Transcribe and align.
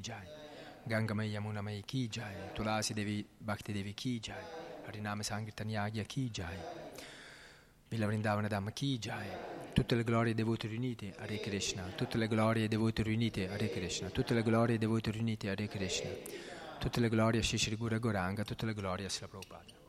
jai 0.00 0.26
Gangamai 0.86 1.30
Yamunamai 1.30 1.82
ki 1.84 2.08
jai 2.08 2.34
Tulasi 2.54 2.94
Devi 2.94 3.24
Bhakti 3.38 3.72
Devi 3.72 3.94
ki 3.94 4.20
jai 4.20 4.44
Harinama 4.86 5.22
Sankirtan 5.22 5.68
Yagya 5.68 6.04
ki 6.04 6.30
jai 6.30 6.56
Villa 7.88 8.06
Vrindavana 8.06 8.48
Dhamma 8.48 8.72
ki 8.72 8.98
jai 8.98 9.26
tutte 9.72 9.94
le 9.94 10.04
glorie 10.04 10.34
devoti 10.34 10.66
riunite 10.66 11.14
Hare 11.18 11.38
Krishna. 11.40 11.82
Tutte 11.94 12.16
le 12.18 12.28
glorie 12.28 12.68
devoti 12.68 13.02
riunite 13.02 13.48
Hare 13.48 13.70
Krishna. 13.70 14.08
Tutte 14.08 14.34
le 14.34 14.42
glorie 14.42 14.78
devoti 14.78 15.10
riunite 15.10 15.50
Hare 15.50 15.66
Krishna. 15.66 16.10
Tutte 16.78 17.00
le 17.00 17.08
glorie 17.08 17.40
a 17.40 17.42
Shishri 17.42 17.76
Gura 17.76 17.98
Goranga. 17.98 18.44
Tutte 18.44 18.66
le 18.66 18.74
glorie 18.74 19.06
a 19.06 19.08
Sila 19.08 19.28
Prabhupada 19.28 19.81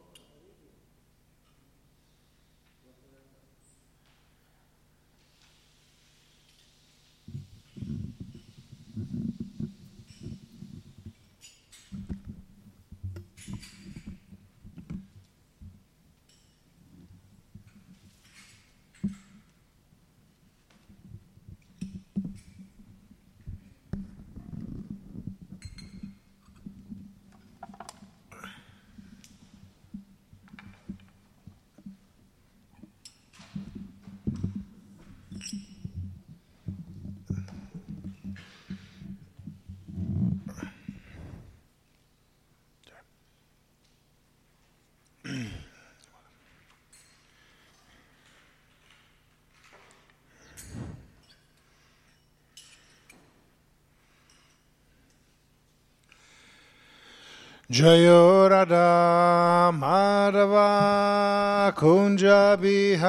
Jayo 57.74 58.46
Radha 58.52 59.72
Madhava 59.74 61.74
Kunja 61.74 62.54
Bihari. 62.62 63.02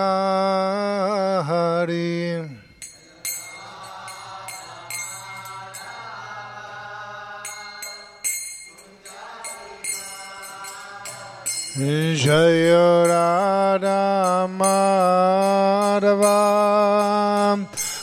Jayo 12.17 13.05
Radha 13.07 14.49
Madhava 14.49 16.41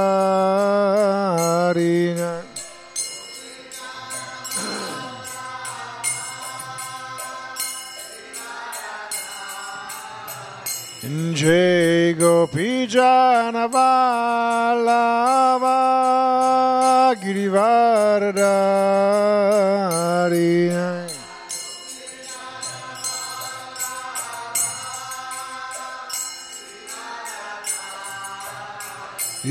Jai 11.34 12.14
Gopi 12.14 12.86
Janavallava 12.86 14.35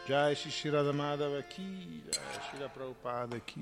Jai 0.07 0.33
Shri 0.33 0.71
Radha 0.71 0.93
Madhava 0.93 1.43
Ki, 1.49 2.03
Jai 2.09 2.21
Shri 2.47 2.69
Prabhupada 2.69 3.41
Ki. 3.45 3.61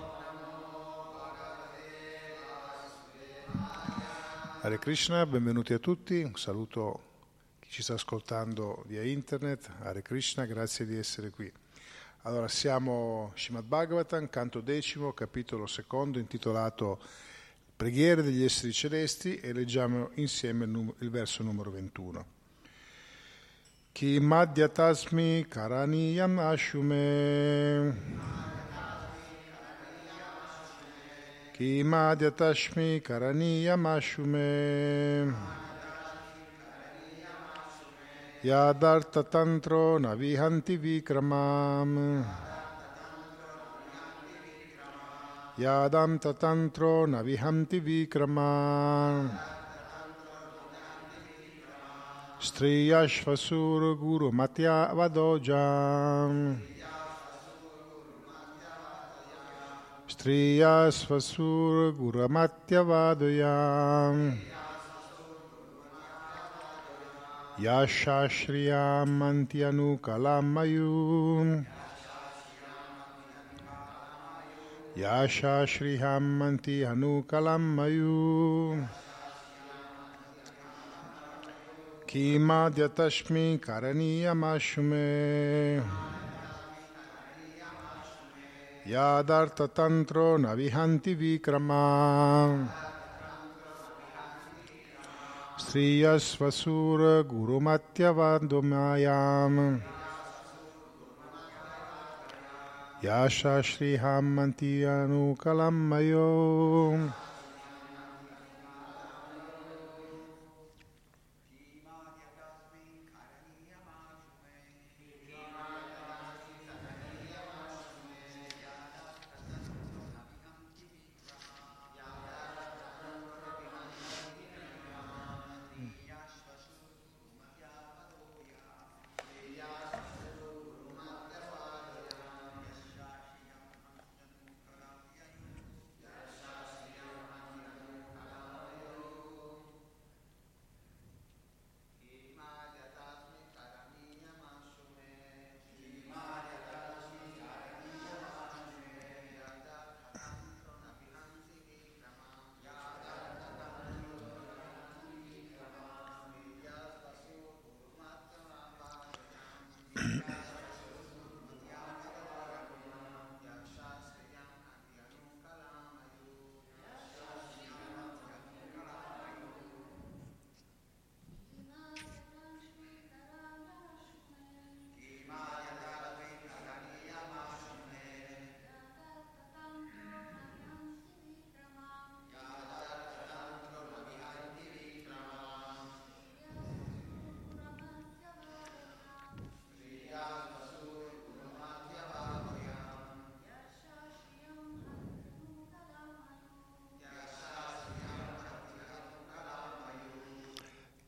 Hare 4.63 4.77
Krishna, 4.77 5.25
benvenuti 5.25 5.73
a 5.73 5.79
tutti, 5.79 6.21
un 6.21 6.35
saluto 6.35 6.93
a 6.93 6.99
chi 7.61 7.71
ci 7.71 7.81
sta 7.81 7.95
ascoltando 7.95 8.83
via 8.85 9.01
internet, 9.01 9.67
Hare 9.79 10.03
Krishna, 10.03 10.45
grazie 10.45 10.85
di 10.85 10.95
essere 10.95 11.31
qui. 11.31 11.51
Allora, 12.21 12.47
siamo 12.47 13.31
Srimad 13.35 13.63
Bhagavatam, 13.63 14.29
canto 14.29 14.61
decimo, 14.61 15.13
capitolo 15.13 15.65
secondo, 15.65 16.19
intitolato 16.19 16.99
Preghiere 17.75 18.21
degli 18.21 18.43
esseri 18.43 18.71
celesti 18.71 19.37
e 19.37 19.51
leggiamo 19.51 20.11
insieme 20.15 20.65
il, 20.65 20.69
num- 20.69 20.93
il 20.99 21.09
verso 21.09 21.41
numero 21.41 21.71
21. 21.71 22.25
Ki 23.93 24.19
madhyatasmi 24.19 25.47
karaniyam 25.49 26.37
ashume 26.37 27.97
Kimadyatashmi 31.61 33.03
karaniyam 33.05 33.85
Yadarta 38.43 39.21
tantro 39.29 39.99
navihanti 40.01 40.79
vikramam. 40.81 42.25
Yadamta 45.59 46.33
tantro 46.33 47.05
navihanti 47.05 47.79
vikramam 60.25 60.91
Striyashvasur 60.91 61.97
guru 61.97 62.29
matya 62.29 62.83
vadojam 62.83 63.01
Striyasvasur 63.01 63.41
guramatyavadayam 63.41 64.37
Yashashriyam 67.59 69.07
mantyanu 69.07 69.99
Yashashriham 74.97 76.23
mantyanu 76.37 77.23
kalammayu 77.27 78.87
Kimadyatashmi 82.07 83.59
karaniyamashme 83.59 85.81
Yadarta 88.87 89.67
tantro 89.69 90.37
navihanti 90.41 91.13
vikrama. 91.15 92.67
Striyasvasura 95.57 97.23
gurumatyavadomayam 97.23 99.81
Yasha 103.03 103.61
Shriham 103.61 104.25
Mantiyanu 104.35 105.37
Kalammayo 105.37 107.11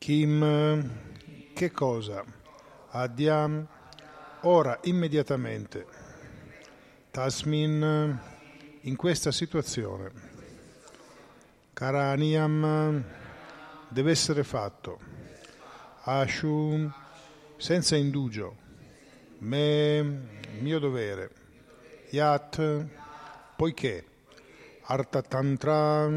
Kim, 0.04 0.92
che 1.54 1.72
cosa? 1.72 2.26
Adyam, 2.90 3.66
ora 4.42 4.78
immediatamente. 4.82 5.86
Tasmin, 7.10 8.20
in 8.82 8.96
questa 8.98 9.32
situazione. 9.32 10.12
Karaniam, 11.72 13.02
deve 13.88 14.12
essere 14.12 14.44
fatto. 14.44 15.00
Ashu, 16.02 16.92
senza 17.56 17.96
indugio. 17.96 18.58
Me, 19.38 20.02
mio 20.60 20.80
dovere. 20.80 21.32
Yat, 22.10 22.88
poiché. 23.56 24.06
Artatantra, 24.82 26.10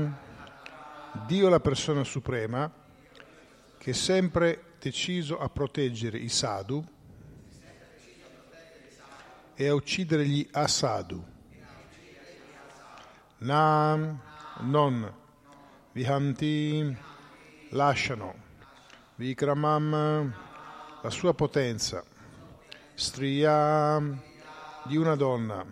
Dio 1.29 1.49
la 1.49 1.61
persona 1.61 2.03
suprema, 2.03 2.85
che 3.87 3.93
è 3.93 3.95
sempre 3.95 4.75
deciso 4.81 5.39
a 5.39 5.49
proteggere 5.49 6.19
i 6.19 6.29
sadhu 6.29 6.85
e 9.55 9.69
a 9.69 9.75
uccidere 9.75 10.27
gli 10.27 10.45
asadu. 10.51 11.25
Nam, 13.39 14.21
non, 14.63 15.15
vihanti, 15.93 16.97
lasciano, 17.69 18.35
vikramam, 19.15 20.35
la 21.01 21.11
sua 21.11 21.33
potenza, 21.35 22.03
striya, 22.93 24.01
di 24.83 24.97
una 24.97 25.15
donna, 25.15 25.65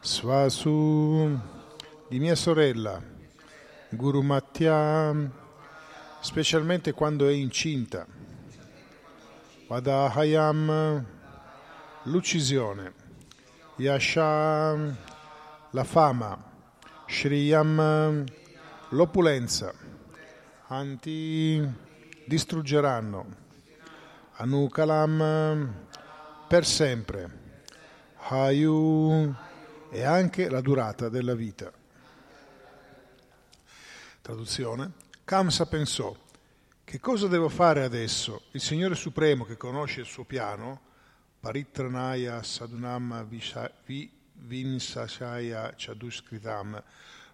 svasu, 0.00 1.36
di 2.08 2.20
mia 2.20 2.36
sorella, 2.36 3.02
Guru 3.90 4.22
Matya, 4.22 5.42
specialmente 6.24 6.92
quando 6.92 7.28
è 7.28 7.32
incinta, 7.32 8.06
Vadahayam, 9.68 11.04
l'uccisione, 12.04 12.94
Yasham, 13.76 14.96
la 15.70 15.84
fama, 15.84 16.42
Shriyam, 17.06 18.24
l'opulenza, 18.88 19.74
Anti, 20.68 21.62
distruggeranno, 22.24 23.26
Anukalam, 24.36 25.74
per 26.48 26.64
sempre, 26.64 27.38
Hayu, 28.16 29.34
e 29.90 30.02
anche 30.02 30.48
la 30.48 30.62
durata 30.62 31.10
della 31.10 31.34
vita. 31.34 31.70
Traduzione. 34.22 35.03
Kamsa 35.26 35.64
pensò, 35.64 36.14
che 36.84 37.00
cosa 37.00 37.28
devo 37.28 37.48
fare 37.48 37.82
adesso? 37.82 38.42
Il 38.50 38.60
Signore 38.60 38.94
Supremo 38.94 39.46
che 39.46 39.56
conosce 39.56 40.00
il 40.00 40.06
suo 40.06 40.24
piano, 40.24 40.78
Paritranaya 41.40 42.42
Sadunam 42.42 43.26
Vinsashaya 44.34 45.72
Chaduskritam, 45.74 46.82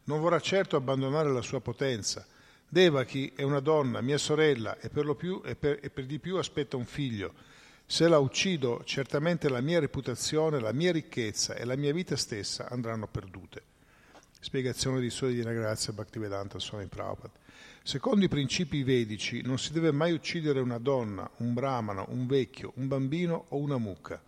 non 0.04 0.20
vorrà 0.20 0.38
certo 0.38 0.76
abbandonare 0.76 1.32
la 1.32 1.42
sua 1.42 1.60
potenza. 1.60 2.24
Devaki 2.68 3.32
è 3.34 3.42
una 3.42 3.58
donna, 3.58 4.00
mia 4.00 4.18
sorella, 4.18 4.78
e 4.78 4.88
per, 4.88 5.12
più, 5.16 5.42
e 5.44 5.56
per, 5.56 5.80
e 5.82 5.90
per 5.90 6.06
di 6.06 6.20
più 6.20 6.36
aspetta 6.36 6.76
un 6.76 6.86
figlio. 6.86 7.34
Se 7.84 8.06
la 8.06 8.18
uccido, 8.18 8.84
certamente 8.84 9.48
la 9.48 9.60
mia 9.60 9.80
reputazione, 9.80 10.60
la 10.60 10.72
mia 10.72 10.92
ricchezza 10.92 11.56
e 11.56 11.64
la 11.64 11.74
mia 11.74 11.92
vita 11.92 12.14
stessa 12.14 12.68
andranno 12.68 13.08
perdute. 13.08 13.62
Spiegazione 14.38 15.00
di 15.00 15.10
Sole 15.10 15.32
di 15.32 15.42
Grazia 15.42 15.92
Bhaktivedanta 15.92 16.60
Swami 16.60 16.86
Prabhupada. 16.86 17.48
Secondo 17.82 18.24
i 18.24 18.28
principi 18.28 18.82
vedici 18.82 19.40
non 19.42 19.58
si 19.58 19.72
deve 19.72 19.90
mai 19.90 20.12
uccidere 20.12 20.60
una 20.60 20.78
donna, 20.78 21.28
un 21.38 21.54
brahmano, 21.54 22.06
un 22.10 22.26
vecchio, 22.26 22.72
un 22.76 22.86
bambino 22.86 23.46
o 23.48 23.56
una 23.56 23.78
mucca. 23.78 24.22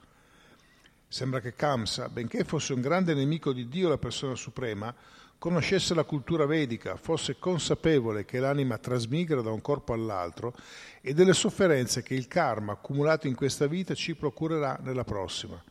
Sembra 1.06 1.40
che 1.40 1.54
Kamsa, 1.54 2.08
benché 2.08 2.44
fosse 2.44 2.72
un 2.72 2.80
grande 2.80 3.12
nemico 3.12 3.52
di 3.52 3.68
Dio, 3.68 3.90
la 3.90 3.98
persona 3.98 4.34
suprema, 4.34 4.94
conoscesse 5.36 5.92
la 5.92 6.04
cultura 6.04 6.46
vedica, 6.46 6.96
fosse 6.96 7.38
consapevole 7.38 8.24
che 8.24 8.38
l'anima 8.38 8.78
trasmigra 8.78 9.42
da 9.42 9.50
un 9.50 9.60
corpo 9.60 9.92
all'altro 9.92 10.54
e 11.02 11.12
delle 11.12 11.34
sofferenze 11.34 12.02
che 12.02 12.14
il 12.14 12.28
karma 12.28 12.72
accumulato 12.72 13.26
in 13.26 13.34
questa 13.34 13.66
vita 13.66 13.94
ci 13.94 14.14
procurerà 14.14 14.78
nella 14.82 15.04
prossima. 15.04 15.62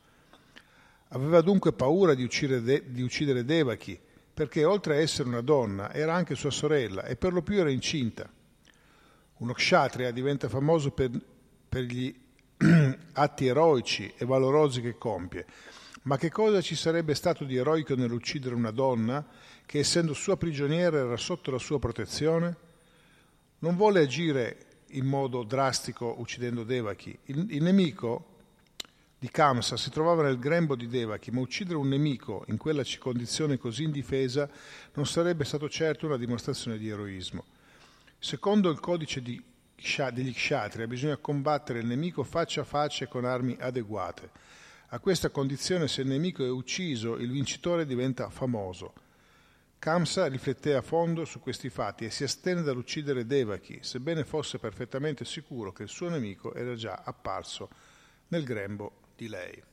Aveva 1.10 1.42
dunque 1.42 1.74
paura 1.74 2.14
di 2.14 2.24
uccidere, 2.24 2.62
De- 2.62 2.84
di 2.92 3.02
uccidere 3.02 3.44
Devaki, 3.44 4.00
perché 4.34 4.64
oltre 4.64 4.96
a 4.96 5.00
essere 5.00 5.28
una 5.28 5.42
donna 5.42 5.94
era 5.94 6.14
anche 6.14 6.36
sua 6.36 6.52
sorella 6.52 7.04
e 7.04 7.16
per 7.16 7.34
lo 7.34 7.42
più 7.42 7.60
era 7.60 7.70
incinta. 7.70 8.30
Uno 9.38 9.54
kshatriya 9.54 10.12
diventa 10.12 10.50
famoso 10.50 10.92
per, 10.92 11.12
per 11.68 11.84
gli 11.84 12.14
atti 13.14 13.48
eroici 13.48 14.14
e 14.16 14.26
valorosi 14.26 14.82
che 14.82 14.98
compie, 14.98 15.46
ma 16.04 16.18
che 16.18 16.30
cosa 16.30 16.62
ci 16.62 16.76
sarebbe 16.76 17.16
stato 17.16 17.44
di 17.44 17.56
eroico 17.56 17.96
nell'uccidere 17.96 18.56
una 18.56 18.72
donna 18.72 19.26
che 19.66 19.80
essendo 19.80 20.14
sua 20.14 20.38
prigioniera 20.38 20.98
era 21.00 21.18
sotto 21.18 21.52
la 21.52 21.58
sua 21.58 21.80
protezione? 21.80 22.56
Non 23.60 23.76
vuole 23.76 24.02
agire 24.02 24.66
in 24.94 25.06
modo 25.06 25.44
drastico 25.44 26.16
uccidendo 26.18 26.64
Devaki. 26.64 27.18
Il, 27.26 27.48
il 27.50 27.64
nemico 27.64 28.31
di 29.22 29.30
Kamsa 29.30 29.78
si 29.78 29.92
trovava 29.92 30.24
nel 30.24 30.40
grembo 30.40 30.75
di 30.75 30.88
Devaki, 30.88 31.30
ma 31.30 31.42
uccidere 31.42 31.78
un 31.78 31.90
nemico 31.90 32.44
in 32.48 32.58
quella 32.58 32.82
condizione 32.98 33.60
così 33.60 33.84
indifesa 33.84 34.50
non 34.96 35.06
sarebbe 35.06 35.44
stato 35.44 35.70
certo 35.70 36.08
una 36.08 36.18
dimostrazione 36.18 36.80
di 36.80 36.90
eroismo. 36.90 37.46
Secondo 38.18 38.72
il 38.72 38.80
codice 38.80 39.22
di, 39.22 39.40
degli 40.12 40.34
Kshatriya 40.34 40.88
bisogna 40.88 41.18
combattere 41.18 41.82
il 41.82 41.86
nemico 41.86 42.24
faccia 42.24 42.62
a 42.62 42.63
faccia 42.63 43.06
con 43.06 43.24
armi 43.24 43.56
adeguate. 43.60 44.32
A 44.88 44.98
questa 44.98 45.30
condizione, 45.30 45.88
se 45.88 46.01
il 46.01 46.08
nemico 46.08 46.44
è 46.44 46.50
ucciso, 46.50 47.18
il 47.18 47.30
vincitore 47.30 47.86
diventa 47.86 48.28
famoso. 48.32 48.92
Kamsa 49.78 50.25
rifletté 50.25 50.74
a 50.74 50.82
fondo 50.82 51.25
su 51.25 51.40
questi 51.42 51.70
fatti 51.70 52.06
e 52.06 52.10
si 52.10 52.24
astenne 52.24 52.63
dall'uccidere 52.63 53.28
Devaki, 53.28 53.82
sebbene 53.84 54.24
fosse 54.24 54.58
perfettamente 54.58 55.25
sicuro 55.25 55.72
che 55.72 55.84
il 55.84 55.90
suo 55.90 56.10
nemico 56.10 56.56
era 56.56 56.74
già 56.74 57.04
apparso 57.06 57.70
nel 58.30 58.44
grembo 58.44 59.00
di 59.22 59.30
lei. 59.30 59.63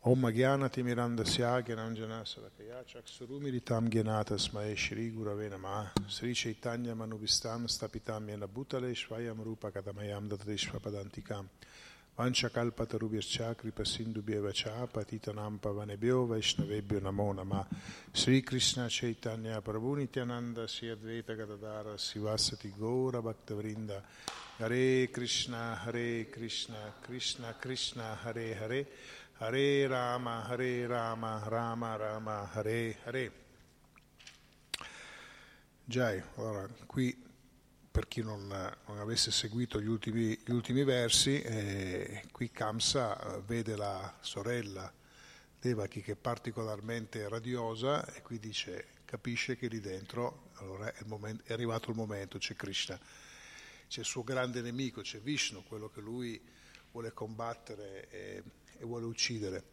Om 0.00 0.28
Gyanati 0.32 0.82
Mirandasya 0.82 1.62
Gyananjana 1.62 2.24
Salakaya 2.24 2.82
Chaksurumiritam 2.84 3.88
Gyanata 3.88 4.36
Smae 4.36 4.74
Shri 4.74 5.12
Gurave 5.12 5.48
Nama 5.48 5.92
Sri 6.08 6.34
Chaitanya 6.34 6.94
Manubhistam 6.96 7.68
Stapitam 7.68 8.26
Yena 8.26 8.48
Bhutale 8.48 8.92
Shvayam 8.92 9.44
Rupa 9.44 9.70
Kadamayam 9.70 10.28
Dadrishva 10.28 10.80
Padantikam 10.80 11.46
Vanchakalpatarubhyascha 12.20 13.56
Cha 14.52 14.86
Patitanam 14.86 15.58
Pavanebhyo 15.58 16.28
Vaishnavebhyo 16.28 17.00
Namo 17.00 17.34
Nama. 17.34 17.66
Sri 18.12 18.42
Krishna 18.42 18.88
Chaitanya 18.90 19.62
Prabhu 19.62 19.96
Nityananda 19.96 20.68
Sri 20.68 20.88
Advaita 20.88 21.34
Gadadara 21.34 21.96
Sivasati 21.96 22.76
Gora 22.76 23.22
Bhaktavrinda 23.22 24.02
Hare 24.58 25.08
Krishna, 25.10 25.80
Hare 25.82 26.26
Krishna, 26.28 26.92
Krishna 27.00 27.54
Krishna, 27.58 28.18
Hare 28.22 28.54
Hare, 28.54 28.86
Hare 29.38 29.88
Rama, 29.88 30.44
Hare 30.46 30.86
Rama, 30.86 31.42
Rama 31.48 31.96
Rama, 31.96 32.50
Hare 32.52 32.96
Hare. 33.06 33.32
Jai, 35.86 36.22
allora 36.36 36.68
qui 36.84 37.16
per 37.90 38.06
chi 38.06 38.22
non, 38.22 38.46
non 38.86 38.98
avesse 38.98 39.30
seguito 39.30 39.80
gli 39.80 39.88
ultimi, 39.88 40.38
gli 40.44 40.52
ultimi 40.52 40.84
versi, 40.84 41.40
eh, 41.42 42.24
qui 42.30 42.50
Kamsa 42.50 43.42
vede 43.46 43.76
la 43.76 44.16
sorella 44.20 44.92
Devaki 45.58 46.00
che 46.00 46.12
è 46.12 46.16
particolarmente 46.16 47.28
radiosa 47.28 48.06
e 48.14 48.22
qui 48.22 48.38
dice, 48.38 48.86
capisce 49.04 49.56
che 49.56 49.66
lì 49.66 49.80
dentro 49.80 50.50
allora 50.54 50.92
è, 50.92 51.02
momento, 51.06 51.42
è 51.46 51.52
arrivato 51.52 51.90
il 51.90 51.96
momento, 51.96 52.38
c'è 52.38 52.54
Krishna 52.54 52.98
c'è 53.90 54.00
il 54.00 54.06
suo 54.06 54.22
grande 54.22 54.60
nemico, 54.60 55.00
c'è 55.00 55.18
Vishnu, 55.18 55.64
quello 55.66 55.90
che 55.90 56.00
lui 56.00 56.40
vuole 56.92 57.12
combattere 57.12 58.08
e, 58.08 58.42
e 58.78 58.84
vuole 58.84 59.04
uccidere. 59.04 59.64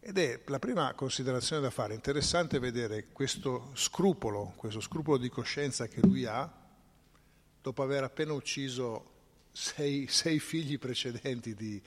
Ed 0.00 0.16
è 0.16 0.40
la 0.46 0.58
prima 0.58 0.94
considerazione 0.94 1.60
da 1.60 1.68
fare, 1.68 1.92
interessante 1.92 2.58
vedere 2.58 3.08
questo 3.12 3.70
scrupolo, 3.74 4.54
questo 4.56 4.80
scrupolo 4.80 5.18
di 5.18 5.28
coscienza 5.28 5.86
che 5.86 6.00
lui 6.00 6.24
ha, 6.24 6.50
dopo 7.62 7.82
aver 7.82 8.02
appena 8.02 8.32
ucciso 8.32 9.10
sei, 9.52 10.06
sei 10.08 10.38
figli 10.38 10.78
precedenti 10.78 11.54
di, 11.54 11.80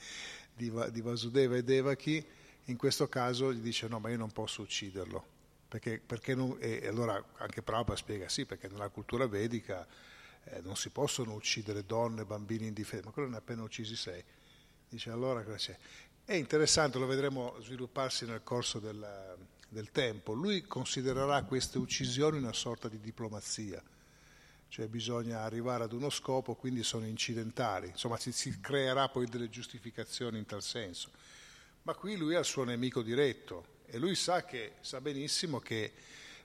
di, 0.53 0.71
di, 0.91 1.01
Vasudeva 1.01 1.57
e 1.57 1.63
Devaki, 1.63 2.25
in 2.65 2.77
questo 2.77 3.07
caso 3.07 3.53
gli 3.53 3.59
dice 3.59 3.87
no, 3.87 3.99
ma 3.99 4.09
io 4.09 4.17
non 4.17 4.31
posso 4.31 4.61
ucciderlo. 4.61 5.33
Perché, 5.67 5.99
perché 6.03 6.35
non, 6.35 6.55
e 6.59 6.87
allora 6.87 7.21
anche 7.37 7.61
Prabhupada 7.61 7.97
spiega 7.97 8.29
sì, 8.29 8.45
perché 8.45 8.69
nella 8.69 8.87
cultura 8.89 9.27
vedica 9.27 9.85
eh, 10.45 10.61
non 10.61 10.75
si 10.77 10.89
possono 10.89 11.33
uccidere 11.33 11.85
donne, 11.85 12.23
bambini 12.23 12.67
indifesi, 12.67 13.03
ma 13.03 13.11
quello 13.11 13.29
ne 13.29 13.35
ha 13.35 13.39
appena 13.39 13.63
uccisi 13.63 13.95
sei. 13.95 14.23
Dice 14.87 15.09
allora 15.09 15.43
cosa 15.43 15.57
c'è? 15.57 15.77
È 16.23 16.33
interessante, 16.33 16.97
lo 16.97 17.07
vedremo 17.07 17.55
svilupparsi 17.59 18.25
nel 18.25 18.41
corso 18.43 18.79
del, 18.79 19.35
del 19.67 19.91
tempo. 19.91 20.33
Lui 20.33 20.61
considererà 20.61 21.43
queste 21.43 21.77
uccisioni 21.77 22.37
una 22.37 22.53
sorta 22.53 22.87
di 22.87 22.99
diplomazia, 22.99 23.83
cioè 24.75 24.87
bisogna 24.87 25.39
arrivare 25.39 25.85
ad 25.85 25.93
uno 25.93 26.09
scopo, 26.09 26.53
quindi 26.55 26.83
sono 26.83 27.05
incidentali, 27.05 27.87
insomma 27.87 28.17
si, 28.17 28.33
si 28.33 28.59
creerà 28.59 29.07
poi 29.07 29.25
delle 29.25 29.47
giustificazioni 29.47 30.37
in 30.37 30.45
tal 30.45 30.61
senso. 30.61 31.11
Ma 31.83 31.93
qui 31.93 32.17
lui 32.17 32.35
ha 32.35 32.39
il 32.39 32.45
suo 32.45 32.65
nemico 32.65 33.01
diretto 33.01 33.83
e 33.85 33.97
lui 33.97 34.15
sa, 34.15 34.43
che, 34.43 34.73
sa 34.81 34.99
benissimo 34.99 35.59
che 35.59 35.93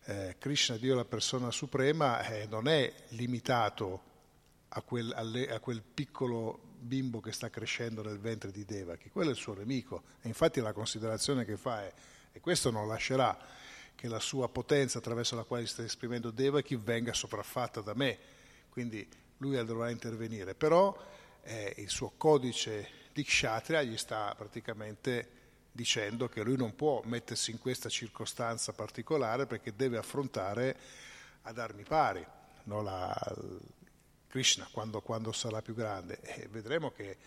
eh, 0.04 0.36
Krishna, 0.38 0.76
Dio 0.76 0.94
la 0.94 1.04
persona 1.04 1.50
suprema, 1.50 2.24
eh, 2.24 2.46
non 2.46 2.68
è 2.68 2.92
limitato 3.08 4.00
a 4.68 4.80
quel, 4.82 5.12
alle, 5.12 5.52
a 5.52 5.58
quel, 5.58 5.82
piccolo 5.82 6.60
bimbo 6.78 7.18
che 7.18 7.32
sta 7.32 7.50
crescendo 7.50 8.00
nel 8.00 8.20
ventre 8.20 8.52
di 8.52 8.64
Devaki, 8.64 9.10
quello 9.10 9.30
è 9.30 9.32
il 9.32 9.40
suo 9.40 9.54
nemico. 9.54 10.04
E 10.20 10.28
infatti 10.28 10.60
la 10.60 10.72
considerazione 10.72 11.44
che 11.44 11.56
fa 11.56 11.82
è, 11.82 11.92
e 12.30 12.38
questo 12.38 12.70
non 12.70 12.86
lascerà 12.86 13.36
che 14.00 14.08
la 14.08 14.18
sua 14.18 14.48
potenza 14.48 14.96
attraverso 14.96 15.36
la 15.36 15.42
quale 15.42 15.66
sta 15.66 15.82
esprimendo 15.82 16.30
Devaki 16.30 16.74
venga 16.74 17.12
sopraffatta 17.12 17.82
da 17.82 17.92
me, 17.92 18.18
quindi 18.70 19.06
lui 19.36 19.62
dovrà 19.62 19.90
intervenire, 19.90 20.54
però 20.54 20.96
eh, 21.42 21.74
il 21.76 21.90
suo 21.90 22.14
codice 22.16 22.88
di 23.12 23.22
Kshatriya 23.22 23.82
gli 23.82 23.98
sta 23.98 24.34
praticamente 24.34 25.28
dicendo 25.70 26.30
che 26.30 26.42
lui 26.42 26.56
non 26.56 26.74
può 26.74 27.02
mettersi 27.04 27.50
in 27.50 27.58
questa 27.58 27.90
circostanza 27.90 28.72
particolare 28.72 29.44
perché 29.44 29.76
deve 29.76 29.98
affrontare 29.98 30.74
ad 31.42 31.58
armi 31.58 31.82
pari 31.82 32.26
no, 32.64 32.80
la, 32.80 33.14
Krishna 34.28 34.66
quando, 34.72 35.02
quando, 35.02 35.30
sarà 35.32 35.60
più 35.60 35.74
grande. 35.74 36.22
E 36.22 36.48
vedremo 36.48 36.90
che 36.90 37.18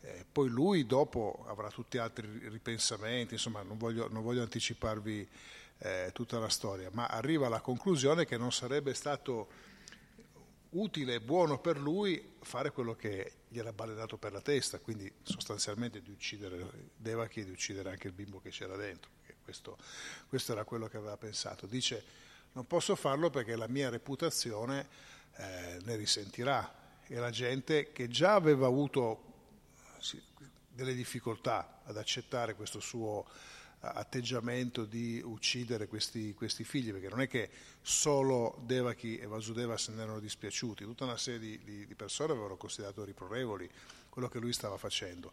eh, 0.00 0.24
poi 0.30 0.48
lui 0.48 0.86
dopo 0.86 1.44
avrà 1.48 1.70
tutti 1.70 1.98
altri 1.98 2.48
ripensamenti, 2.48 3.34
insomma 3.34 3.62
non 3.62 3.78
voglio, 3.78 4.08
non 4.08 4.22
voglio 4.22 4.42
anticiparvi 4.42 5.28
eh, 5.80 6.10
tutta 6.12 6.38
la 6.38 6.48
storia, 6.48 6.90
ma 6.92 7.06
arriva 7.06 7.46
alla 7.46 7.60
conclusione 7.60 8.26
che 8.26 8.36
non 8.36 8.52
sarebbe 8.52 8.94
stato 8.94 9.68
utile 10.70 11.14
e 11.14 11.20
buono 11.20 11.58
per 11.58 11.78
lui 11.78 12.34
fare 12.40 12.70
quello 12.70 12.94
che 12.94 13.32
gli 13.48 13.58
era 13.58 13.72
balenato 13.72 14.16
per 14.16 14.32
la 14.32 14.40
testa, 14.40 14.78
quindi 14.78 15.10
sostanzialmente 15.22 16.00
di 16.02 16.10
uccidere 16.10 16.90
Devaki 16.96 17.40
e 17.40 17.44
di 17.44 17.50
uccidere 17.50 17.90
anche 17.90 18.06
il 18.06 18.12
bimbo 18.12 18.40
che 18.40 18.50
c'era 18.50 18.76
dentro. 18.76 19.10
Questo, 19.42 19.78
questo, 20.28 20.52
era 20.52 20.64
quello 20.64 20.86
che 20.86 20.96
aveva 20.96 21.16
pensato. 21.16 21.66
Dice 21.66 22.04
non 22.52 22.66
posso 22.66 22.94
farlo 22.94 23.30
perché 23.30 23.56
la 23.56 23.68
mia 23.68 23.88
reputazione 23.88 24.88
eh, 25.36 25.78
ne 25.82 25.96
risentirà 25.96 26.72
e 27.06 27.16
la 27.16 27.30
gente 27.30 27.90
che 27.90 28.08
già 28.08 28.34
aveva 28.34 28.66
avuto 28.66 29.28
delle 30.68 30.94
difficoltà 30.94 31.80
ad 31.84 31.96
accettare 31.96 32.54
questo 32.54 32.80
suo 32.80 33.26
atteggiamento 33.80 34.84
di 34.84 35.20
uccidere 35.24 35.86
questi, 35.86 36.34
questi, 36.34 36.64
figli, 36.64 36.92
perché 36.92 37.08
non 37.08 37.20
è 37.20 37.28
che 37.28 37.48
solo 37.80 38.58
Devaki 38.64 39.18
e 39.18 39.26
Vasudeva 39.26 39.76
se 39.78 39.92
ne 39.92 40.02
erano 40.02 40.20
dispiaciuti, 40.20 40.84
tutta 40.84 41.04
una 41.04 41.16
serie 41.16 41.40
di, 41.40 41.60
di, 41.64 41.86
di 41.86 41.94
persone 41.94 42.32
avevano 42.32 42.56
considerato 42.56 43.04
riprorevoli 43.04 43.68
quello 44.08 44.28
che 44.28 44.38
lui 44.38 44.52
stava 44.52 44.76
facendo. 44.76 45.32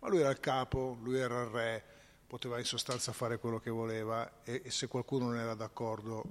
Ma 0.00 0.08
lui 0.08 0.20
era 0.20 0.30
il 0.30 0.40
capo, 0.40 0.98
lui 1.02 1.18
era 1.18 1.42
il 1.42 1.48
re, 1.48 1.84
poteva 2.26 2.58
in 2.58 2.64
sostanza 2.64 3.12
fare 3.12 3.38
quello 3.38 3.58
che 3.58 3.70
voleva 3.70 4.42
e, 4.42 4.62
e 4.64 4.70
se 4.70 4.88
qualcuno 4.88 5.26
non 5.26 5.38
era 5.38 5.54
d'accordo 5.54 6.24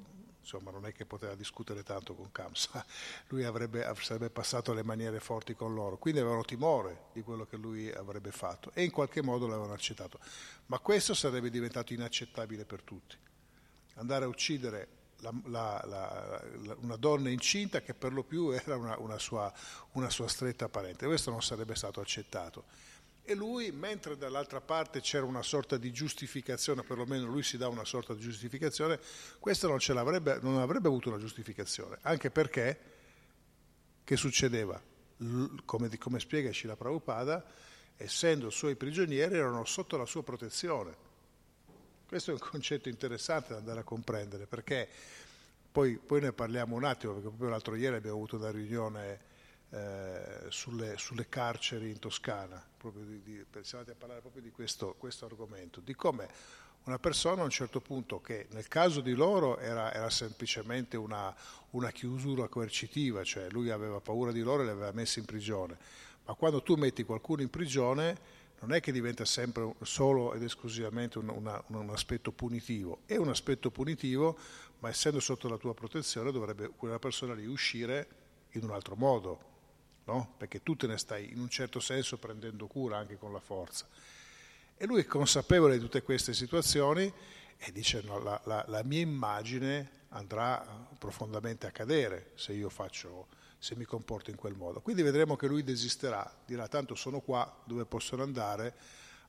insomma 0.46 0.70
non 0.70 0.86
è 0.86 0.94
che 0.94 1.08
poteva 1.08 1.34
discutere 1.34 1.82
tanto 1.82 2.14
con 2.14 2.32
Kamsa, 2.32 2.86
lui 3.30 3.44
avrebbe, 3.44 3.92
sarebbe 4.00 4.30
passato 4.30 4.74
le 4.74 4.84
maniere 4.84 5.20
forti 5.20 5.56
con 5.56 5.74
loro, 5.74 5.98
quindi 5.98 6.20
avevano 6.20 6.44
timore 6.44 7.06
di 7.14 7.24
quello 7.24 7.46
che 7.46 7.58
lui 7.58 7.92
avrebbe 7.92 8.32
fatto 8.32 8.72
e 8.76 8.84
in 8.84 8.92
qualche 8.92 9.24
modo 9.24 9.48
l'avevano 9.48 9.74
accettato. 9.74 10.20
Ma 10.68 10.78
questo 10.78 11.16
sarebbe 11.16 11.50
diventato 11.50 11.94
inaccettabile 11.94 12.64
per 12.64 12.84
tutti. 12.84 13.18
Andare 13.96 14.26
a 14.26 14.28
uccidere 14.28 14.88
la, 15.20 15.34
la, 15.46 15.84
la, 15.86 16.76
una 16.82 16.96
donna 16.96 17.30
incinta 17.30 17.82
che 17.82 17.96
per 17.96 18.14
lo 18.14 18.24
più 18.24 18.52
era 18.52 18.76
una, 18.76 18.98
una, 19.00 19.18
sua, 19.18 19.52
una 19.94 20.12
sua 20.12 20.28
stretta 20.28 20.70
parente, 20.70 21.08
questo 21.08 21.32
non 21.32 21.42
sarebbe 21.42 21.74
stato 21.74 22.02
accettato. 22.02 22.66
E 23.28 23.34
lui, 23.34 23.72
mentre 23.72 24.18
dall'altra 24.18 24.62
parte 24.62 25.02
c'era 25.02 25.26
una 25.26 25.42
sorta 25.42 25.78
di 25.78 25.92
giustificazione, 25.92 26.84
perlomeno 26.84 27.26
lui 27.26 27.42
si 27.42 27.58
dà 27.58 27.68
una 27.68 27.84
sorta 27.84 28.14
di 28.14 28.22
giustificazione, 28.22 29.00
questo 29.40 29.68
non, 29.68 29.80
non 30.42 30.60
avrebbe 30.60 30.88
avuto 30.88 31.10
una 31.10 31.18
giustificazione, 31.18 31.98
anche 32.02 32.30
perché, 32.30 32.80
che 34.04 34.16
succedeva? 34.16 34.80
Come, 35.66 35.98
come 35.98 36.20
spiega 36.20 36.54
Shila 36.54 36.76
Prabhupada, 36.76 37.44
essendo 37.98 38.52
suoi 38.52 38.76
prigionieri 38.76 39.38
erano 39.38 39.66
sotto 39.66 39.98
la 39.98 40.06
sua 40.06 40.22
protezione. 40.22 40.96
Questo 42.08 42.30
è 42.30 42.34
un 42.34 42.40
concetto 42.40 42.90
interessante 42.90 43.54
da 43.54 43.58
andare 43.58 43.80
a 43.80 43.84
comprendere, 43.84 44.46
perché 44.46 44.88
poi, 45.72 45.98
poi 45.98 46.22
ne 46.22 46.32
parliamo 46.32 46.76
un 46.76 46.84
attimo, 46.84 47.14
perché 47.14 47.30
proprio 47.30 47.50
l'altro 47.50 47.74
ieri 47.74 47.96
abbiamo 47.96 48.18
avuto 48.18 48.36
una 48.36 48.52
riunione 48.52 49.34
eh, 49.76 50.46
sulle, 50.48 50.98
sulle, 50.98 51.28
carceri 51.28 51.90
in 51.90 52.00
Toscana, 52.00 52.66
di, 52.94 53.22
di, 53.22 53.46
andati 53.52 53.92
a 53.92 53.96
parlare 53.98 54.22
proprio 54.22 54.42
di 54.42 54.50
questo, 54.50 54.96
questo, 54.98 55.26
argomento, 55.26 55.82
di 55.82 55.94
come 55.94 56.30
una 56.86 56.98
persona 56.98 57.42
a 57.42 57.44
un 57.44 57.50
certo 57.50 57.82
punto, 57.82 58.22
che 58.22 58.48
nel 58.52 58.70
caso 58.70 59.02
di 59.02 59.14
loro 59.14 59.58
era, 59.58 59.94
era 59.94 60.10
semplicemente 60.10 60.96
una, 60.96 61.36
una, 61.72 61.92
chiusura 61.92 62.48
coercitiva, 62.48 63.26
cioè 63.26 63.50
lui 63.50 63.70
aveva 63.70 64.00
paura 64.00 64.32
di 64.32 64.40
loro 64.40 64.62
e 64.62 64.66
li 64.66 64.72
aveva 64.72 64.94
messi 64.94 65.20
in 65.20 65.26
prigione, 65.26 65.78
ma 66.24 66.34
quando 66.36 66.62
tu 66.62 66.76
metti 66.76 67.04
qualcuno 67.04 67.42
in 67.42 67.50
prigione 67.50 68.44
non 68.62 68.72
è 68.72 68.80
che 68.80 68.94
diventa 68.94 69.26
sempre 69.26 69.76
solo 69.82 70.34
ed 70.34 70.44
esclusivamente 70.44 71.18
un, 71.18 71.28
una, 71.28 71.62
un 71.68 71.90
aspetto 71.90 72.32
punitivo, 72.32 73.00
è 73.08 73.18
un 73.18 73.28
aspetto 73.28 73.72
punitivo, 73.72 74.38
ma 74.80 74.88
essendo 74.88 75.20
sotto 75.20 75.50
la 75.50 75.58
tua 75.58 75.74
protezione 75.74 76.32
dovrebbe 76.32 76.70
quella 76.70 76.98
persona 76.98 77.34
lì 77.34 77.46
uscire 77.46 78.08
in 78.52 78.64
un 78.64 78.72
altro 78.72 78.96
modo, 78.96 79.54
no? 80.06 80.34
perché 80.38 80.64
tu 80.64 80.76
te 80.76 80.88
ne 80.88 80.98
stai 80.98 81.32
in 81.32 81.40
un 81.40 81.50
certo 81.50 81.80
senso 81.80 82.18
prendendo 82.18 82.68
cura 82.68 82.98
anche 82.98 83.18
con 83.18 83.32
la 83.32 83.40
forza. 83.40 83.88
E 84.78 84.86
lui 84.86 85.02
è 85.02 85.06
consapevole 85.06 85.76
di 85.76 85.80
tutte 85.80 86.02
queste 86.02 86.34
situazioni 86.34 87.12
e 87.58 87.72
dice 87.72 88.02
no, 88.04 88.20
la, 88.20 88.40
la, 88.46 88.66
la 88.68 88.84
mia 88.84 89.00
immagine 89.00 90.04
andrà 90.10 90.88
profondamente 90.98 91.66
a 91.68 91.72
cadere 91.72 92.32
se 92.36 92.54
io 92.54 92.70
faccio, 92.70 93.28
se 93.58 93.76
mi 93.76 93.86
comporto 93.86 94.30
in 94.30 94.36
quel 94.36 94.56
modo. 94.56 94.82
Quindi 94.82 95.02
vedremo 95.02 95.36
che 95.36 95.48
lui 95.48 95.64
desisterà, 95.64 96.30
dirà 96.46 96.68
tanto 96.68 96.96
sono 96.96 97.22
qua 97.22 97.62
dove 97.64 97.86
possono 97.86 98.24
andare, 98.24 98.76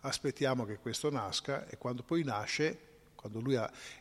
aspettiamo 0.00 0.64
che 0.64 0.78
questo 0.78 1.10
nasca 1.10 1.66
e 1.66 1.78
quando 1.78 2.02
poi 2.02 2.24
nasce, 2.24 2.78
quando 3.14 3.40
lui 3.40 3.54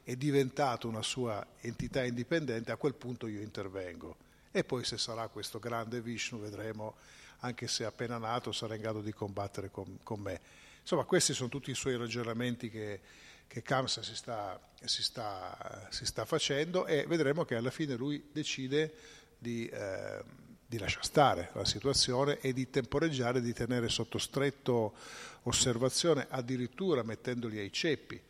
è 0.03 0.15
diventato 0.15 0.87
una 0.87 1.01
sua 1.01 1.45
entità 1.61 2.03
indipendente, 2.03 2.71
a 2.71 2.77
quel 2.77 2.95
punto 2.95 3.27
io 3.27 3.41
intervengo 3.41 4.24
e 4.55 4.63
poi 4.63 4.85
se 4.85 4.97
sarà 4.97 5.27
questo 5.27 5.59
grande 5.59 5.99
Vishnu 5.99 6.39
vedremo, 6.39 6.95
anche 7.39 7.67
se 7.67 7.83
appena 7.83 8.17
nato 8.17 8.53
sarà 8.53 8.75
in 8.75 8.81
grado 8.81 9.01
di 9.01 9.11
combattere 9.11 9.69
con, 9.69 9.99
con 10.01 10.21
me. 10.21 10.39
Insomma, 10.79 11.03
questi 11.03 11.33
sono 11.33 11.49
tutti 11.49 11.71
i 11.71 11.75
suoi 11.75 11.97
ragionamenti 11.97 12.69
che, 12.69 13.01
che 13.47 13.61
Kamsa 13.61 14.01
si 14.01 14.15
sta, 14.15 14.57
si, 14.81 15.03
sta, 15.03 15.89
si 15.91 16.05
sta, 16.05 16.23
facendo 16.23 16.85
e 16.85 17.05
vedremo 17.05 17.43
che 17.43 17.55
alla 17.55 17.69
fine 17.69 17.95
lui 17.95 18.29
decide 18.31 18.93
di, 19.37 19.67
eh, 19.67 20.23
di 20.65 20.77
lasciare 20.77 21.03
stare 21.03 21.49
la 21.51 21.65
situazione 21.65 22.39
e 22.39 22.53
di 22.53 22.69
temporeggiare, 22.69 23.41
di 23.41 23.51
tenere 23.51 23.89
sotto 23.89 24.17
stretto 24.17 24.95
osservazione, 25.43 26.27
addirittura 26.29 27.03
mettendoli 27.03 27.59
ai 27.59 27.73
ceppi, 27.73 28.21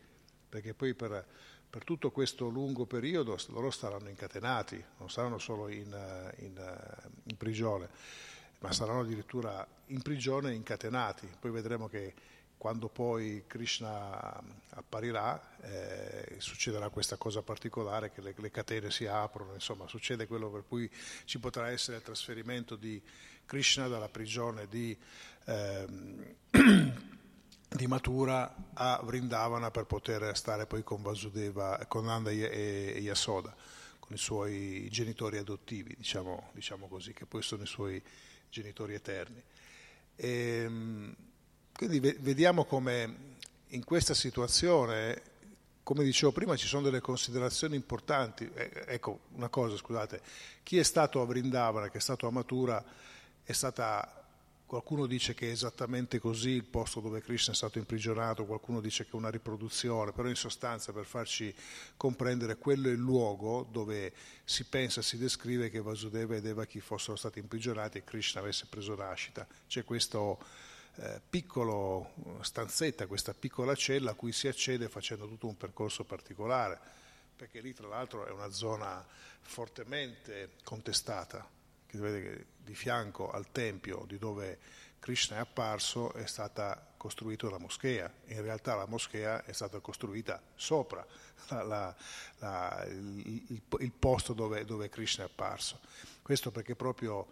perché 0.48 0.74
poi 0.74 0.92
per 0.92 1.24
per 1.76 1.84
tutto 1.84 2.10
questo 2.10 2.48
lungo 2.48 2.86
periodo 2.86 3.36
loro 3.48 3.70
saranno 3.70 4.08
incatenati, 4.08 4.82
non 4.96 5.10
saranno 5.10 5.36
solo 5.36 5.68
in, 5.68 5.92
eh, 5.92 6.42
in, 6.42 6.56
eh, 6.56 7.08
in 7.24 7.36
prigione, 7.36 7.86
ma 8.60 8.72
saranno 8.72 9.00
addirittura 9.00 9.66
in 9.88 10.00
prigione 10.00 10.54
incatenati. 10.54 11.28
Poi 11.38 11.50
vedremo 11.50 11.86
che 11.86 12.14
quando 12.56 12.88
poi 12.88 13.44
Krishna 13.46 14.42
apparirà 14.70 15.38
eh, 15.60 16.36
succederà 16.38 16.88
questa 16.88 17.18
cosa 17.18 17.42
particolare 17.42 18.10
che 18.10 18.22
le, 18.22 18.32
le, 18.34 18.50
catene 18.50 18.90
si 18.90 19.04
aprono, 19.04 19.52
insomma 19.52 19.86
succede 19.86 20.26
quello 20.26 20.48
per 20.48 20.64
cui 20.66 20.90
ci 21.26 21.38
potrà 21.38 21.68
essere 21.68 21.98
il 21.98 22.02
trasferimento 22.02 22.76
di 22.76 23.02
Krishna 23.44 23.86
dalla 23.86 24.08
prigione 24.08 24.66
di... 24.66 24.96
Eh, 25.44 25.86
di 27.76 27.86
Matura 27.86 28.70
a 28.72 29.00
Vrindavana 29.04 29.70
per 29.70 29.84
poter 29.84 30.36
stare 30.36 30.66
poi 30.66 30.82
con 30.82 31.02
Vasudeva, 31.02 31.84
con 31.86 32.06
Nanda 32.06 32.30
e 32.30 32.98
Yasoda, 33.00 33.54
con 33.98 34.14
i 34.14 34.18
suoi 34.18 34.88
genitori 34.90 35.36
adottivi, 35.36 35.94
diciamo, 35.96 36.50
diciamo 36.52 36.88
così, 36.88 37.12
che 37.12 37.26
poi 37.26 37.42
sono 37.42 37.62
i 37.62 37.66
suoi 37.66 38.02
genitori 38.48 38.94
eterni. 38.94 39.42
E, 40.16 40.28
ehm, 40.28 41.14
quindi 41.74 42.00
vediamo 42.00 42.64
come 42.64 43.36
in 43.68 43.84
questa 43.84 44.14
situazione, 44.14 45.22
come 45.82 46.02
dicevo 46.02 46.32
prima, 46.32 46.56
ci 46.56 46.66
sono 46.66 46.82
delle 46.82 47.00
considerazioni 47.00 47.76
importanti. 47.76 48.50
ecco, 48.54 49.20
una 49.32 49.48
cosa, 49.48 49.76
scusate, 49.76 50.20
chi 50.62 50.78
è 50.78 50.82
stato 50.82 51.20
a 51.20 51.26
Vrindavana, 51.26 51.90
che 51.90 51.98
è 51.98 52.00
stato 52.00 52.26
a 52.26 52.30
Matura, 52.30 52.82
è 53.44 53.52
stata 53.52 54.15
Qualcuno 54.66 55.06
dice 55.06 55.32
che 55.32 55.46
è 55.46 55.52
esattamente 55.52 56.18
così 56.18 56.50
il 56.50 56.64
posto 56.64 56.98
dove 56.98 57.22
Krishna 57.22 57.52
è 57.52 57.56
stato 57.56 57.78
imprigionato, 57.78 58.46
qualcuno 58.46 58.80
dice 58.80 59.04
che 59.04 59.12
è 59.12 59.14
una 59.14 59.30
riproduzione, 59.30 60.10
però 60.10 60.26
in 60.26 60.34
sostanza 60.34 60.92
per 60.92 61.04
farci 61.04 61.54
comprendere 61.96 62.56
quello 62.56 62.88
è 62.88 62.90
il 62.90 62.98
luogo 62.98 63.64
dove 63.70 64.12
si 64.42 64.64
pensa, 64.64 65.02
si 65.02 65.18
descrive 65.18 65.70
che 65.70 65.80
Vasudeva 65.80 66.34
e 66.34 66.40
Devaki 66.40 66.80
fossero 66.80 67.14
stati 67.14 67.38
imprigionati 67.38 67.98
e 67.98 68.04
Krishna 68.04 68.40
avesse 68.40 68.66
preso 68.68 68.96
Rashita. 68.96 69.46
C'è 69.68 69.84
questo 69.84 70.40
eh, 70.96 71.20
piccolo 71.30 72.14
stanzetta, 72.40 73.06
questa 73.06 73.34
piccola 73.34 73.72
cella 73.76 74.10
a 74.10 74.14
cui 74.14 74.32
si 74.32 74.48
accede 74.48 74.88
facendo 74.88 75.28
tutto 75.28 75.46
un 75.46 75.56
percorso 75.56 76.02
particolare, 76.02 76.76
perché 77.36 77.60
lì 77.60 77.72
tra 77.72 77.86
l'altro 77.86 78.26
è 78.26 78.32
una 78.32 78.50
zona 78.50 79.06
fortemente 79.42 80.54
contestata 80.64 81.54
che 81.96 82.02
vede 82.02 82.22
che 82.22 82.46
di 82.58 82.74
fianco 82.74 83.30
al 83.30 83.50
tempio 83.52 84.04
di 84.06 84.18
dove 84.18 84.58
Krishna 84.98 85.36
è 85.36 85.40
apparso 85.40 86.12
è 86.14 86.26
stata 86.26 86.94
costruita 86.96 87.48
la 87.48 87.58
moschea. 87.58 88.12
In 88.26 88.42
realtà 88.42 88.74
la 88.74 88.86
moschea 88.86 89.44
è 89.44 89.52
stata 89.52 89.78
costruita 89.80 90.42
sopra 90.54 91.06
la, 91.48 91.62
la, 91.62 91.96
la, 92.38 92.84
il, 92.88 93.62
il, 93.78 93.92
posto 93.92 94.32
dove, 94.32 94.64
dove, 94.64 94.88
Krishna 94.88 95.24
è 95.24 95.26
apparso. 95.26 95.80
Questo 96.22 96.50
perché 96.50 96.74
proprio 96.74 97.26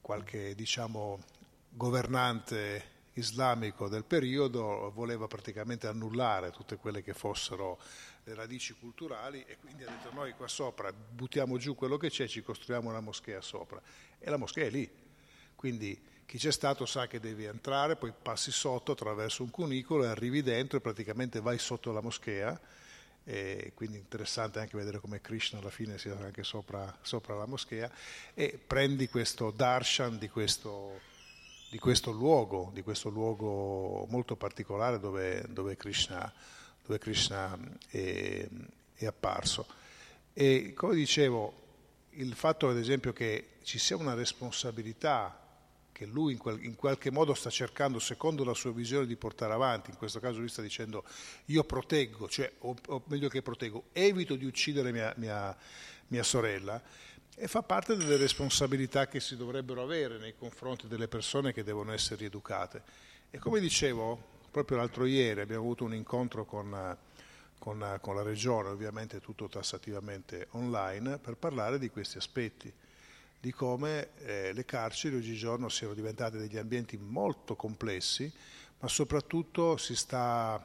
qualche 0.00 0.54
diciamo, 0.54 1.22
governante 1.68 2.92
islamico 3.14 3.88
del 3.88 4.04
periodo 4.04 4.90
voleva 4.94 5.26
praticamente 5.26 5.86
annullare 5.86 6.50
tutte 6.50 6.76
quelle 6.76 7.02
che 7.02 7.14
fossero 7.14 7.78
le 8.24 8.34
radici 8.34 8.74
culturali 8.74 9.44
e 9.46 9.58
quindi 9.58 9.84
ha 9.84 9.90
detto 9.90 10.12
noi 10.12 10.32
qua 10.32 10.48
sopra 10.48 10.92
buttiamo 10.92 11.58
giù 11.58 11.74
quello 11.74 11.96
che 11.96 12.10
c'è, 12.10 12.26
ci 12.26 12.42
costruiamo 12.42 12.88
una 12.88 13.00
moschea 13.00 13.40
sopra 13.40 13.80
e 14.18 14.30
la 14.30 14.36
moschea 14.36 14.66
è 14.66 14.70
lì. 14.70 14.90
Quindi 15.54 16.12
chi 16.26 16.38
c'è 16.38 16.52
stato 16.52 16.86
sa 16.86 17.06
che 17.06 17.20
devi 17.20 17.44
entrare, 17.44 17.96
poi 17.96 18.12
passi 18.20 18.50
sotto 18.50 18.92
attraverso 18.92 19.42
un 19.42 19.50
cunicolo 19.50 20.04
e 20.04 20.08
arrivi 20.08 20.42
dentro 20.42 20.78
e 20.78 20.80
praticamente 20.80 21.40
vai 21.40 21.58
sotto 21.58 21.92
la 21.92 22.00
moschea. 22.00 22.58
E 23.26 23.72
quindi 23.74 23.96
interessante 23.96 24.58
anche 24.58 24.76
vedere 24.76 25.00
come 25.00 25.20
Krishna 25.22 25.58
alla 25.58 25.70
fine 25.70 25.96
sia 25.96 26.18
anche 26.18 26.42
sopra, 26.42 26.98
sopra 27.00 27.34
la 27.34 27.46
moschea 27.46 27.90
e 28.34 28.58
prendi 28.58 29.08
questo 29.08 29.50
darshan 29.50 30.18
di 30.18 30.28
questo, 30.28 31.00
di 31.74 31.80
questo 31.80 32.12
luogo, 32.12 32.70
di 32.72 32.82
questo 32.82 33.08
luogo 33.08 34.06
molto 34.08 34.36
particolare 34.36 35.00
dove, 35.00 35.44
dove 35.48 35.76
Krishna 35.76 36.32
dove 36.86 37.00
Krishna 37.00 37.58
è, 37.88 38.46
è 38.94 39.06
apparso. 39.06 39.66
E 40.32 40.72
come 40.72 40.94
dicevo, 40.94 41.52
il 42.10 42.32
fatto 42.34 42.68
ad 42.68 42.76
esempio 42.76 43.12
che 43.12 43.56
ci 43.64 43.80
sia 43.80 43.96
una 43.96 44.14
responsabilità 44.14 45.36
che 45.90 46.06
lui 46.06 46.34
in, 46.34 46.38
quel, 46.38 46.62
in, 46.64 46.76
qualche 46.76 47.10
modo 47.10 47.34
sta 47.34 47.50
cercando, 47.50 47.98
secondo 47.98 48.44
la 48.44 48.54
sua 48.54 48.70
visione, 48.70 49.06
di 49.06 49.16
portare 49.16 49.52
avanti, 49.52 49.90
in 49.90 49.96
questo 49.96 50.20
caso 50.20 50.38
lui 50.38 50.48
sta 50.48 50.62
dicendo 50.62 51.02
io 51.46 51.64
proteggo, 51.64 52.28
cioè, 52.28 52.52
o, 52.60 52.76
o 52.86 53.02
meglio 53.06 53.28
che 53.28 53.42
proteggo, 53.42 53.86
evito 53.90 54.36
di 54.36 54.44
uccidere 54.44 54.92
mia, 54.92 55.12
mia, 55.16 55.56
mia 56.06 56.22
sorella, 56.22 56.80
e 57.36 57.48
fa 57.48 57.62
parte 57.62 57.96
delle 57.96 58.16
responsabilità 58.16 59.08
che 59.08 59.20
si 59.20 59.36
dovrebbero 59.36 59.82
avere 59.82 60.18
nei 60.18 60.36
confronti 60.36 60.86
delle 60.86 61.08
persone 61.08 61.52
che 61.52 61.64
devono 61.64 61.92
essere 61.92 62.16
rieducate. 62.16 62.82
E 63.30 63.38
come 63.38 63.60
dicevo, 63.60 64.32
Proprio 64.54 64.76
l'altro 64.76 65.04
ieri 65.04 65.40
abbiamo 65.40 65.64
avuto 65.64 65.82
un 65.82 65.94
incontro 65.94 66.44
con, 66.44 66.96
con, 67.58 67.98
con 68.00 68.14
la 68.14 68.22
Regione, 68.22 68.68
ovviamente 68.68 69.18
tutto 69.18 69.48
tassativamente 69.48 70.46
online, 70.50 71.18
per 71.18 71.34
parlare 71.34 71.80
di 71.80 71.90
questi 71.90 72.18
aspetti, 72.18 72.72
di 73.40 73.50
come 73.50 74.10
eh, 74.18 74.52
le 74.52 74.64
carceri 74.64 75.16
oggigiorno 75.16 75.68
siano 75.68 75.92
diventate 75.92 76.38
degli 76.38 76.56
ambienti 76.56 76.96
molto 76.96 77.56
complessi, 77.56 78.32
ma 78.78 78.86
soprattutto 78.86 79.76
si 79.76 79.96
sta 79.96 80.64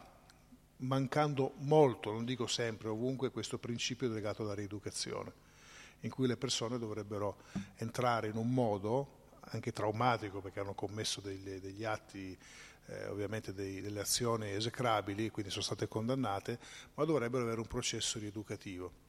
mancando 0.75 1.53
molto, 1.61 2.11
non 2.11 2.25
dico 2.25 2.45
sempre, 2.45 2.89
ovunque, 2.89 3.31
questo 3.31 3.57
principio 3.57 4.07
legato 4.07 4.43
alla 4.43 4.53
rieducazione, 4.53 5.31
in 6.01 6.09
cui 6.09 6.27
le 6.27 6.37
persone 6.37 6.77
dovrebbero 6.77 7.37
entrare 7.75 8.27
in 8.27 8.35
un 8.35 8.53
modo 8.53 9.17
anche 9.51 9.71
traumatico 9.71 10.41
perché 10.41 10.59
hanno 10.59 10.73
commesso 10.73 11.21
degli, 11.21 11.59
degli 11.59 11.83
atti 11.83 12.37
eh, 12.87 13.07
ovviamente 13.07 13.53
dei, 13.53 13.81
delle 13.81 14.01
azioni 14.01 14.51
esecrabili, 14.51 15.29
quindi 15.29 15.51
sono 15.51 15.63
state 15.63 15.87
condannate, 15.87 16.59
ma 16.95 17.05
dovrebbero 17.05 17.43
avere 17.43 17.59
un 17.59 17.67
processo 17.67 18.19
rieducativo. 18.19 19.07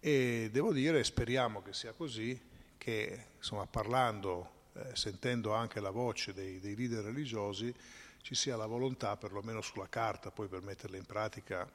E 0.00 0.48
devo 0.52 0.72
dire, 0.72 1.02
speriamo 1.02 1.62
che 1.62 1.72
sia 1.72 1.92
così, 1.92 2.40
che 2.76 3.26
insomma, 3.36 3.66
parlando, 3.66 4.66
eh, 4.74 4.94
sentendo 4.94 5.52
anche 5.52 5.80
la 5.80 5.90
voce 5.90 6.32
dei, 6.32 6.60
dei 6.60 6.76
leader 6.76 7.04
religiosi, 7.04 7.74
ci 8.22 8.34
sia 8.34 8.56
la 8.56 8.66
volontà, 8.66 9.16
perlomeno 9.16 9.60
sulla 9.60 9.88
carta, 9.88 10.30
poi 10.30 10.48
per 10.48 10.60
metterla 10.62 10.96
in 10.96 11.06
pratica, 11.06 11.68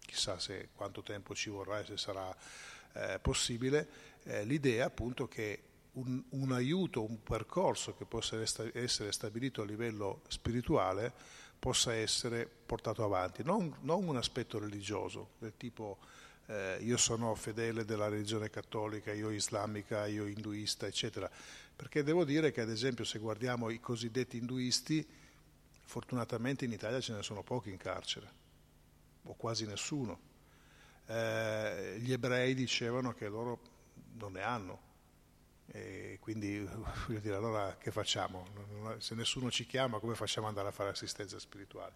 chissà 0.00 0.38
se 0.38 0.70
quanto 0.74 1.02
tempo 1.02 1.34
ci 1.34 1.50
vorrà 1.50 1.80
e 1.80 1.84
se 1.84 1.98
sarà 1.98 2.34
eh, 2.94 3.18
possibile, 3.20 3.88
eh, 4.24 4.44
l'idea 4.44 4.86
appunto 4.86 5.28
che 5.28 5.62
un, 5.92 6.22
un, 6.30 6.52
aiuto, 6.52 7.02
un 7.02 7.22
percorso 7.22 7.94
che 7.96 8.04
possa 8.04 8.40
essere 8.40 9.12
stabilito 9.12 9.62
a 9.62 9.64
livello 9.64 10.22
spirituale 10.28 11.12
possa 11.58 11.92
essere 11.92 12.48
portato 12.48 13.02
avanti, 13.02 13.42
non, 13.42 13.74
non 13.80 14.06
un 14.06 14.16
aspetto 14.16 14.58
religioso 14.58 15.30
del 15.38 15.54
tipo 15.56 15.98
eh, 16.48 16.78
io 16.80 16.96
sono 16.96 17.34
fedele 17.34 17.84
della 17.84 18.08
religione 18.08 18.48
cattolica, 18.48 19.12
io 19.12 19.30
islamica, 19.30 20.06
io 20.06 20.26
induista, 20.26 20.86
eccetera, 20.86 21.30
perché 21.76 22.02
devo 22.02 22.24
dire 22.24 22.50
che 22.52 22.60
ad 22.60 22.70
esempio 22.70 23.04
se 23.04 23.18
guardiamo 23.18 23.70
i 23.70 23.80
cosiddetti 23.80 24.38
induisti, 24.38 25.06
fortunatamente 25.82 26.64
in 26.64 26.72
Italia 26.72 27.00
ce 27.00 27.12
ne 27.12 27.22
sono 27.22 27.42
pochi 27.42 27.70
in 27.70 27.76
carcere, 27.76 28.30
o 29.24 29.34
quasi 29.34 29.66
nessuno. 29.66 30.26
Eh, 31.08 31.96
gli 32.00 32.12
ebrei 32.12 32.54
dicevano 32.54 33.14
che 33.14 33.28
loro 33.28 33.60
non 34.18 34.32
ne 34.32 34.42
hanno, 34.42 34.80
e 35.70 36.18
quindi 36.20 36.58
voglio 37.06 37.20
dire, 37.20 37.34
allora 37.34 37.76
che 37.78 37.90
facciamo? 37.90 38.46
Se 38.98 39.14
nessuno 39.14 39.50
ci 39.50 39.66
chiama, 39.66 39.98
come 39.98 40.14
facciamo 40.14 40.46
ad 40.46 40.52
andare 40.52 40.68
a 40.68 40.72
fare 40.76 40.90
assistenza 40.90 41.38
spirituale? 41.38 41.92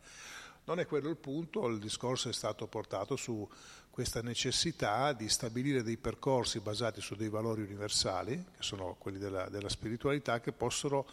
Non 0.64 0.79
è 0.79 0.87
quello 0.87 1.09
il 1.09 1.16
punto, 1.16 1.66
il 1.66 1.79
discorso 1.79 2.29
è 2.29 2.33
stato 2.33 2.66
portato 2.68 3.16
su 3.16 3.48
questa 3.90 4.22
necessità 4.22 5.12
di 5.12 5.29
stabilire 5.29 5.83
dei 5.83 5.96
percorsi 5.96 6.61
basati 6.61 7.01
su 7.01 7.16
dei 7.16 7.29
valori 7.29 7.62
universali, 7.62 8.37
che 8.57 8.62
sono 8.62 8.94
quelli 8.98 9.18
della, 9.18 9.48
della 9.48 9.68
spiritualità, 9.68 10.40
che 10.40 10.53
possono 10.53 11.05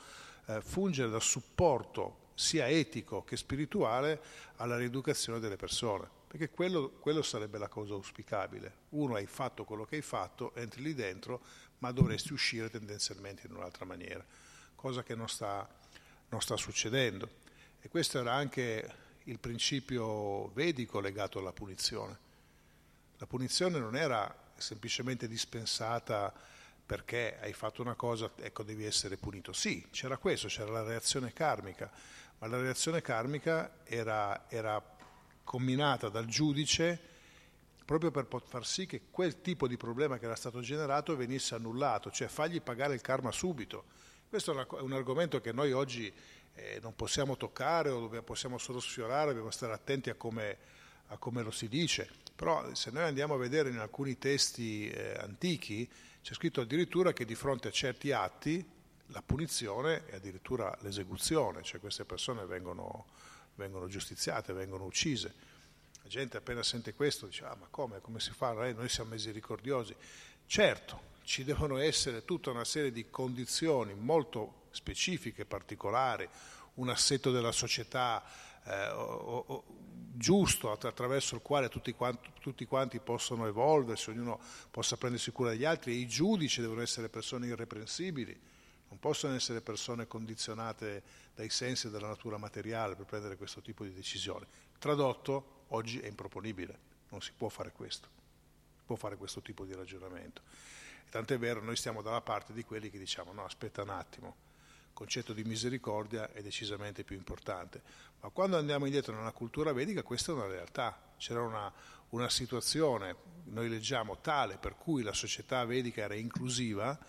eh, 0.46 0.62
fungere 0.62 1.10
da 1.10 1.20
supporto 1.20 2.28
sia 2.36 2.68
etico 2.70 3.24
che 3.24 3.36
spirituale 3.36 4.22
alla 4.58 4.78
rieducazione 4.78 5.40
delle 5.40 5.58
persone, 5.58 6.08
perché 6.30 6.52
quello, 6.52 6.92
quello 6.92 7.24
sarebbe 7.24 7.58
la 7.58 7.68
cosa 7.68 7.96
auspicabile. 7.96 8.72
Uno 8.90 9.16
hai 9.16 9.26
fatto 9.26 9.64
quello 9.66 9.84
che 9.84 9.96
hai 9.96 10.04
fatto, 10.04 10.54
entri 10.54 10.84
lì 10.84 10.94
dentro, 10.94 11.42
ma 11.80 11.92
dovresti 11.92 12.34
uscire 12.34 12.70
tendenzialmente 12.70 13.48
in 13.48 13.56
un'altra 13.56 13.84
maniera, 13.84 14.24
cosa 14.76 15.02
che 15.02 15.16
non 15.16 15.28
sta, 15.28 15.68
non 16.30 16.40
sta 16.40 16.56
succedendo. 16.56 17.28
E 17.82 17.90
questo 17.90 18.20
era 18.20 18.32
anche 18.32 18.94
il 19.24 19.40
principio 19.40 20.50
vedico 20.50 21.00
legato 21.00 21.40
alla 21.40 21.52
punizione. 21.52 22.20
La 23.18 23.26
punizione 23.26 23.80
non 23.80 23.96
era 23.96 24.52
semplicemente 24.56 25.28
dispensata 25.28 26.32
perché 26.86 27.40
hai 27.42 27.54
fatto 27.54 27.82
una 27.82 27.96
cosa, 27.96 28.30
ecco 28.36 28.62
devi 28.62 28.86
essere 28.86 29.18
punito. 29.18 29.52
Sì, 29.52 29.88
c'era 29.90 30.18
questo, 30.18 30.48
c'era 30.48 30.70
la 30.70 30.84
reazione 30.84 31.34
karmica, 31.34 31.92
ma 32.38 32.46
la 32.46 32.62
reazione 32.62 33.02
karmica 33.02 33.80
era, 33.84 34.48
era 34.48 34.98
combinata 35.50 36.10
dal 36.10 36.28
giudice 36.28 37.00
proprio 37.84 38.12
per 38.12 38.28
far 38.46 38.68
sì 38.68 38.86
che 38.86 39.02
quel 39.10 39.42
tipo 39.42 39.68
di 39.68 39.78
problema 39.78 40.20
che 40.20 40.26
era 40.26 40.36
stato 40.36 40.62
generato 40.62 41.16
venisse 41.16 41.56
annullato, 41.56 42.12
cioè 42.12 42.28
fargli 42.28 42.62
pagare 42.62 42.94
il 42.94 43.02
karma 43.02 43.32
subito. 43.32 43.86
Questo 44.30 44.52
è 44.52 44.82
un 44.82 44.94
argomento 44.94 45.42
che 45.42 45.52
noi 45.52 45.72
oggi 45.72 46.14
eh, 46.54 46.78
non 46.84 46.96
possiamo 46.96 47.36
toccare 47.36 47.90
o 47.90 48.08
possiamo 48.22 48.60
solo 48.60 48.80
sfiorare, 48.80 49.30
dobbiamo 49.30 49.50
stare 49.50 49.74
attenti 49.74 50.12
a 50.12 50.14
come, 50.14 50.56
a 51.08 51.18
come, 51.18 51.42
lo 51.42 51.50
si 51.50 51.68
dice, 51.68 52.08
però 52.36 52.72
se 52.76 52.92
noi 52.92 53.06
andiamo 53.06 53.34
a 53.34 53.38
vedere 53.38 53.72
in 53.72 53.80
alcuni 53.80 54.20
testi 54.20 54.88
eh, 54.88 55.16
antichi 55.20 55.90
c'è 56.22 56.36
scritto 56.36 56.62
addirittura 56.62 57.12
che 57.12 57.26
di 57.26 57.34
fronte 57.34 57.70
a 57.70 57.72
certi 57.72 58.12
atti 58.12 58.64
la 59.08 59.24
punizione 59.24 60.06
è 60.06 60.18
addirittura 60.18 60.78
l'esecuzione, 60.82 61.64
cioè 61.64 61.80
queste 61.80 62.06
persone 62.06 62.46
vengono, 62.46 63.08
vengono 63.60 63.88
giustiziate, 63.88 64.54
vengono 64.54 64.86
uccise. 64.86 65.34
La 66.02 66.10
gente 66.10 66.38
appena 66.38 66.64
sente 66.64 66.94
questo 66.96 67.28
dice, 67.28 67.44
ah 67.46 67.56
ma 67.60 67.68
come, 67.70 68.00
come 68.00 68.20
si 68.20 68.32
fa? 68.32 68.54
Noi 68.54 68.90
siamo 68.90 69.12
misericordiosi. 69.12 69.96
Certo, 70.48 71.18
ci 71.24 71.44
devono 71.44 71.78
essere 71.78 72.26
tutta 72.26 72.50
una 72.50 72.66
serie 72.66 72.92
di 72.92 73.10
condizioni 73.10 73.94
molto 73.94 74.68
specifiche, 74.72 75.46
particolari, 75.46 76.28
un 76.76 76.90
assetto 76.90 77.32
della 77.32 77.52
società 77.52 78.24
eh, 78.64 78.88
o, 78.90 79.44
o, 79.46 79.64
giusto 80.14 80.72
attraverso 80.72 81.36
il 81.36 81.42
quale 81.42 81.70
tutti 81.70 81.94
quanti, 81.94 82.30
tutti 82.40 82.66
quanti, 82.66 83.00
possono 83.00 83.46
evolversi, 83.46 84.10
ognuno 84.10 84.40
possa 84.72 84.98
prendersi 84.98 85.32
cura 85.32 85.52
degli 85.52 85.66
altri 85.66 85.98
i 85.98 86.08
giudici 86.08 86.62
devono 86.62 86.82
essere 86.82 87.10
persone 87.10 87.48
irreprensibili, 87.48 88.38
non 88.90 89.00
possono 89.00 89.36
essere 89.36 89.62
persone 89.62 90.08
condizionate 90.08 91.04
dai 91.40 91.50
sensi 91.50 91.90
della 91.90 92.08
natura 92.08 92.36
materiale 92.36 92.98
per 92.98 93.06
prendere 93.06 93.38
questo 93.38 93.62
tipo 93.62 93.86
di 93.86 93.94
decisioni. 93.94 94.46
Tradotto, 94.78 95.64
oggi 95.68 95.98
è 96.02 96.08
improponibile, 96.08 96.78
non 97.12 97.22
si 97.22 97.32
può 97.32 97.48
fare 97.48 97.72
questo, 97.72 98.10
può 98.86 98.98
fare 98.98 99.16
questo 99.16 99.42
tipo 99.42 99.64
di 99.64 99.74
ragionamento. 99.74 100.42
E 101.06 101.10
tant'è 101.10 101.38
vero, 101.40 101.62
noi 101.62 101.78
stiamo 101.78 102.02
dalla 102.02 102.20
parte 102.20 102.52
di 102.52 102.66
quelli 102.66 102.90
che 102.90 102.98
diciamo 102.98 103.32
no, 103.32 103.46
aspetta 103.46 103.84
un 103.84 103.90
attimo, 103.90 104.36
il 104.88 104.92
concetto 104.92 105.32
di 105.32 105.46
misericordia 105.46 106.30
è 106.34 106.42
decisamente 106.42 107.06
più 107.06 107.16
importante. 107.16 107.82
Ma 108.20 108.28
quando 108.32 108.58
andiamo 108.58 108.84
indietro 108.84 109.16
nella 109.16 109.32
cultura 109.32 109.72
vedica 109.72 110.04
questa 110.04 110.34
è 110.34 110.36
una 110.36 110.48
realtà, 110.48 111.14
c'era 111.16 111.42
una, 111.42 111.72
una 112.10 112.28
situazione, 112.28 113.16
noi 113.46 113.70
leggiamo, 113.70 114.20
tale 114.20 114.58
per 114.58 114.76
cui 114.76 115.04
la 115.04 115.14
società 115.14 115.64
vedica 115.64 116.02
era 116.02 116.16
inclusiva, 116.16 117.00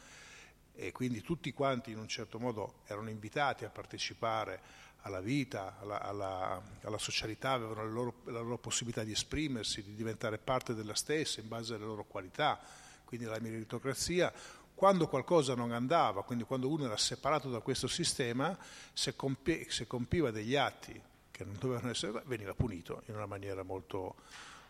e 0.81 0.93
quindi 0.93 1.21
tutti 1.21 1.53
quanti 1.53 1.91
in 1.91 1.99
un 1.99 2.09
certo 2.09 2.39
modo 2.39 2.77
erano 2.87 3.11
invitati 3.11 3.67
a 3.67 3.69
partecipare 3.69 4.89
alla 5.03 5.21
vita, 5.21 5.77
alla, 5.79 6.01
alla, 6.01 6.63
alla 6.81 6.99
socialità, 6.99 7.53
avevano 7.53 7.85
la 7.85 7.91
loro, 7.91 8.15
la 8.25 8.41
loro, 8.41 8.57
possibilità 8.57 9.05
di 9.05 9.13
esprimersi, 9.13 9.83
di 9.83 9.95
diventare 9.95 10.39
parte 10.39 10.75
della 10.75 10.95
stessa 10.95 11.41
in 11.41 11.49
base 11.49 11.75
alle 11.75 11.85
loro 11.85 12.05
qualità, 12.05 12.59
quindi 13.05 13.27
la 13.27 13.39
meritocrazia. 13.41 14.33
Quando 14.75 15.07
qualcosa 15.07 15.55
non 15.55 15.73
andava, 15.73 16.23
quindi 16.23 16.45
quando 16.45 16.69
uno 16.69 16.87
era 16.87 16.97
separato 16.97 17.51
da 17.51 17.61
questo 17.61 17.87
sistema, 17.87 18.57
se, 18.95 19.15
compie, 19.15 19.71
se 19.71 19.87
compiva 19.87 20.31
degli 20.31 20.57
atti 20.57 20.99
che 21.31 21.45
non 21.45 21.57
dovevano 21.59 21.91
essere, 21.91 22.23
veniva 22.25 22.55
punito 22.55 23.03
in 23.07 23.17
una 23.17 23.27
maniera 23.27 23.63
molto, 23.63 24.15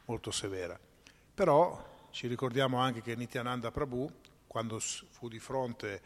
molto 0.06 0.32
severa. 0.32 0.78
Però 1.32 2.08
ci 2.10 2.26
ricordiamo 2.26 2.78
anche 2.78 3.00
che 3.00 3.14
Nityananda 3.14 3.70
Prabhu 3.70 4.10
quando 4.50 4.80
fu 4.80 5.28
di 5.28 5.38
fronte, 5.38 6.02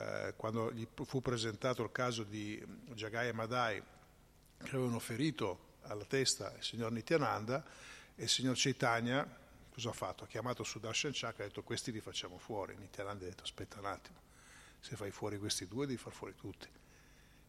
eh, 0.00 0.34
quando 0.36 0.72
gli 0.72 0.84
fu 1.04 1.22
presentato 1.22 1.84
il 1.84 1.92
caso 1.92 2.24
di 2.24 2.60
Jagai 2.92 3.28
e 3.28 3.32
Madai 3.32 3.80
che 4.58 4.74
avevano 4.74 4.98
ferito 4.98 5.76
alla 5.82 6.04
testa 6.04 6.52
il 6.56 6.64
signor 6.64 6.90
Nityananda 6.90 7.64
e 8.16 8.24
il 8.24 8.28
signor 8.28 8.56
Chaitanya 8.58 9.24
cosa 9.72 9.90
ha 9.90 9.92
fatto? 9.92 10.24
Ha 10.24 10.26
chiamato 10.26 10.64
Sudarshan 10.64 11.12
Chakra 11.14 11.44
e 11.44 11.46
ha 11.46 11.48
detto 11.50 11.62
questi 11.62 11.92
li 11.92 12.00
facciamo 12.00 12.36
fuori. 12.36 12.74
Nityananda 12.76 13.24
ha 13.24 13.28
detto 13.28 13.44
aspetta 13.44 13.78
un 13.78 13.86
attimo, 13.86 14.18
se 14.80 14.96
fai 14.96 15.12
fuori 15.12 15.38
questi 15.38 15.68
due 15.68 15.86
devi 15.86 15.98
far 15.98 16.12
fuori 16.12 16.34
tutti 16.34 16.68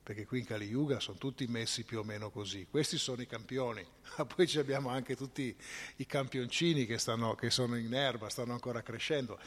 perché 0.10 0.26
qui 0.26 0.40
in 0.40 0.46
Kali 0.46 0.66
Yuga 0.66 1.00
sono 1.00 1.20
tutti 1.20 1.46
messi 1.46 1.84
più 1.84 2.00
o 2.00 2.04
meno 2.04 2.32
così. 2.32 2.66
Questi 2.68 2.98
sono 2.98 3.22
i 3.22 3.28
campioni, 3.28 3.86
ma 4.18 4.26
poi 4.26 4.52
abbiamo 4.56 4.90
anche 4.90 5.16
tutti 5.16 5.56
i 5.98 6.06
campioncini 6.08 6.88
che, 6.88 6.98
stanno, 6.98 7.36
che 7.36 7.52
sono 7.52 7.78
in 7.78 7.94
erba, 7.94 8.28
stanno 8.28 8.54
ancora 8.54 8.82
crescendo. 8.82 9.40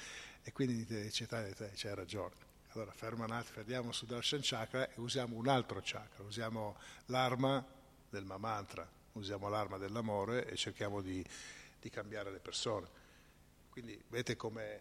E 0.43 0.53
quindi 0.53 0.85
dice, 0.85 1.27
c'hai 1.27 1.95
ragione. 1.95 2.51
Allora 2.75 2.91
ferma 2.93 3.25
un 3.25 3.33
attimo, 3.33 3.55
fermiamo 3.55 3.93
su 3.93 4.07
Darshan 4.07 4.41
Chakra 4.43 4.89
e 4.89 4.95
usiamo 4.97 5.37
un 5.37 5.47
altro 5.47 5.81
chakra, 5.85 6.25
usiamo 6.25 6.77
l'arma 7.07 7.65
del 8.09 8.25
Mamantra, 8.25 8.89
usiamo 9.13 9.49
l'arma 9.49 9.77
dell'amore 9.77 10.49
e 10.49 10.57
cerchiamo 10.57 11.03
di, 11.03 11.23
di 11.79 11.91
cambiare 11.91 12.31
le 12.31 12.39
persone. 12.39 12.89
Quindi 13.69 14.03
vedete 14.09 14.37
come 14.37 14.75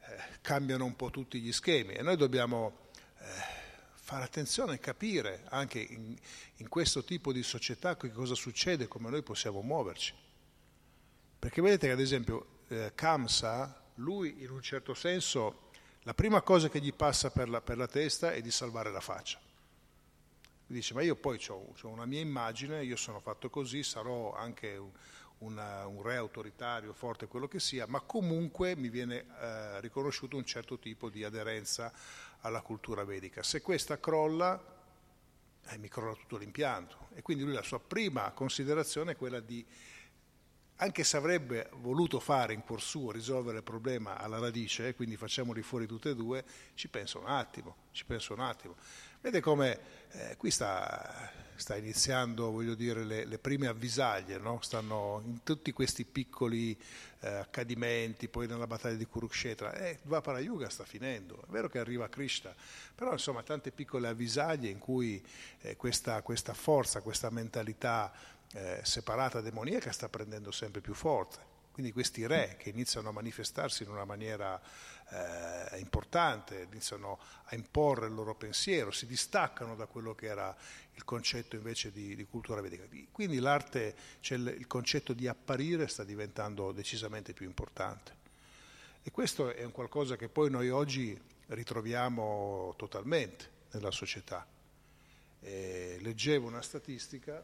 eh, 0.00 0.38
cambiano 0.42 0.84
un 0.84 0.94
po' 0.94 1.10
tutti 1.10 1.40
gli 1.40 1.52
schemi 1.52 1.94
e 1.94 2.02
noi 2.02 2.16
dobbiamo 2.16 2.88
eh, 3.18 3.24
fare 3.94 4.24
attenzione 4.24 4.74
e 4.74 4.78
capire 4.78 5.44
anche 5.48 5.78
in, 5.80 6.16
in 6.56 6.68
questo 6.68 7.02
tipo 7.02 7.32
di 7.32 7.42
società 7.42 7.96
che 7.96 8.10
cosa 8.12 8.34
succede, 8.34 8.88
come 8.88 9.10
noi 9.10 9.22
possiamo 9.22 9.62
muoverci. 9.62 10.14
Perché 11.38 11.62
vedete 11.62 11.86
che 11.86 11.92
ad 11.92 12.00
esempio 12.00 12.62
eh, 12.68 12.92
Kamsa 12.94 13.86
lui 13.98 14.42
in 14.42 14.50
un 14.50 14.62
certo 14.62 14.94
senso 14.94 15.66
la 16.02 16.14
prima 16.14 16.42
cosa 16.42 16.68
che 16.68 16.80
gli 16.80 16.92
passa 16.92 17.30
per 17.30 17.48
la, 17.48 17.60
per 17.60 17.76
la 17.76 17.86
testa 17.86 18.32
è 18.32 18.40
di 18.40 18.50
salvare 18.50 18.90
la 18.90 19.00
faccia. 19.00 19.38
Dice, 20.66 20.94
ma 20.94 21.02
io 21.02 21.16
poi 21.16 21.40
ho 21.48 21.72
una 21.82 22.04
mia 22.04 22.20
immagine, 22.20 22.84
io 22.84 22.96
sono 22.96 23.20
fatto 23.20 23.48
così, 23.48 23.82
sarò 23.82 24.34
anche 24.34 24.76
un, 24.76 24.90
una, 25.38 25.86
un 25.86 26.02
re 26.02 26.16
autoritario, 26.16 26.92
forte, 26.92 27.26
quello 27.26 27.48
che 27.48 27.58
sia, 27.58 27.86
ma 27.86 28.00
comunque 28.00 28.76
mi 28.76 28.88
viene 28.88 29.26
eh, 29.40 29.80
riconosciuto 29.80 30.36
un 30.36 30.44
certo 30.44 30.78
tipo 30.78 31.08
di 31.08 31.24
aderenza 31.24 31.92
alla 32.40 32.60
cultura 32.60 33.04
vedica. 33.04 33.42
Se 33.42 33.62
questa 33.62 33.98
crolla, 33.98 34.62
eh, 35.68 35.78
mi 35.78 35.88
crolla 35.88 36.14
tutto 36.14 36.36
l'impianto. 36.36 37.08
E 37.14 37.22
quindi 37.22 37.44
lui 37.44 37.54
la 37.54 37.62
sua 37.62 37.80
prima 37.80 38.30
considerazione 38.32 39.12
è 39.12 39.16
quella 39.16 39.40
di 39.40 39.64
anche 40.80 41.02
se 41.02 41.16
avrebbe 41.16 41.70
voluto 41.80 42.20
fare 42.20 42.52
in 42.52 42.62
cuor 42.62 42.80
suo 42.80 43.10
risolvere 43.10 43.58
il 43.58 43.62
problema 43.64 44.18
alla 44.18 44.38
radice, 44.38 44.94
quindi 44.94 45.16
facciamoli 45.16 45.62
fuori 45.62 45.86
tutte 45.86 46.10
e 46.10 46.14
due, 46.14 46.44
ci 46.74 46.88
penso 46.88 47.18
un 47.18 47.26
attimo, 47.26 47.76
ci 47.92 48.04
penso 48.04 48.32
un 48.34 48.40
attimo. 48.40 48.76
Vede 49.20 49.40
come 49.40 49.80
eh, 50.12 50.36
qui 50.36 50.52
sta, 50.52 51.32
sta, 51.56 51.74
iniziando, 51.74 52.52
voglio 52.52 52.76
dire, 52.76 53.02
le, 53.02 53.24
le 53.24 53.38
prime 53.38 53.66
avvisaglie, 53.66 54.38
no? 54.38 54.60
stanno 54.62 55.20
in 55.24 55.42
tutti 55.42 55.72
questi 55.72 56.04
piccoli 56.04 56.78
eh, 57.20 57.28
accadimenti, 57.28 58.28
poi 58.28 58.46
nella 58.46 58.68
battaglia 58.68 58.94
di 58.94 59.06
Kurukshetra, 59.06 59.72
eh, 59.72 59.98
Dvapara 60.02 60.38
Yuga 60.38 60.68
sta 60.68 60.84
finendo, 60.84 61.42
è 61.42 61.50
vero 61.50 61.68
che 61.68 61.80
arriva 61.80 62.08
Krishna, 62.08 62.54
però 62.94 63.10
insomma 63.10 63.42
tante 63.42 63.72
piccole 63.72 64.06
avvisaglie 64.06 64.68
in 64.68 64.78
cui 64.78 65.20
eh, 65.62 65.74
questa, 65.74 66.22
questa 66.22 66.54
forza, 66.54 67.00
questa 67.00 67.30
mentalità 67.30 68.12
eh, 68.52 68.80
separata 68.82 69.40
demoniaca 69.40 69.92
sta 69.92 70.08
prendendo 70.08 70.50
sempre 70.50 70.80
più 70.80 70.94
forza. 70.94 71.40
Quindi 71.70 71.92
questi 71.92 72.26
re 72.26 72.56
che 72.58 72.70
iniziano 72.70 73.10
a 73.10 73.12
manifestarsi 73.12 73.84
in 73.84 73.90
una 73.90 74.04
maniera 74.04 74.60
eh, 75.10 75.78
importante, 75.78 76.66
iniziano 76.68 77.20
a 77.44 77.54
imporre 77.54 78.08
il 78.08 78.14
loro 78.14 78.34
pensiero, 78.34 78.90
si 78.90 79.06
distaccano 79.06 79.76
da 79.76 79.86
quello 79.86 80.14
che 80.14 80.26
era 80.26 80.56
il 80.94 81.04
concetto 81.04 81.54
invece 81.54 81.92
di, 81.92 82.16
di 82.16 82.24
cultura 82.24 82.60
vedica. 82.60 82.84
Quindi 83.12 83.38
l'arte, 83.38 83.94
cioè 84.18 84.38
il, 84.38 84.56
il 84.58 84.66
concetto 84.66 85.12
di 85.12 85.28
apparire 85.28 85.86
sta 85.86 86.02
diventando 86.02 86.72
decisamente 86.72 87.32
più 87.32 87.46
importante. 87.46 88.16
E 89.04 89.12
questo 89.12 89.54
è 89.54 89.62
un 89.62 89.70
qualcosa 89.70 90.16
che 90.16 90.28
poi 90.28 90.50
noi 90.50 90.70
oggi 90.70 91.16
ritroviamo 91.46 92.74
totalmente 92.76 93.50
nella 93.70 93.92
società. 93.92 94.44
E 95.40 95.98
leggevo 96.00 96.48
una 96.48 96.60
statistica 96.60 97.40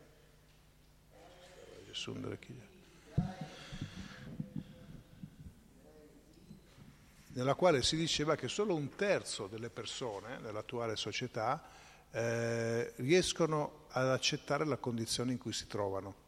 nella 7.35 7.55
quale 7.55 7.83
si 7.83 7.97
diceva 7.97 8.37
che 8.37 8.49
solo 8.49 8.75
un 8.75 8.95
terzo 8.95 9.47
delle 9.47 9.71
persone 9.71 10.39
nell'attuale 10.39 10.97
società 10.97 11.63
eh, 12.11 12.93
riescono 12.97 13.87
ad 13.89 14.09
accettare 14.09 14.65
la 14.65 14.77
condizione 14.77 15.33
in 15.33 15.39
cui 15.39 15.53
si 15.53 15.67
trovano 15.67 16.23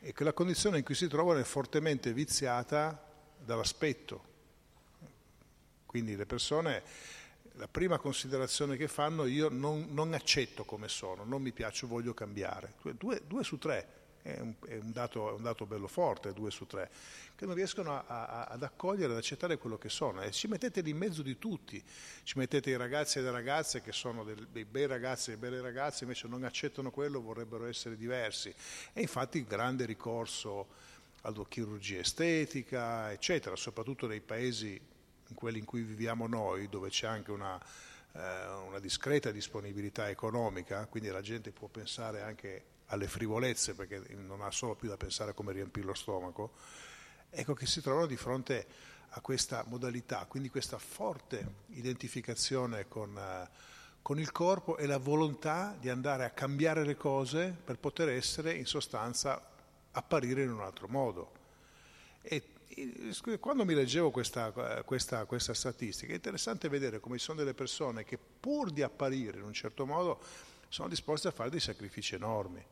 e 0.00 0.12
che 0.12 0.24
la 0.24 0.32
condizione 0.32 0.78
in 0.78 0.84
cui 0.84 0.94
si 0.94 1.06
trovano 1.06 1.38
è 1.38 1.44
fortemente 1.44 2.12
viziata 2.12 3.10
dall'aspetto. 3.38 4.30
Quindi 5.86 6.16
le 6.16 6.26
persone, 6.26 6.82
la 7.52 7.68
prima 7.68 7.98
considerazione 7.98 8.76
che 8.76 8.88
fanno, 8.88 9.26
io 9.26 9.48
non, 9.48 9.88
non 9.90 10.14
accetto 10.14 10.64
come 10.64 10.88
sono, 10.88 11.24
non 11.24 11.42
mi 11.42 11.52
piace, 11.52 11.86
voglio 11.86 12.14
cambiare. 12.14 12.74
Due, 12.96 13.22
due 13.26 13.44
su 13.44 13.58
tre 13.58 14.01
è 14.22 14.38
un, 14.38 14.54
è 14.66 14.76
un, 14.76 14.92
dato, 14.92 15.30
è 15.30 15.32
un 15.32 15.42
dato, 15.42 15.66
bello 15.66 15.88
forte, 15.88 16.32
due 16.32 16.50
su 16.50 16.64
tre, 16.66 16.90
che 17.34 17.44
non 17.44 17.54
riescono 17.54 17.92
a, 17.92 18.04
a, 18.06 18.44
ad 18.44 18.62
accogliere, 18.62 19.12
ad 19.12 19.18
accettare 19.18 19.58
quello 19.58 19.78
che 19.78 19.88
sono. 19.88 20.22
E 20.22 20.30
ci 20.30 20.46
mettete 20.46 20.80
lì 20.80 20.90
in 20.90 20.96
mezzo 20.96 21.22
di 21.22 21.38
tutti, 21.38 21.82
ci 22.22 22.38
mettete 22.38 22.70
i 22.70 22.76
ragazzi 22.76 23.18
e 23.18 23.22
le 23.22 23.30
ragazze 23.30 23.82
che 23.82 23.92
sono 23.92 24.22
del, 24.22 24.46
dei 24.50 24.64
bei 24.64 24.86
ragazzi 24.86 25.32
e 25.32 25.36
belle 25.36 25.60
ragazze, 25.60 26.04
invece 26.04 26.28
non 26.28 26.44
accettano 26.44 26.90
quello, 26.90 27.20
vorrebbero 27.20 27.66
essere 27.66 27.96
diversi. 27.96 28.54
E 28.92 29.00
infatti 29.00 29.38
il 29.38 29.44
grande 29.44 29.84
ricorso 29.84 30.90
alla 31.22 31.44
chirurgia 31.48 31.98
estetica, 31.98 33.12
eccetera, 33.12 33.56
soprattutto 33.56 34.06
nei 34.06 34.20
paesi, 34.20 34.80
in 35.28 35.34
quelli 35.34 35.58
in 35.58 35.64
cui 35.64 35.82
viviamo 35.82 36.26
noi, 36.26 36.68
dove 36.68 36.90
c'è 36.90 37.06
anche 37.06 37.30
una, 37.30 37.60
eh, 38.12 38.46
una 38.66 38.78
discreta 38.78 39.30
disponibilità 39.30 40.08
economica, 40.08 40.86
quindi 40.86 41.08
la 41.08 41.22
gente 41.22 41.50
può 41.50 41.68
pensare 41.68 42.22
anche 42.22 42.64
alle 42.92 43.08
frivolezze, 43.08 43.74
perché 43.74 44.02
non 44.14 44.42
ha 44.42 44.50
solo 44.50 44.74
più 44.74 44.88
da 44.88 44.96
pensare 44.96 45.30
a 45.30 45.34
come 45.34 45.52
riempire 45.52 45.86
lo 45.86 45.94
stomaco, 45.94 46.52
ecco 47.30 47.54
che 47.54 47.66
si 47.66 47.80
trovano 47.80 48.06
di 48.06 48.16
fronte 48.16 48.66
a 49.14 49.20
questa 49.20 49.64
modalità, 49.66 50.24
quindi 50.26 50.50
questa 50.50 50.78
forte 50.78 51.54
identificazione 51.70 52.88
con, 52.88 53.14
uh, 53.14 53.48
con 54.02 54.18
il 54.18 54.30
corpo 54.30 54.76
e 54.76 54.86
la 54.86 54.98
volontà 54.98 55.74
di 55.78 55.88
andare 55.88 56.24
a 56.24 56.30
cambiare 56.30 56.84
le 56.84 56.96
cose 56.96 57.54
per 57.64 57.78
poter 57.78 58.10
essere 58.10 58.54
in 58.54 58.66
sostanza 58.66 59.50
apparire 59.92 60.42
in 60.42 60.50
un 60.50 60.60
altro 60.60 60.88
modo. 60.88 61.40
E 62.22 62.42
quando 63.38 63.66
mi 63.66 63.74
leggevo 63.74 64.10
questa, 64.10 64.50
questa, 64.84 65.26
questa, 65.26 65.52
statistica 65.52 66.12
è 66.12 66.16
interessante 66.16 66.70
vedere 66.70 67.00
come 67.00 67.18
ci 67.18 67.24
sono 67.24 67.38
delle 67.38 67.52
persone 67.52 68.04
che 68.04 68.18
pur 68.18 68.70
di 68.70 68.80
apparire 68.80 69.38
in 69.38 69.44
un 69.44 69.52
certo 69.52 69.84
modo 69.84 70.20
sono 70.68 70.88
disposte 70.88 71.28
a 71.28 71.32
fare 71.32 71.50
dei 71.50 71.60
sacrifici 71.60 72.14
enormi. 72.14 72.64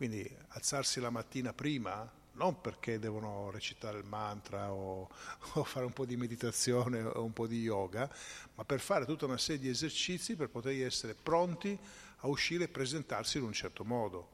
Quindi 0.00 0.26
alzarsi 0.48 0.98
la 0.98 1.10
mattina 1.10 1.52
prima 1.52 2.10
non 2.32 2.58
perché 2.62 2.98
devono 2.98 3.50
recitare 3.50 3.98
il 3.98 4.06
mantra 4.06 4.72
o, 4.72 5.10
o, 5.52 5.62
fare 5.62 5.84
un 5.84 5.92
po' 5.92 6.06
di 6.06 6.16
meditazione 6.16 7.02
o 7.02 7.22
un 7.22 7.34
po' 7.34 7.46
di 7.46 7.60
yoga, 7.60 8.10
ma 8.54 8.64
per 8.64 8.80
fare 8.80 9.04
tutta 9.04 9.26
una 9.26 9.36
serie 9.36 9.60
di 9.60 9.68
esercizi 9.68 10.36
per 10.36 10.48
poter 10.48 10.82
essere 10.86 11.12
pronti 11.12 11.78
a 12.20 12.28
uscire 12.28 12.64
e 12.64 12.68
presentarsi 12.68 13.36
in 13.36 13.44
un 13.44 13.52
certo 13.52 13.84
modo. 13.84 14.28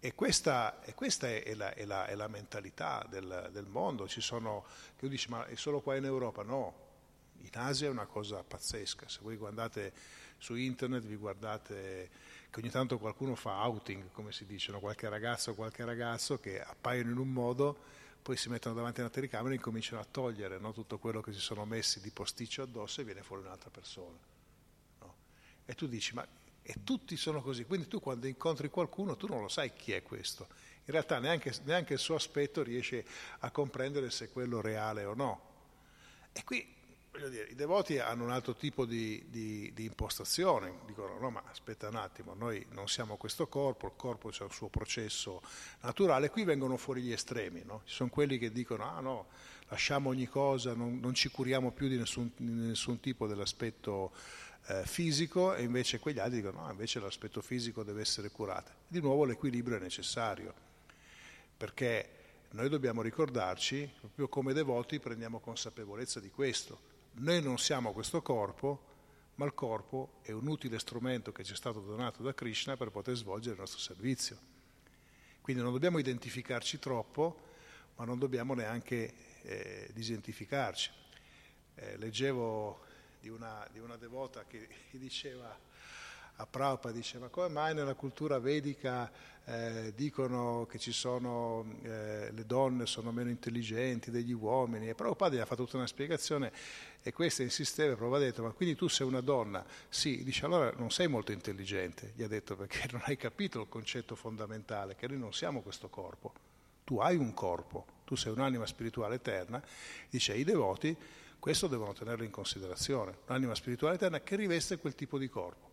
E 0.00 0.14
questa, 0.14 0.82
e 0.82 0.92
questa 0.92 1.28
è, 1.28 1.44
è, 1.44 1.54
la, 1.54 1.72
è, 1.72 1.86
la, 1.86 2.04
è, 2.04 2.14
la, 2.14 2.28
mentalità 2.28 3.06
del, 3.08 3.48
del 3.50 3.66
mondo. 3.66 4.06
Ci 4.06 4.20
sono, 4.20 4.66
che 4.96 5.06
uno 5.06 5.14
dice, 5.14 5.30
ma 5.30 5.46
è 5.46 5.54
solo 5.54 5.80
qua 5.80 5.96
in 5.96 6.04
Europa? 6.04 6.42
No, 6.42 6.74
in 7.38 7.50
Asia 7.54 7.86
è 7.86 7.90
una 7.90 8.04
cosa 8.04 8.42
pazzesca. 8.42 9.08
Se 9.08 9.20
voi 9.22 9.36
guardate 9.36 9.94
su 10.36 10.56
internet, 10.56 11.04
vi 11.04 11.16
guardate 11.16 12.10
che 12.50 12.60
ogni 12.60 12.70
tanto 12.70 12.98
qualcuno 12.98 13.34
fa 13.34 13.64
outing, 13.66 14.10
come 14.12 14.32
si 14.32 14.46
dice, 14.46 14.72
no? 14.72 14.80
qualche 14.80 15.08
ragazzo 15.08 15.50
o 15.50 15.54
qualche 15.54 15.84
ragazzo 15.84 16.38
che 16.38 16.60
appaiono 16.62 17.10
in 17.10 17.18
un 17.18 17.32
modo, 17.32 17.76
poi 18.22 18.36
si 18.36 18.48
mettono 18.48 18.74
davanti 18.74 19.00
a 19.00 19.04
una 19.04 19.12
telecamera 19.12 19.52
e 19.52 19.56
incominciano 19.56 20.00
a 20.00 20.06
togliere 20.10 20.58
no? 20.58 20.72
tutto 20.72 20.98
quello 20.98 21.20
che 21.20 21.32
si 21.32 21.40
sono 21.40 21.64
messi 21.64 22.00
di 22.00 22.10
posticcio 22.10 22.62
addosso 22.62 23.00
e 23.00 23.04
viene 23.04 23.22
fuori 23.22 23.42
un'altra 23.42 23.70
persona. 23.70 24.16
No? 25.00 25.14
E 25.64 25.74
tu 25.74 25.86
dici, 25.86 26.14
ma 26.14 26.26
e 26.70 26.84
tutti 26.84 27.16
sono 27.16 27.40
così, 27.40 27.64
quindi 27.64 27.88
tu 27.88 27.98
quando 27.98 28.26
incontri 28.26 28.68
qualcuno 28.68 29.16
tu 29.16 29.26
non 29.26 29.40
lo 29.40 29.48
sai 29.48 29.72
chi 29.72 29.92
è 29.92 30.02
questo, 30.02 30.46
in 30.84 30.92
realtà 30.92 31.18
neanche, 31.18 31.50
neanche 31.64 31.94
il 31.94 31.98
suo 31.98 32.14
aspetto 32.14 32.62
riesce 32.62 33.06
a 33.38 33.50
comprendere 33.50 34.10
se 34.10 34.26
è 34.26 34.30
quello 34.30 34.60
reale 34.60 35.04
o 35.04 35.14
no. 35.14 35.40
E 36.30 36.44
qui 36.44 36.76
dire, 37.26 37.48
i 37.50 37.54
devoti 37.54 37.98
hanno 37.98 38.24
un 38.24 38.30
altro 38.30 38.54
tipo 38.54 38.84
di, 38.84 39.24
di, 39.28 39.72
di, 39.74 39.84
impostazione, 39.84 40.78
dicono 40.86 41.18
no 41.18 41.30
ma 41.30 41.42
aspetta 41.50 41.88
un 41.88 41.96
attimo, 41.96 42.34
noi 42.34 42.64
non 42.70 42.86
siamo 42.86 43.16
questo 43.16 43.48
corpo, 43.48 43.86
il 43.86 43.94
corpo 43.96 44.28
c'è 44.28 44.44
un 44.44 44.52
suo 44.52 44.68
processo 44.68 45.42
naturale, 45.80 46.30
qui 46.30 46.44
vengono 46.44 46.76
fuori 46.76 47.02
gli 47.02 47.10
estremi, 47.10 47.62
no? 47.64 47.82
ci 47.84 47.94
sono 47.94 48.10
quelli 48.10 48.38
che 48.38 48.52
dicono 48.52 48.84
ah 48.84 49.00
no, 49.00 49.26
lasciamo 49.68 50.10
ogni 50.10 50.26
cosa, 50.26 50.74
non, 50.74 51.00
non 51.00 51.14
ci 51.14 51.28
curiamo 51.28 51.72
più 51.72 51.88
di 51.88 51.96
nessun, 51.96 52.30
di 52.36 52.52
nessun 52.52 53.00
tipo 53.00 53.26
dell'aspetto 53.26 54.12
eh, 54.66 54.84
fisico 54.84 55.54
e 55.54 55.62
invece 55.62 55.98
quegli 55.98 56.20
altri 56.20 56.42
dicono 56.42 56.64
no, 56.64 56.70
invece 56.70 57.00
l'aspetto 57.00 57.40
fisico 57.40 57.82
deve 57.82 58.02
essere 58.02 58.30
curato. 58.30 58.70
Di 58.86 59.00
nuovo 59.00 59.24
l'equilibrio 59.24 59.76
è 59.76 59.80
necessario, 59.80 60.54
perché 61.56 62.10
noi 62.50 62.68
dobbiamo 62.68 63.02
ricordarci, 63.02 63.90
proprio 63.98 64.28
come 64.28 64.52
devoti 64.52 65.00
prendiamo 65.00 65.40
consapevolezza 65.40 66.20
di 66.20 66.30
questo 66.30 66.87
noi 67.18 67.42
non 67.42 67.58
siamo 67.58 67.92
questo 67.92 68.22
corpo, 68.22 68.86
ma 69.36 69.44
il 69.44 69.54
corpo 69.54 70.18
è 70.22 70.32
un 70.32 70.46
utile 70.48 70.78
strumento 70.78 71.30
che 71.30 71.44
ci 71.44 71.52
è 71.52 71.56
stato 71.56 71.80
donato 71.80 72.22
da 72.22 72.34
Krishna 72.34 72.76
per 72.76 72.90
poter 72.90 73.14
svolgere 73.16 73.54
il 73.54 73.60
nostro 73.60 73.78
servizio. 73.78 74.36
Quindi 75.40 75.62
non 75.62 75.72
dobbiamo 75.72 75.98
identificarci 75.98 76.78
troppo, 76.78 77.46
ma 77.96 78.04
non 78.04 78.18
dobbiamo 78.18 78.54
neanche 78.54 79.14
eh, 79.42 79.90
disidentificarci. 79.92 80.90
Eh, 81.74 81.96
leggevo 81.96 82.80
di 83.20 83.28
una, 83.28 83.66
di 83.72 83.78
una, 83.78 83.96
devota 83.96 84.44
che 84.44 84.68
diceva 84.92 85.56
a 86.40 86.46
Prabhupada 86.46 86.94
diceva 86.94 87.28
come 87.28 87.48
mai 87.48 87.74
nella 87.74 87.94
cultura 87.94 88.38
vedica 88.38 89.10
eh, 89.44 89.92
dicono 89.96 90.66
che 90.70 90.78
sono, 90.78 91.64
eh, 91.82 92.30
le 92.32 92.46
donne 92.46 92.86
sono 92.86 93.10
meno 93.10 93.28
intelligenti 93.28 94.10
degli 94.10 94.32
uomini? 94.32 94.88
E 94.88 94.94
Prabhupada 94.94 95.34
gli 95.34 95.40
ha 95.40 95.46
fatto 95.46 95.64
tutta 95.64 95.78
una 95.78 95.86
spiegazione 95.86 96.52
e 97.02 97.12
questa 97.12 97.42
insisteva 97.42 97.92
e 97.92 97.96
Prabhupada 97.96 98.24
ha 98.24 98.26
detto 98.26 98.42
ma 98.42 98.50
quindi 98.50 98.76
tu 98.76 98.88
sei 98.88 99.06
una 99.06 99.20
donna? 99.20 99.64
Sì, 99.88 100.22
dice 100.22 100.44
allora 100.44 100.72
non 100.76 100.90
sei 100.90 101.08
molto 101.08 101.32
intelligente, 101.32 102.12
gli 102.14 102.22
ha 102.22 102.28
detto 102.28 102.54
perché 102.56 102.86
non 102.92 103.00
hai 103.04 103.16
capito 103.16 103.60
il 103.62 103.68
concetto 103.68 104.14
fondamentale 104.14 104.94
che 104.94 105.08
noi 105.08 105.18
non 105.18 105.32
siamo 105.32 105.60
questo 105.60 105.88
corpo, 105.88 106.32
tu 106.84 106.98
hai 106.98 107.16
un 107.16 107.34
corpo, 107.34 107.84
tu 108.04 108.14
sei 108.14 108.32
un'anima 108.32 108.66
spirituale 108.66 109.16
eterna, 109.16 109.60
dice 110.08 110.34
i 110.34 110.44
devoti 110.44 110.96
questo 111.38 111.66
devono 111.66 111.92
tenerlo 111.94 112.24
in 112.24 112.30
considerazione, 112.30 113.18
un'anima 113.26 113.54
spirituale 113.54 113.96
eterna 113.96 114.20
che 114.20 114.36
riveste 114.36 114.78
quel 114.78 114.94
tipo 114.94 115.18
di 115.18 115.28
corpo 115.28 115.67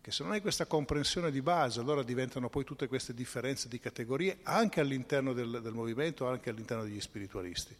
che 0.00 0.10
se 0.10 0.22
non 0.22 0.32
hai 0.32 0.40
questa 0.40 0.66
comprensione 0.66 1.30
di 1.30 1.42
base, 1.42 1.80
allora 1.80 2.02
diventano 2.02 2.48
poi 2.48 2.64
tutte 2.64 2.86
queste 2.88 3.12
differenze 3.12 3.68
di 3.68 3.78
categorie 3.78 4.38
anche 4.44 4.80
all'interno 4.80 5.32
del, 5.32 5.60
del 5.62 5.72
movimento, 5.74 6.26
anche 6.26 6.48
all'interno 6.50 6.84
degli 6.84 7.00
spiritualisti. 7.00 7.76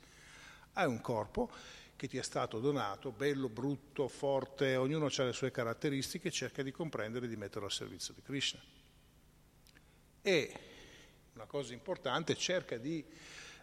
Hai 0.75 0.87
un 0.87 1.01
corpo 1.01 1.51
che 1.97 2.09
ti 2.09 2.19
è 2.19 2.23
stato 2.23 2.61
donato, 2.61 3.11
bello, 3.11 3.49
brutto, 3.49 4.09
forte, 4.09 4.77
ognuno 4.77 5.07
ha 5.07 5.23
le 5.25 5.33
sue 5.33 5.51
caratteristiche, 5.51 6.31
cerca 6.31 6.63
di 6.63 6.71
comprendere 6.71 7.27
e 7.27 7.29
di 7.29 7.37
metterlo 7.37 7.67
al 7.67 7.73
servizio 7.73 8.15
di 8.15 8.23
Krishna. 8.23 8.61
E 10.23 10.53
una 11.35 11.45
cosa 11.45 11.73
importante, 11.73 12.37
cerca 12.37 12.77
di 12.77 13.05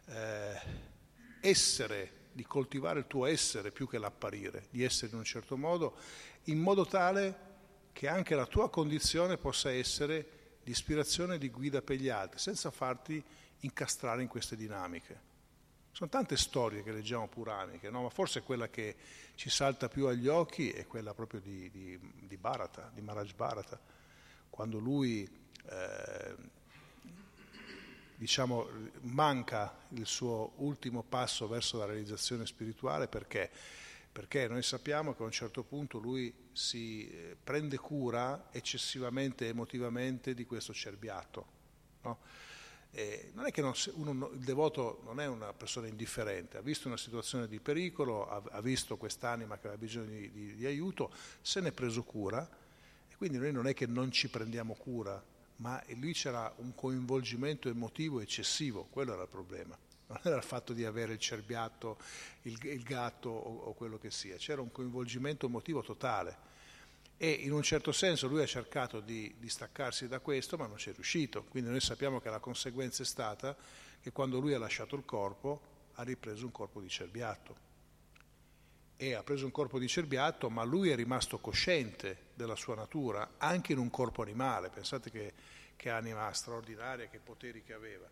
eh, 0.05 0.61
essere, 1.41 2.11
di 2.31 2.43
coltivare 2.43 2.99
il 2.99 3.07
tuo 3.07 3.25
essere 3.25 3.71
più 3.71 3.87
che 3.87 3.97
l'apparire, 3.97 4.67
di 4.69 4.83
essere 4.83 5.11
in 5.11 5.17
un 5.17 5.23
certo 5.23 5.57
modo, 5.57 5.95
in 6.45 6.59
modo 6.59 6.85
tale 6.85 7.46
che 7.97 8.07
anche 8.07 8.35
la 8.35 8.45
tua 8.45 8.69
condizione 8.69 9.37
possa 9.37 9.71
essere 9.71 10.59
di 10.63 10.69
ispirazione 10.69 11.33
e 11.33 11.37
di 11.39 11.49
guida 11.49 11.81
per 11.81 11.97
gli 11.97 12.09
altri, 12.09 12.37
senza 12.37 12.69
farti 12.69 13.23
incastrare 13.61 14.21
in 14.21 14.27
queste 14.27 14.55
dinamiche. 14.55 15.19
Sono 15.91 16.07
tante 16.07 16.37
storie 16.37 16.83
che 16.83 16.91
leggiamo 16.91 17.27
puraniche, 17.27 17.89
no? 17.89 18.03
ma 18.03 18.09
forse 18.11 18.43
quella 18.43 18.67
che 18.69 18.95
ci 19.33 19.49
salta 19.49 19.87
più 19.87 20.05
agli 20.05 20.27
occhi 20.27 20.69
è 20.69 20.85
quella 20.85 21.15
proprio 21.15 21.39
di, 21.39 21.71
di, 21.71 21.99
di 22.19 22.37
Bharata, 22.37 22.91
di 22.93 23.01
Maharaj 23.01 23.33
Bharata, 23.33 23.81
quando 24.51 24.77
lui 24.77 25.27
eh, 25.65 26.35
diciamo, 28.13 28.69
manca 29.05 29.75
il 29.93 30.05
suo 30.05 30.51
ultimo 30.57 31.01
passo 31.01 31.47
verso 31.47 31.79
la 31.79 31.85
realizzazione 31.85 32.45
spirituale 32.45 33.07
perché 33.07 33.49
perché 34.17 34.47
noi 34.47 34.63
sappiamo 34.63 35.13
che 35.13 35.21
a 35.21 35.25
un 35.25 35.31
certo 35.31 35.61
punto 35.61 35.99
lui 35.99 36.33
si 36.51 37.07
eh, 37.07 37.37
prende 37.41 37.77
cura 37.77 38.47
eccessivamente 38.49 39.47
emotivamente 39.47 40.33
di 40.33 40.43
questo 40.43 40.73
cerbiato. 40.73 41.45
No? 42.01 42.17
non 43.33 43.45
è 43.45 43.51
che 43.51 43.61
non, 43.61 43.73
uno, 43.93 44.31
il 44.33 44.39
devoto 44.39 45.01
non 45.03 45.19
è 45.19 45.27
una 45.27 45.53
persona 45.53 45.85
indifferente, 45.85 46.57
ha 46.57 46.61
visto 46.61 46.87
una 46.87 46.97
situazione 46.97 47.47
di 47.47 47.59
pericolo, 47.59 48.27
ha, 48.27 48.41
ha 48.53 48.61
visto 48.61 48.97
quest'anima 48.97 49.59
che 49.59 49.67
aveva 49.67 49.79
bisogno 49.79 50.09
di, 50.09 50.31
di, 50.31 50.55
di 50.55 50.65
aiuto, 50.65 51.11
se 51.41 51.61
ne 51.61 51.67
è 51.67 51.71
preso 51.71 52.01
cura 52.01 52.49
e 53.07 53.15
quindi 53.17 53.37
noi 53.37 53.51
non 53.51 53.67
è 53.67 53.75
che 53.75 53.85
non 53.85 54.09
ci 54.11 54.29
prendiamo 54.29 54.73
cura, 54.73 55.23
ma 55.57 55.79
lì 55.89 56.11
c'era 56.13 56.51
un 56.57 56.73
coinvolgimento 56.73 57.69
emotivo 57.69 58.19
eccessivo, 58.19 58.87
quello 58.89 59.13
era 59.13 59.21
il 59.21 59.29
problema 59.29 59.77
non 60.07 60.19
era 60.23 60.37
il 60.37 60.43
fatto 60.43 60.73
di 60.73 60.85
avere 60.85 61.13
il 61.13 61.19
cerbiatto, 61.19 61.97
il, 62.43 62.57
il 62.63 62.83
gatto 62.83 63.29
o, 63.29 63.65
o, 63.65 63.73
quello 63.73 63.97
che 63.97 64.09
sia, 64.09 64.37
c'era 64.37 64.61
un 64.61 64.71
coinvolgimento 64.71 65.47
emotivo 65.47 65.81
totale. 65.81 66.55
E 67.17 67.29
in 67.29 67.51
un 67.51 67.63
certo 67.63 67.91
senso 67.91 68.27
lui 68.27 68.41
ha 68.41 68.45
cercato 68.45 68.99
di, 68.99 69.33
di 69.37 69.49
staccarsi 69.49 70.07
da 70.07 70.19
questo 70.19 70.55
ma 70.55 70.67
non 70.67 70.77
ci 70.77 70.91
è 70.91 70.93
riuscito, 70.93 71.43
quindi 71.45 71.69
noi 71.69 71.81
sappiamo 71.81 72.19
che 72.19 72.29
la 72.29 72.39
conseguenza 72.39 73.03
è 73.03 73.05
stata 73.05 73.55
che 73.99 74.11
quando 74.11 74.39
lui 74.39 74.53
ha 74.53 74.59
lasciato 74.59 74.95
il 74.95 75.03
corpo 75.03 75.75
ha 75.95 76.03
ripreso 76.03 76.45
un 76.45 76.51
corpo 76.51 76.79
di 76.79 76.89
cerbiatto. 76.89 77.65
E 78.99 79.13
ha 79.13 79.23
preso 79.23 79.45
un 79.45 79.51
corpo 79.51 79.77
di 79.77 79.87
cerbiatto 79.87 80.49
ma 80.49 80.63
lui 80.63 80.89
è 80.89 80.95
rimasto 80.95 81.39
cosciente 81.39 82.27
della 82.33 82.55
sua 82.55 82.75
natura 82.75 83.31
anche 83.37 83.73
in 83.73 83.79
un 83.79 83.89
corpo 83.89 84.21
animale, 84.21 84.69
pensate 84.69 85.09
che, 85.09 85.33
che 85.75 85.89
anima 85.89 86.31
straordinaria, 86.33 87.07
che 87.07 87.19
poteri 87.19 87.63
che 87.63 87.73
aveva 87.73 88.07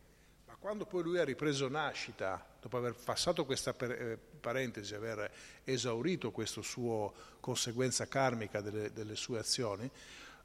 quando 0.66 0.86
poi 0.88 1.04
lui 1.04 1.20
ha 1.20 1.24
ripreso 1.24 1.68
nascita, 1.68 2.44
dopo 2.60 2.78
aver 2.78 2.96
passato 2.96 3.46
questa 3.46 3.76
eh, 3.78 4.18
parentesi, 4.18 4.96
aver 4.96 5.32
esaurito 5.64 6.32
questa 6.32 6.64
sua 6.64 7.12
conseguenza 7.40 8.08
karmica 8.08 8.62
delle, 8.62 8.92
delle, 8.92 9.16
sue 9.16 9.38
azioni, 9.38 9.88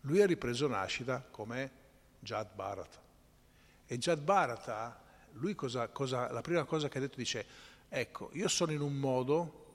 lui 0.03 0.21
ha 0.21 0.27
ripreso 0.27 0.69
nascita 0.69 1.27
come 1.31 1.71
Jad 2.19 2.49
Bharata. 2.55 3.01
E 3.87 3.99
Jad 3.99 4.21
Bharata, 4.21 5.03
lui 5.33 5.55
cosa, 5.55 5.89
cosa, 5.89 6.31
la 6.31 6.43
prima 6.43 6.65
cosa 6.65 6.91
che 6.91 6.99
ha 6.99 7.01
detto 7.01 7.17
dice, 7.17 7.47
ecco, 7.89 8.29
io 8.35 8.49
sono 8.49 8.73
in 8.73 8.83
un 8.83 8.97
modo, 8.97 9.69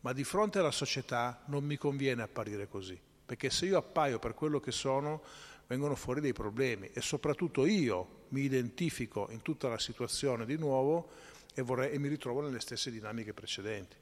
ma 0.00 0.12
di 0.12 0.24
fronte 0.24 0.58
alla 0.58 0.70
società 0.70 1.40
non 1.46 1.64
mi 1.64 1.78
conviene 1.78 2.22
apparire 2.22 2.68
così, 2.68 3.00
perché 3.24 3.48
se 3.48 3.64
io 3.64 3.78
appaio 3.78 4.18
per 4.18 4.34
quello 4.34 4.60
che 4.60 4.72
sono, 4.72 5.22
vengono 5.66 5.94
fuori 5.94 6.20
dei 6.20 6.32
problemi 6.32 6.90
e 6.92 7.00
soprattutto 7.00 7.66
io 7.66 8.24
mi 8.28 8.42
identifico 8.42 9.28
in 9.30 9.42
tutta 9.42 9.68
la 9.68 9.78
situazione 9.78 10.46
di 10.46 10.56
nuovo 10.56 11.10
e, 11.54 11.62
vorrei, 11.62 11.92
e 11.92 11.98
mi 11.98 12.08
ritrovo 12.08 12.40
nelle 12.40 12.60
stesse 12.60 12.90
dinamiche 12.90 13.32
precedenti. 13.32 13.96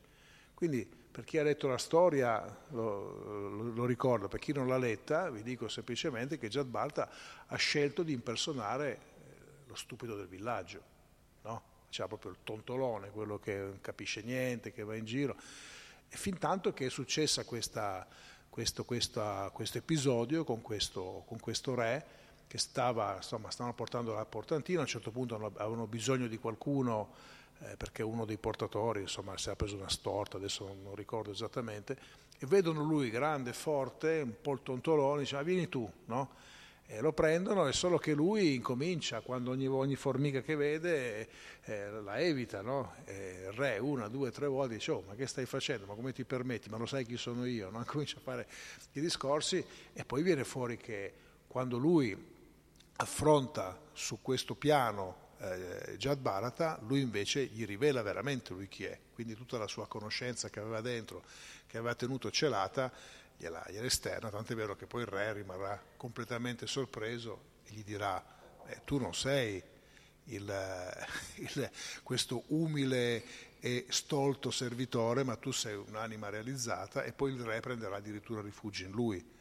Quindi 0.52 0.88
per 1.14 1.24
chi 1.24 1.38
ha 1.38 1.42
letto 1.42 1.68
la 1.68 1.78
storia 1.78 2.64
lo, 2.70 3.48
lo, 3.48 3.62
lo 3.72 3.84
ricordo, 3.86 4.28
per 4.28 4.40
chi 4.40 4.52
non 4.52 4.66
l'ha 4.66 4.78
letta 4.78 5.30
vi 5.30 5.42
dico 5.42 5.68
semplicemente 5.68 6.38
che 6.38 6.48
Jad 6.48 6.66
Balta 6.66 7.08
ha 7.46 7.56
scelto 7.56 8.02
di 8.02 8.12
impersonare 8.12 8.92
eh, 8.92 8.98
lo 9.66 9.74
stupido 9.74 10.16
del 10.16 10.26
villaggio, 10.26 10.82
no? 11.42 11.62
c'era 11.88 12.08
proprio 12.08 12.32
il 12.32 12.38
tontolone, 12.42 13.10
quello 13.10 13.38
che 13.38 13.56
non 13.56 13.80
capisce 13.80 14.22
niente, 14.22 14.72
che 14.72 14.82
va 14.82 14.96
in 14.96 15.04
giro. 15.04 15.36
E 16.08 16.16
fin 16.16 16.38
tanto 16.38 16.72
che 16.72 16.86
è 16.86 16.90
successa 16.90 17.44
questa 17.44 18.06
questo, 18.54 18.84
questa, 18.84 19.50
questo 19.52 19.78
episodio 19.78 20.44
con 20.44 20.62
questo, 20.62 21.24
con 21.26 21.40
questo, 21.40 21.74
re 21.74 22.06
che 22.46 22.56
stava, 22.58 23.16
insomma, 23.16 23.50
stavano 23.50 23.74
portando 23.74 24.14
la 24.14 24.24
portantina, 24.24 24.78
a 24.78 24.82
un 24.82 24.86
certo 24.86 25.10
punto 25.10 25.34
avevano 25.34 25.88
bisogno 25.88 26.28
di 26.28 26.38
qualcuno 26.38 27.14
eh, 27.58 27.76
perché 27.76 28.04
uno 28.04 28.24
dei 28.24 28.36
portatori 28.36 29.00
insomma, 29.00 29.36
si 29.38 29.48
era 29.48 29.56
preso 29.56 29.74
una 29.74 29.88
storta, 29.88 30.36
adesso 30.36 30.72
non, 30.84 30.94
ricordo 30.94 31.32
esattamente, 31.32 31.98
e 32.38 32.46
vedono 32.46 32.84
lui 32.84 33.10
grande, 33.10 33.52
forte, 33.52 34.20
un 34.22 34.36
po' 34.40 34.52
il 34.52 34.60
tontolone, 34.62 35.22
dice, 35.22 35.34
ah, 35.34 35.42
vieni 35.42 35.68
tu, 35.68 35.90
no? 36.04 36.30
E 36.86 37.00
lo 37.00 37.12
prendono, 37.12 37.66
è 37.66 37.72
solo 37.72 37.96
che 37.96 38.12
lui 38.12 38.54
incomincia, 38.54 39.20
quando 39.20 39.50
ogni, 39.50 39.66
ogni 39.66 39.96
formica 39.96 40.42
che 40.42 40.54
vede 40.54 41.28
eh, 41.64 41.90
la 41.90 42.18
evita, 42.18 42.60
no? 42.60 42.94
il 43.06 43.52
re 43.52 43.78
una, 43.78 44.08
due, 44.08 44.30
tre 44.30 44.46
volte 44.46 44.74
dice, 44.74 44.90
oh 44.90 45.02
ma 45.06 45.14
che 45.14 45.26
stai 45.26 45.46
facendo, 45.46 45.86
ma 45.86 45.94
come 45.94 46.12
ti 46.12 46.24
permetti, 46.24 46.68
ma 46.68 46.76
lo 46.76 46.84
sai 46.84 47.06
chi 47.06 47.16
sono 47.16 47.46
io, 47.46 47.70
no? 47.70 47.82
comincia 47.88 48.18
a 48.18 48.20
fare 48.20 48.46
i 48.92 49.00
discorsi 49.00 49.64
e 49.94 50.04
poi 50.04 50.22
viene 50.22 50.44
fuori 50.44 50.76
che 50.76 51.12
quando 51.46 51.78
lui 51.78 52.32
affronta 52.96 53.80
su 53.92 54.20
questo 54.20 54.54
piano 54.54 55.22
eh, 55.38 55.96
Jad 55.96 56.18
Bharata, 56.18 56.78
lui 56.86 57.00
invece 57.00 57.46
gli 57.46 57.64
rivela 57.64 58.02
veramente 58.02 58.52
lui 58.52 58.68
chi 58.68 58.84
è, 58.84 58.98
quindi 59.12 59.34
tutta 59.34 59.58
la 59.58 59.66
sua 59.66 59.86
conoscenza 59.86 60.48
che 60.50 60.60
aveva 60.60 60.80
dentro, 60.80 61.22
che 61.66 61.78
aveva 61.78 61.94
tenuto 61.94 62.30
celata, 62.30 62.92
gliela, 63.36 63.64
gliela 63.68 63.86
esterna, 63.86 64.30
tant'è 64.30 64.54
vero 64.54 64.76
che 64.76 64.86
poi 64.86 65.02
il 65.02 65.08
re 65.08 65.32
rimarrà 65.32 65.82
completamente 65.96 66.66
sorpreso 66.66 67.52
e 67.64 67.72
gli 67.72 67.84
dirà, 67.84 68.22
eh, 68.66 68.80
tu 68.84 68.98
non 68.98 69.14
sei 69.14 69.62
il, 70.24 71.06
il, 71.36 71.70
questo 72.02 72.44
umile 72.48 73.22
e 73.60 73.86
stolto 73.88 74.50
servitore, 74.50 75.24
ma 75.24 75.36
tu 75.36 75.50
sei 75.50 75.74
un'anima 75.74 76.28
realizzata 76.28 77.02
e 77.02 77.12
poi 77.12 77.32
il 77.32 77.42
re 77.42 77.60
prenderà 77.60 77.96
addirittura 77.96 78.42
rifugio 78.42 78.84
in 78.84 78.90
lui. 78.90 79.32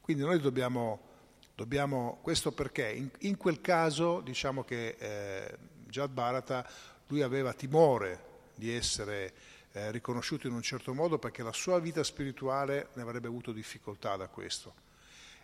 Quindi 0.00 0.22
noi 0.22 0.40
dobbiamo 0.40 1.14
Dobbiamo, 1.56 2.18
questo 2.20 2.52
perché 2.52 2.92
in, 2.92 3.08
in, 3.20 3.38
quel 3.38 3.62
caso 3.62 4.20
diciamo 4.20 4.62
che 4.62 4.94
eh, 4.98 5.56
Jad 5.88 6.10
Bharata 6.10 6.68
lui 7.06 7.22
aveva 7.22 7.54
timore 7.54 8.50
di 8.54 8.70
essere 8.70 9.32
eh, 9.76 9.90
riconosciuto 9.90 10.46
in 10.46 10.54
un 10.54 10.62
certo 10.62 10.94
modo 10.94 11.18
perché 11.18 11.42
la 11.42 11.52
sua 11.52 11.78
vita 11.78 12.02
spirituale 12.02 12.88
ne 12.94 13.02
avrebbe 13.02 13.26
avuto 13.26 13.52
difficoltà 13.52 14.16
da 14.16 14.26
questo. 14.28 14.72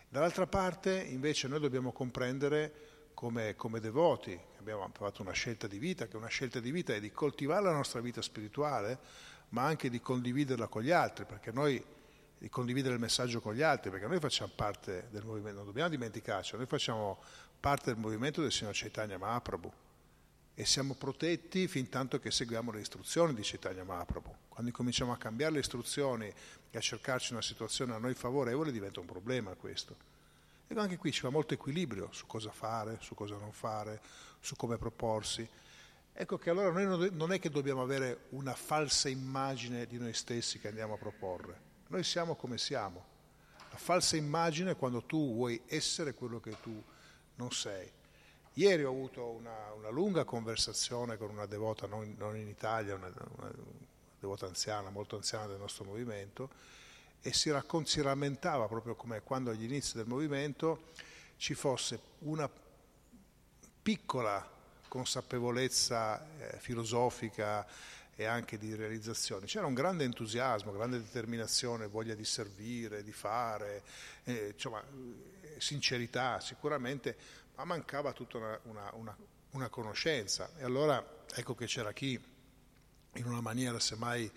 Dall'altra 0.09 0.47
parte 0.47 0.95
invece 0.95 1.47
noi 1.47 1.59
dobbiamo 1.59 1.91
comprendere 1.91 3.11
come, 3.13 3.55
come 3.55 3.79
devoti, 3.79 4.37
abbiamo 4.57 4.89
fatto 4.91 5.21
una 5.21 5.33
scelta 5.33 5.67
di 5.67 5.77
vita, 5.77 6.07
che 6.07 6.17
una 6.17 6.27
scelta 6.27 6.59
di 6.59 6.71
vita 6.71 6.95
è 6.95 6.99
di 6.99 7.11
coltivare 7.11 7.65
la 7.65 7.73
nostra 7.73 8.01
vita 8.01 8.23
spirituale, 8.23 8.97
ma 9.49 9.65
anche 9.65 9.91
di 9.91 10.01
condividerla 10.01 10.67
con 10.67 10.81
gli 10.81 10.91
altri, 10.91 11.25
perché 11.25 11.51
noi 11.51 11.83
di 12.35 12.49
condividere 12.49 12.95
il 12.95 12.99
messaggio 12.99 13.39
con 13.39 13.53
gli 13.53 13.61
altri, 13.61 13.91
perché 13.91 14.07
noi 14.07 14.19
facciamo 14.19 14.51
parte 14.55 15.09
del 15.11 15.23
movimento, 15.25 15.57
non 15.57 15.67
dobbiamo 15.67 15.89
dimenticarci, 15.89 16.55
noi 16.55 16.65
facciamo 16.65 17.21
parte 17.59 17.93
del 17.93 17.99
movimento 17.99 18.41
del 18.41 18.51
signor 18.51 18.73
Chaitanya 18.75 19.19
Mahaprabhu 19.19 19.71
e 20.55 20.65
siamo 20.65 20.93
protetti 20.93 21.67
fin 21.67 21.89
tanto 21.89 22.19
che 22.19 22.31
seguiamo 22.31 22.71
le 22.71 22.81
istruzioni 22.81 23.33
di 23.33 23.41
Chaitanya 23.43 23.83
Mahaprabhu. 23.83 24.35
Quando 24.49 24.71
cominciamo 24.71 25.11
a 25.11 25.17
cambiare 25.17 25.53
le 25.53 25.59
istruzioni 25.59 26.31
e 26.71 26.77
a 26.77 26.81
cercarci 26.81 27.33
una 27.33 27.41
situazione 27.41 27.93
a 27.93 27.97
noi 27.97 28.13
favorevole 28.13 28.71
diventa 28.71 28.99
un 28.99 29.05
problema 29.05 29.53
questo. 29.55 29.95
E 30.67 30.75
anche 30.75 30.97
qui 30.97 31.11
ci 31.11 31.21
va 31.21 31.29
molto 31.29 31.53
equilibrio 31.53 32.09
su 32.11 32.25
cosa 32.25 32.51
fare, 32.51 32.97
su 33.01 33.15
cosa 33.15 33.35
non 33.37 33.51
fare, 33.51 34.01
su 34.39 34.55
come 34.55 34.77
proporsi. 34.77 35.47
Ecco 36.13 36.37
che 36.37 36.49
allora 36.49 36.71
noi 36.71 37.09
non 37.11 37.31
è 37.31 37.39
che 37.39 37.49
dobbiamo 37.49 37.81
avere 37.81 38.25
una 38.29 38.53
falsa 38.53 39.09
immagine 39.09 39.87
di 39.87 39.97
noi 39.97 40.13
stessi 40.13 40.59
che 40.59 40.67
andiamo 40.67 40.93
a 40.93 40.97
proporre 40.97 41.71
noi 41.93 42.03
siamo 42.03 42.35
come 42.35 42.57
siamo. 42.57 43.05
La 43.69 43.77
falsa 43.77 44.15
immagine 44.15 44.71
è 44.71 44.75
quando 44.75 45.03
tu 45.03 45.35
vuoi 45.35 45.61
essere 45.67 46.15
quello 46.15 46.39
che 46.39 46.57
tu 46.59 46.83
non 47.35 47.51
sei. 47.51 47.87
Ieri 48.55 48.83
ho 48.83 48.89
avuto 48.89 49.25
una, 49.25 49.73
una 49.73 49.89
lunga 49.89 50.25
conversazione 50.25 51.17
con 51.17 51.29
una 51.29 51.47
devota, 51.47 51.87
non, 51.87 52.13
non 52.17 52.37
in 52.37 52.47
Italia, 52.47 52.93
una, 52.93 53.11
una, 53.37 53.51
devota 54.19 54.45
anziana, 54.45 54.89
molto 54.89 55.15
anziana 55.15 55.47
del 55.47 55.57
nostro 55.57 55.85
movimento, 55.85 56.49
e 57.21 57.33
si, 57.33 57.49
raccont- 57.49 57.87
si 57.87 58.01
rammentava 58.01 58.67
proprio 58.67 58.95
come 58.95 59.21
quando 59.21 59.49
agli 59.49 59.63
inizi 59.63 59.95
del 59.95 60.05
movimento 60.05 60.91
ci 61.37 61.55
fosse 61.55 61.99
una 62.19 62.49
piccola 63.81 64.47
consapevolezza 64.87 66.23
eh, 66.37 66.59
filosofica 66.59 67.65
e 68.15 68.25
anche 68.25 68.59
di 68.59 68.75
realizzazioni. 68.75 69.47
C'era 69.47 69.65
un 69.65 69.73
grande 69.73 70.03
entusiasmo, 70.03 70.71
grande 70.71 70.99
determinazione, 70.99 71.87
voglia 71.87 72.13
di 72.13 72.25
servire, 72.25 73.03
di 73.03 73.11
fare, 73.11 73.81
eh, 74.25 74.51
insomma, 74.53 74.83
sincerità 75.57 76.39
sicuramente, 76.39 77.17
ma 77.55 77.65
mancava 77.65 78.13
tutta 78.13 78.37
una, 78.37 78.59
una, 78.63 78.91
una, 78.93 79.17
una 79.51 79.69
conoscenza. 79.69 80.51
E 80.57 80.63
allora 80.63 81.03
ecco 81.33 81.55
che 81.55 81.65
c'era 81.65 81.91
chi 81.93 82.19
in 83.15 83.25
una 83.25 83.41
maniera 83.41 83.79
semmai 83.79 84.31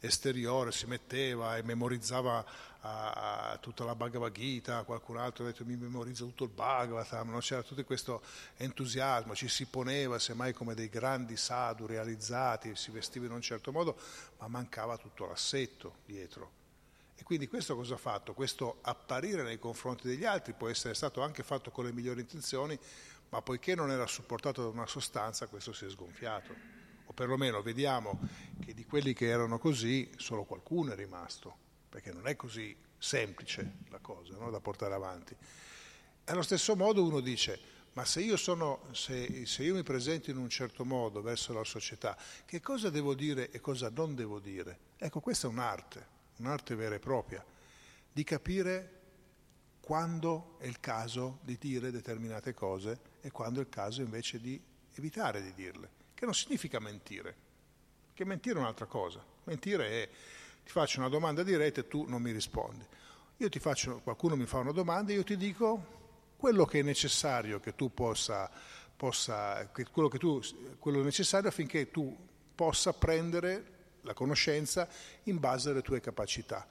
esteriore 0.00 0.70
si 0.70 0.86
metteva 0.86 1.56
e 1.56 1.62
memorizzava 1.62 2.44
a, 2.80 3.50
a 3.50 3.58
tutta 3.58 3.84
la 3.84 3.94
Bhagavad 3.94 4.32
Gita, 4.32 4.84
qualcun 4.84 5.16
altro 5.16 5.44
ha 5.44 5.48
detto 5.48 5.64
mi 5.64 5.76
memorizza 5.76 6.24
tutto 6.24 6.44
il 6.44 6.50
Bhagavatam, 6.50 7.30
no? 7.30 7.38
c'era 7.38 7.62
tutto 7.62 7.84
questo 7.84 8.22
entusiasmo, 8.56 9.34
ci 9.34 9.48
si 9.48 9.66
poneva 9.66 10.18
semmai 10.18 10.52
come 10.52 10.74
dei 10.74 10.88
grandi 10.88 11.36
sadhu 11.36 11.86
realizzati, 11.86 12.76
si 12.76 12.90
vestiva 12.90 13.26
in 13.26 13.32
un 13.32 13.42
certo 13.42 13.72
modo, 13.72 13.98
ma 14.38 14.46
mancava 14.48 14.96
tutto 14.96 15.26
l'assetto 15.26 15.96
dietro. 16.04 16.52
E 17.20 17.24
quindi 17.24 17.48
questo 17.48 17.74
cosa 17.74 17.94
ha 17.94 17.98
fatto? 17.98 18.32
Questo 18.32 18.78
apparire 18.82 19.42
nei 19.42 19.58
confronti 19.58 20.06
degli 20.06 20.24
altri 20.24 20.52
può 20.52 20.68
essere 20.68 20.94
stato 20.94 21.20
anche 21.20 21.42
fatto 21.42 21.72
con 21.72 21.84
le 21.84 21.92
migliori 21.92 22.20
intenzioni, 22.20 22.78
ma 23.30 23.42
poiché 23.42 23.74
non 23.74 23.90
era 23.90 24.06
supportato 24.06 24.62
da 24.62 24.68
una 24.68 24.86
sostanza, 24.86 25.48
questo 25.48 25.72
si 25.72 25.84
è 25.84 25.90
sgonfiato 25.90 26.76
o 27.08 27.12
perlomeno 27.12 27.60
vediamo 27.60 28.20
che 28.60 28.72
di 28.72 28.84
quelli 28.84 29.14
che 29.14 29.26
erano 29.26 29.58
così 29.58 30.10
solo 30.16 30.44
qualcuno 30.44 30.92
è 30.92 30.94
rimasto, 30.94 31.56
perché 31.88 32.12
non 32.12 32.28
è 32.28 32.36
così 32.36 32.76
semplice 32.98 33.78
la 33.88 33.98
cosa 33.98 34.36
no? 34.36 34.50
da 34.50 34.60
portare 34.60 34.94
avanti. 34.94 35.34
Allo 36.26 36.42
stesso 36.42 36.76
modo 36.76 37.02
uno 37.02 37.20
dice, 37.20 37.58
ma 37.94 38.04
se 38.04 38.20
io, 38.20 38.36
sono, 38.36 38.84
se, 38.92 39.44
se 39.44 39.64
io 39.64 39.74
mi 39.74 39.82
presento 39.82 40.30
in 40.30 40.36
un 40.36 40.50
certo 40.50 40.84
modo 40.84 41.20
verso 41.20 41.52
la 41.52 41.64
società, 41.64 42.16
che 42.44 42.60
cosa 42.60 42.90
devo 42.90 43.14
dire 43.14 43.50
e 43.50 43.58
cosa 43.60 43.90
non 43.90 44.14
devo 44.14 44.38
dire? 44.38 44.78
Ecco, 44.98 45.20
questa 45.20 45.48
è 45.48 45.50
un'arte, 45.50 46.06
un'arte 46.38 46.74
vera 46.74 46.94
e 46.94 46.98
propria, 46.98 47.44
di 48.12 48.24
capire 48.24 48.92
quando 49.80 50.56
è 50.58 50.66
il 50.66 50.80
caso 50.80 51.38
di 51.42 51.56
dire 51.58 51.90
determinate 51.90 52.52
cose 52.54 53.00
e 53.20 53.30
quando 53.30 53.60
è 53.60 53.62
il 53.62 53.68
caso 53.68 54.02
invece 54.02 54.40
di 54.40 54.60
evitare 54.94 55.42
di 55.42 55.54
dirle 55.54 55.96
che 56.18 56.24
non 56.24 56.34
significa 56.34 56.80
mentire, 56.80 57.36
che 58.12 58.24
mentire 58.24 58.56
è 58.56 58.58
un'altra 58.58 58.86
cosa. 58.86 59.24
Mentire 59.44 59.88
è 59.88 60.08
ti 60.64 60.72
faccio 60.72 60.98
una 60.98 61.08
domanda 61.08 61.44
diretta 61.44 61.80
e 61.80 61.86
tu 61.86 62.04
non 62.08 62.20
mi 62.20 62.32
rispondi. 62.32 62.84
Io 63.36 63.48
ti 63.48 63.60
faccio, 63.60 64.00
qualcuno 64.00 64.34
mi 64.34 64.44
fa 64.44 64.58
una 64.58 64.72
domanda 64.72 65.12
e 65.12 65.14
io 65.14 65.22
ti 65.22 65.36
dico 65.36 66.34
quello 66.36 66.64
che 66.64 66.80
è 66.80 66.82
necessario 66.82 67.60
che 67.60 67.76
tu 67.76 67.94
possa, 67.94 68.50
possa 68.96 69.70
quello, 69.92 70.08
tu, 70.08 70.42
quello 70.80 71.02
necessario 71.02 71.48
affinché 71.48 71.90
tu 71.92 72.14
possa 72.54 72.92
prendere 72.92 73.76
la 74.08 74.14
conoscenza 74.14 74.88
in 75.24 75.38
base 75.38 75.70
alle 75.70 75.82
tue 75.82 76.00
capacità. 76.00 76.66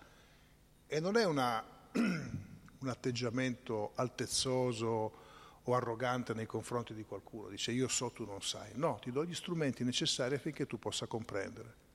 E 0.87 0.99
non 0.99 1.15
è 1.15 1.25
una, 1.25 1.63
un 1.93 2.87
atteggiamento 2.87 3.91
altezzoso, 3.95 5.25
o 5.69 5.75
arrogante 5.75 6.33
nei 6.33 6.45
confronti 6.45 6.93
di 6.93 7.03
qualcuno, 7.03 7.49
dice 7.49 7.71
io 7.71 7.89
so, 7.89 8.11
tu 8.11 8.25
non 8.25 8.41
sai. 8.41 8.71
No, 8.75 8.99
ti 9.01 9.11
do 9.11 9.25
gli 9.25 9.33
strumenti 9.33 9.83
necessari 9.83 10.35
affinché 10.35 10.65
tu 10.65 10.79
possa 10.79 11.07
comprendere. 11.07 11.85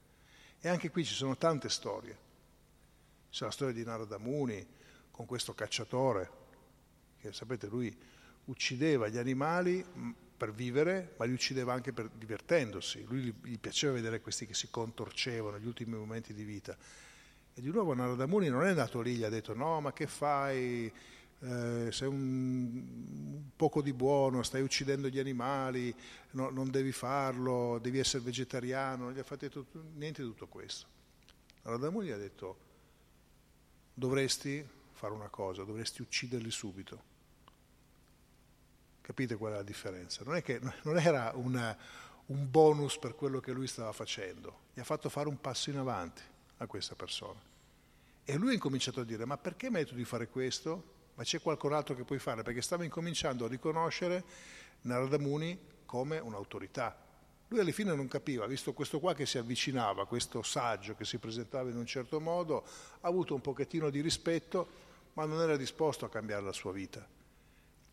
E 0.61 0.68
anche 0.68 0.90
qui 0.90 1.05
ci 1.05 1.14
sono 1.14 1.36
tante 1.36 1.70
storie. 1.70 2.30
C'è 3.30 3.47
la 3.47 3.51
storia 3.51 3.72
di 3.72 3.82
Narada 3.82 4.18
Muni 4.18 4.64
con 5.11 5.24
questo 5.24 5.55
cacciatore, 5.55 6.30
che 7.18 7.32
sapete 7.32 7.66
lui 7.66 7.97
uccideva 8.45 9.09
gli 9.09 9.16
animali 9.16 9.82
per 10.43 10.53
vivere, 10.53 11.14
ma 11.18 11.24
li 11.24 11.32
uccideva 11.32 11.72
anche 11.72 11.93
per 11.93 12.09
divertendosi. 12.09 13.05
Lui 13.07 13.32
gli 13.45 13.59
piaceva 13.61 13.93
vedere 13.93 14.20
questi 14.20 14.45
che 14.45 14.55
si 14.55 14.70
contorcevano 14.70 15.57
negli 15.57 15.68
ultimi 15.68 15.97
momenti 15.97 16.34
di 16.34 16.43
vita. 16.43 16.76
E 17.55 17.61
di 17.61 17.70
nuovo 17.70 17.95
Narada 17.95 18.26
Muni 18.26 18.49
non 18.49 18.64
è 18.64 18.70
andato 18.70 19.01
lì 19.01 19.14
gli 19.14 19.22
ha 19.22 19.28
detto 19.28 19.55
no, 19.55 19.80
ma 19.80 19.93
che 19.93 20.09
fai? 20.09 20.93
eh, 21.43 21.90
sei 21.90 22.09
un, 22.09 23.51
poco 23.55 23.82
di 23.82 23.93
buono, 23.93 24.43
stai 24.43 24.62
uccidendo 24.62 25.09
gli 25.09 25.18
animali, 25.20 25.95
no, 26.32 26.51
non 26.51 26.70
devi 26.70 26.90
farlo, 26.90 27.78
devi 27.80 28.01
essere 28.01 28.24
vegetariano, 28.24 29.05
non 29.05 29.12
gli 29.12 29.18
ha 29.20 29.24
fatto 29.24 29.49
tutto, 29.49 29.82
niente 29.95 30.22
di 30.22 30.28
tutto 30.28 30.49
questo. 30.49 30.86
Adamo 31.62 32.03
gli 32.03 32.11
ha 32.11 32.16
detto, 32.16 32.59
dovresti 33.95 34.64
fare 34.93 35.12
una 35.12 35.28
cosa, 35.28 35.62
dovresti 35.62 36.03
ucciderli 36.03 36.51
subito. 36.51 37.11
Capite 39.03 39.36
qual 39.36 39.53
è 39.53 39.57
la 39.57 39.62
differenza? 39.62 40.22
Non, 40.24 40.40
che, 40.40 40.61
non 40.82 40.98
era 40.98 41.32
una, 41.34 41.76
un 42.26 42.50
bonus 42.50 42.96
per 42.98 43.14
quello 43.14 43.40
che 43.40 43.53
lui 43.53 43.66
stava 43.66 43.92
facendo, 43.92 44.61
gli 44.72 44.80
ha 44.80 44.84
fatto 44.84 45.09
fare 45.11 45.28
un 45.28 45.40
passo 45.40 45.68
in 45.68 45.76
avanti 45.76 46.22
a 46.57 46.66
questa 46.66 46.94
persona. 46.94 47.40
E 48.24 48.36
lui 48.36 48.50
ha 48.50 48.55
incominciato 48.55 49.00
a 49.00 49.05
dire, 49.05 49.26
ma 49.26 49.36
perché 49.36 49.70
mi 49.70 49.84
di 49.84 50.05
fare 50.05 50.28
questo? 50.28 51.00
ma 51.14 51.24
c'è 51.24 51.40
qualcun 51.40 51.72
altro 51.72 51.94
che 51.94 52.05
puoi 52.05 52.18
fare, 52.18 52.42
perché 52.42 52.62
stava 52.62 52.84
incominciando 52.84 53.44
a 53.44 53.48
riconoscere 53.48 54.24
Narada 54.82 55.18
Muni 55.18 55.59
come 55.84 56.18
un'autorità. 56.18 56.96
Lui 57.48 57.61
alla 57.61 57.70
fine 57.70 57.94
non 57.94 58.09
capiva, 58.09 58.46
visto 58.46 58.72
questo 58.72 58.98
qua 58.98 59.14
che 59.14 59.26
si 59.26 59.36
avvicinava, 59.36 60.07
questo 60.07 60.42
saggio 60.42 60.94
che 60.94 61.05
si 61.05 61.18
presentava 61.18 61.68
in 61.68 61.76
un 61.76 61.84
certo 61.86 62.18
modo, 62.18 62.64
ha 63.00 63.09
avuto 63.09 63.34
un 63.34 63.42
pochettino 63.42 63.90
di 63.90 64.00
rispetto, 64.00 64.80
ma 65.14 65.26
non 65.26 65.40
era 65.40 65.57
disposto 65.57 66.07
a 66.07 66.09
cambiare 66.09 66.42
la 66.42 66.53
sua 66.53 66.72
vita. 66.72 67.07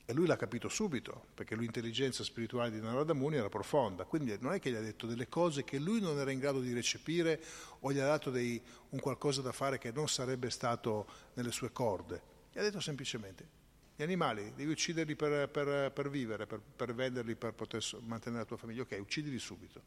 E 0.09 0.13
lui 0.13 0.25
l'ha 0.25 0.37
capito 0.37 0.69
subito, 0.69 1.25
perché 1.35 1.55
l'intelligenza 1.55 2.23
spirituale 2.23 2.71
di 2.71 2.81
Narada 2.81 3.13
Muni 3.13 3.35
era 3.35 3.47
profonda, 3.47 4.05
quindi 4.05 4.35
non 4.39 4.53
è 4.53 4.59
che 4.59 4.71
gli 4.71 4.75
ha 4.75 4.81
detto 4.81 5.05
delle 5.05 5.29
cose 5.29 5.63
che 5.63 5.77
lui 5.77 6.01
non 6.01 6.17
era 6.17 6.31
in 6.31 6.39
grado 6.39 6.61
di 6.61 6.73
recepire 6.73 7.39
o 7.81 7.91
gli 7.91 7.99
ha 7.99 8.07
dato 8.07 8.31
dei, 8.31 8.59
un 8.89 8.99
qualcosa 8.99 9.43
da 9.43 9.51
fare 9.51 9.77
che 9.77 9.91
non 9.91 10.09
sarebbe 10.09 10.49
stato 10.49 11.05
nelle 11.35 11.51
sue 11.51 11.71
corde. 11.71 12.23
Gli 12.51 12.57
ha 12.57 12.63
detto 12.63 12.79
semplicemente, 12.79 13.47
gli 13.95 14.01
animali 14.01 14.51
devi 14.55 14.71
ucciderli 14.71 15.15
per, 15.15 15.47
per, 15.47 15.91
per 15.91 16.09
vivere, 16.09 16.47
per, 16.47 16.59
per, 16.59 16.95
venderli, 16.95 17.35
per 17.35 17.53
poter 17.53 17.85
mantenere 17.99 18.41
la 18.41 18.47
tua 18.47 18.57
famiglia, 18.57 18.81
ok, 18.81 18.97
uccidili 18.99 19.37
subito, 19.37 19.79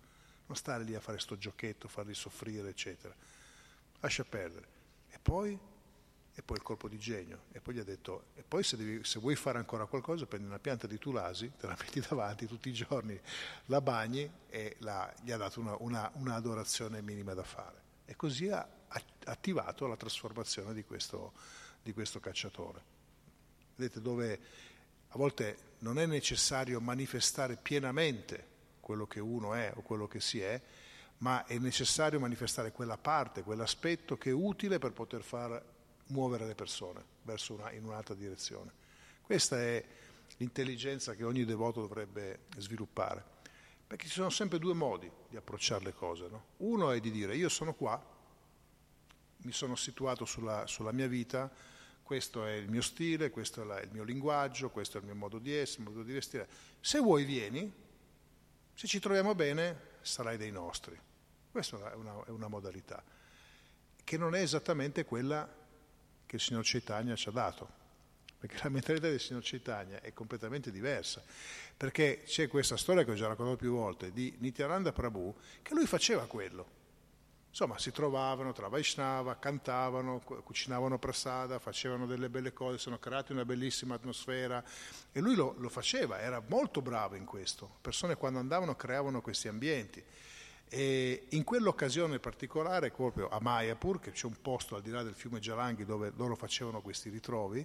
non 0.46 0.56
stare 0.56 0.84
lì 0.84 0.94
a 0.94 1.00
fare 1.00 1.18
sto 1.18 1.36
giochetto, 1.36 1.88
farli 1.88 2.14
soffrire, 2.14 2.68
eccetera. 2.68 3.12
Lascia 3.98 4.22
perdere. 4.22 4.68
E 5.10 5.18
poi 5.20 5.58
e 6.35 6.43
poi 6.43 6.57
il 6.57 6.62
colpo 6.62 6.89
di 6.89 6.99
genio. 6.99 7.45
E 7.53 7.61
poi 7.61 7.74
gli 7.74 7.78
ha 7.78 7.85
detto, 7.85 8.26
e 8.35 8.43
poi 8.43 8.62
se, 8.62 8.76
devi, 8.76 9.05
se, 9.05 9.18
vuoi 9.18 9.37
fare 9.37 9.59
ancora 9.59 9.87
qualcosa, 9.87 10.26
prendi 10.26 10.47
una 10.47 10.59
pianta 10.59 10.87
di 10.87 10.99
tulasi, 10.99 11.53
te 11.59 11.66
la 11.66 11.76
metti 11.78 12.01
davanti 12.07 12.47
tutti 12.47 12.70
i 12.70 12.72
giorni, 12.72 13.18
la 13.66 13.80
bagni 13.80 14.30
e 14.49 14.76
la, 14.78 15.12
gli 15.22 15.30
ha 15.30 15.37
dato 15.37 15.61
una, 15.61 15.76
una, 15.80 16.11
una, 16.14 16.35
adorazione 16.35 17.03
minima 17.03 17.35
da 17.35 17.45
fare. 17.45 17.80
E 18.07 18.16
così 18.16 18.49
ha 18.49 18.66
attivato 19.24 19.87
la 19.87 19.97
trasformazione 19.97 20.72
di 20.74 20.85
questo, 20.85 21.33
di 21.83 21.93
questo 21.93 22.18
cacciatore. 22.20 22.91
Vedete 23.76 24.01
dove 24.01 24.41
a 25.09 25.18
volte 25.18 25.70
non 25.80 25.99
è 25.99 26.07
necessario 26.07 26.80
manifestare 26.80 27.57
pienamente 27.57 28.51
quello 28.80 29.07
che 29.07 29.20
uno 29.20 29.55
è 29.55 29.70
o 29.74 29.83
quello 29.83 30.09
che 30.09 30.20
si 30.20 30.41
è, 30.41 30.61
ma 31.18 31.45
è 31.45 31.59
necessario 31.59 32.18
manifestare 32.18 32.72
quella 32.72 32.97
parte, 32.97 33.43
quell'aspetto 33.43 34.16
che 34.16 34.30
è 34.30 34.33
utile 34.33 34.78
per 34.78 34.93
poter 34.93 35.22
fare 35.22 35.71
muovere 36.12 36.46
le 36.46 36.54
persone 36.54 37.04
una, 37.48 37.72
in 37.72 37.84
un'altra 37.84 38.14
direzione. 38.14 38.70
Questa 39.22 39.58
è 39.58 39.84
l'intelligenza 40.36 41.14
che 41.14 41.24
ogni 41.24 41.44
devoto 41.44 41.80
dovrebbe 41.80 42.44
sviluppare, 42.58 43.24
perché 43.86 44.06
ci 44.06 44.14
sono 44.14 44.30
sempre 44.30 44.58
due 44.58 44.74
modi 44.74 45.10
di 45.28 45.36
approcciare 45.36 45.84
le 45.84 45.94
cose. 45.94 46.28
No? 46.28 46.44
Uno 46.58 46.90
è 46.90 47.00
di 47.00 47.10
dire 47.10 47.36
io 47.36 47.48
sono 47.48 47.74
qua, 47.74 48.00
mi 49.44 49.52
sono 49.52 49.74
situato 49.74 50.24
sulla, 50.24 50.66
sulla 50.66 50.92
mia 50.92 51.08
vita, 51.08 51.50
questo 52.02 52.44
è 52.44 52.52
il 52.52 52.68
mio 52.68 52.82
stile, 52.82 53.30
questo 53.30 53.62
è 53.72 53.82
il 53.82 53.90
mio 53.90 54.04
linguaggio, 54.04 54.70
questo 54.70 54.98
è 54.98 55.00
il 55.00 55.06
mio 55.06 55.14
modo 55.14 55.38
di 55.38 55.52
essere, 55.52 55.82
il 55.82 55.88
modo 55.88 56.02
di 56.02 56.12
vestire. 56.12 56.48
Se 56.80 56.98
vuoi 56.98 57.24
vieni, 57.24 57.72
se 58.74 58.86
ci 58.86 59.00
troviamo 59.00 59.34
bene 59.34 59.90
sarai 60.02 60.36
dei 60.36 60.50
nostri. 60.50 60.98
Questa 61.50 61.92
è 61.92 61.94
una, 61.94 62.24
è 62.24 62.30
una 62.30 62.48
modalità, 62.48 63.02
che 64.04 64.16
non 64.16 64.34
è 64.34 64.40
esattamente 64.40 65.04
quella 65.04 65.60
che 66.33 66.37
il 66.37 66.45
signor 66.45 66.64
Chaitanya 66.64 67.14
ci 67.14 67.28
ha 67.28 67.30
dato, 67.30 67.68
perché 68.39 68.57
la 68.62 68.70
mentalità 68.70 69.07
del 69.07 69.20
signor 69.20 69.43
Chaitanya 69.45 70.01
è 70.01 70.14
completamente 70.14 70.70
diversa, 70.70 71.22
perché 71.76 72.22
c'è 72.24 72.49
questa 72.49 72.78
storia 72.78 73.05
che 73.05 73.11
ho 73.11 73.14
già 73.14 73.26
raccontato 73.26 73.59
più 73.59 73.74
volte 73.74 74.12
di 74.12 74.35
Nityananda 74.39 74.93
Prabhu, 74.93 75.37
che 75.61 75.74
lui 75.74 75.87
faceva 75.87 76.24
quello. 76.24 76.80
Insomma, 77.51 77.78
si 77.78 77.93
trovavano 77.93 78.53
tra 78.53 78.68
Vaishnava, 78.68 79.37
cantavano, 79.39 80.20
cucinavano 80.20 80.99
prasada, 80.99 81.59
facevano 81.59 82.07
delle 82.07 82.30
belle 82.30 82.55
cose, 82.55 82.78
sono 82.78 82.99
creati 82.99 83.33
una 83.33 83.45
bellissima 83.45 83.97
atmosfera 83.97 84.64
e 85.12 85.20
lui 85.20 85.35
lo, 85.35 85.55
lo 85.59 85.68
faceva, 85.68 86.18
era 86.18 86.43
molto 86.49 86.80
bravo 86.80 87.14
in 87.14 87.26
questo. 87.26 87.76
Persone 87.83 88.16
quando 88.16 88.39
andavano 88.39 88.74
creavano 88.74 89.20
questi 89.20 89.49
ambienti. 89.49 90.03
E 90.74 91.26
in 91.28 91.44
quell'occasione 91.44 92.18
particolare, 92.18 92.90
proprio 92.90 93.28
a 93.28 93.38
Mayapur, 93.42 94.00
che 94.00 94.10
c'è 94.12 94.24
un 94.24 94.40
posto 94.40 94.74
al 94.74 94.80
di 94.80 94.88
là 94.88 95.02
del 95.02 95.12
fiume 95.12 95.38
Jalanghi 95.38 95.84
dove 95.84 96.10
loro 96.16 96.34
facevano 96.34 96.80
questi 96.80 97.10
ritrovi, 97.10 97.60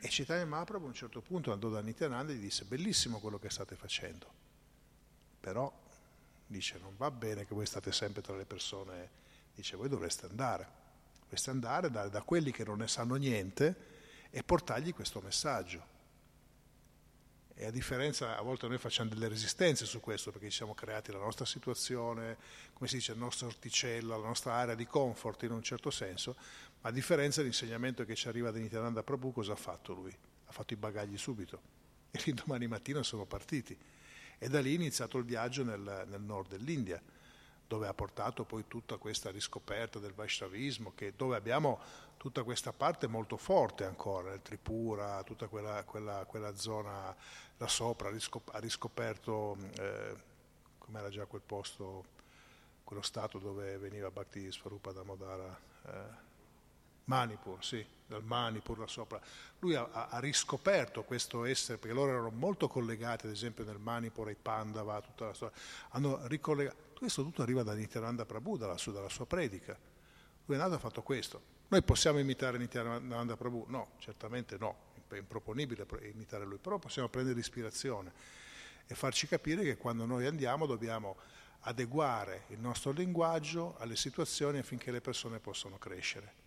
e 0.00 0.06
Chaitanya 0.08 0.46
Mahaprabhu 0.46 0.84
a 0.84 0.88
un 0.90 0.94
certo 0.94 1.20
punto 1.20 1.50
andò 1.50 1.68
da 1.68 1.80
Nityananda 1.80 2.30
e 2.30 2.36
gli 2.36 2.40
disse 2.40 2.64
bellissimo 2.66 3.18
quello 3.18 3.40
che 3.40 3.50
state 3.50 3.74
facendo, 3.74 4.30
però 5.40 5.76
dice 6.46 6.78
non 6.78 6.94
va 6.96 7.10
bene 7.10 7.44
che 7.44 7.52
voi 7.52 7.66
state 7.66 7.90
sempre 7.90 8.22
tra 8.22 8.36
le 8.36 8.44
persone, 8.44 9.10
dice 9.52 9.76
voi 9.76 9.88
dovreste 9.88 10.26
andare, 10.26 10.68
dovreste 11.22 11.50
andare 11.50 11.90
da, 11.90 12.06
da 12.06 12.22
quelli 12.22 12.52
che 12.52 12.62
non 12.62 12.78
ne 12.78 12.86
sanno 12.86 13.16
niente 13.16 13.74
e 14.30 14.44
portargli 14.44 14.94
questo 14.94 15.20
messaggio. 15.20 15.96
E 17.60 17.66
a 17.66 17.72
differenza, 17.72 18.38
a 18.38 18.42
volte 18.42 18.68
noi 18.68 18.78
facciamo 18.78 19.08
delle 19.08 19.26
resistenze 19.26 19.84
su 19.84 19.98
questo 19.98 20.30
perché 20.30 20.48
ci 20.48 20.58
siamo 20.58 20.74
creati 20.74 21.10
la 21.10 21.18
nostra 21.18 21.44
situazione, 21.44 22.36
come 22.72 22.88
si 22.88 22.94
dice, 22.94 23.10
il 23.10 23.18
nostro 23.18 23.48
orticello, 23.48 24.16
la 24.16 24.28
nostra 24.28 24.52
area 24.52 24.76
di 24.76 24.86
comfort 24.86 25.42
in 25.42 25.50
un 25.50 25.62
certo 25.64 25.90
senso, 25.90 26.36
ma 26.80 26.90
a 26.90 26.92
differenza 26.92 27.40
dell'insegnamento 27.40 28.04
che 28.04 28.14
ci 28.14 28.28
arriva 28.28 28.52
da 28.52 28.60
Nityananda 28.60 29.02
Prabhu, 29.02 29.32
cosa 29.32 29.54
ha 29.54 29.56
fatto 29.56 29.92
lui? 29.92 30.16
Ha 30.46 30.52
fatto 30.52 30.72
i 30.72 30.76
bagagli 30.76 31.18
subito 31.18 31.60
e 32.12 32.20
l'indomani 32.26 32.68
mattina 32.68 33.02
sono 33.02 33.24
partiti. 33.24 33.76
E 34.38 34.48
da 34.48 34.60
lì 34.60 34.70
è 34.70 34.76
iniziato 34.76 35.18
il 35.18 35.24
viaggio 35.24 35.64
nel, 35.64 36.06
nel 36.08 36.20
nord 36.20 36.50
dell'India 36.50 37.02
dove 37.66 37.88
ha 37.88 37.92
portato 37.92 38.44
poi 38.44 38.66
tutta 38.68 38.98
questa 38.98 39.30
riscoperta 39.30 39.98
del 39.98 40.14
Vaishnavismo, 40.14 40.94
dove 41.16 41.36
abbiamo 41.36 41.80
tutta 42.18 42.42
questa 42.42 42.72
parte 42.72 43.06
molto 43.06 43.36
forte 43.38 43.84
ancora, 43.84 44.34
il 44.34 44.42
Tripura, 44.42 45.22
tutta 45.22 45.46
quella, 45.46 45.84
quella, 45.84 46.24
quella 46.26 46.54
zona 46.54 47.14
là 47.56 47.68
sopra, 47.68 48.08
ha 48.08 48.58
riscoperto, 48.58 49.56
eh, 49.78 50.14
com'era 50.78 51.08
già 51.08 51.24
quel 51.26 51.42
posto, 51.46 52.04
quello 52.84 53.02
stato 53.02 53.38
dove 53.38 53.78
veniva 53.78 54.10
Bhakti 54.10 54.50
Swarupa 54.50 54.92
Damodara, 54.92 55.58
eh, 55.86 56.26
Manipur, 57.04 57.64
sì, 57.64 57.84
dal 58.06 58.22
Manipur 58.22 58.78
là 58.78 58.86
sopra. 58.86 59.20
Lui 59.60 59.74
ha, 59.74 59.88
ha, 60.10 60.18
riscoperto 60.18 61.04
questo 61.04 61.44
essere, 61.44 61.78
perché 61.78 61.94
loro 61.94 62.10
erano 62.10 62.30
molto 62.30 62.68
collegati, 62.68 63.26
ad 63.26 63.32
esempio 63.32 63.64
nel 63.64 63.78
Manipur 63.78 64.26
ai 64.26 64.36
Pandava, 64.40 65.00
tutta 65.00 65.26
la 65.26 65.32
storia, 65.32 65.56
hanno 65.90 66.26
ricollegato 66.26 66.86
questo 66.98 67.22
tutto 67.22 67.42
arriva 67.42 67.62
da 67.62 67.74
Nityananda 67.74 68.26
Prabhu, 68.26 68.56
dalla 68.56 68.76
dalla 68.86 69.08
sua 69.08 69.24
predica. 69.24 69.78
Lui 70.46 70.56
è 70.56 70.60
nato 70.60 70.72
e 70.72 70.76
ha 70.76 70.80
fatto 70.80 71.02
questo. 71.02 71.56
Noi 71.70 71.82
possiamo 71.82 72.18
imitare 72.18 72.56
Nityananda 72.56 73.36
Prabhu? 73.36 73.66
No, 73.68 73.90
certamente 73.98 74.56
no, 74.58 74.76
è 75.08 75.16
improponibile 75.16 75.86
imitare 76.12 76.46
lui, 76.46 76.56
però 76.56 76.78
possiamo 76.78 77.08
prendere 77.08 77.38
ispirazione 77.38 78.10
e 78.86 78.94
farci 78.94 79.26
capire 79.26 79.62
che 79.62 79.76
quando 79.76 80.06
noi 80.06 80.24
andiamo 80.24 80.64
dobbiamo 80.64 81.16
adeguare 81.60 82.44
il 82.48 82.58
nostro 82.58 82.92
linguaggio 82.92 83.76
alle 83.78 83.96
situazioni 83.96 84.58
affinché 84.58 84.90
le 84.90 85.02
persone 85.02 85.40
possano 85.40 85.76
crescere 85.76 86.46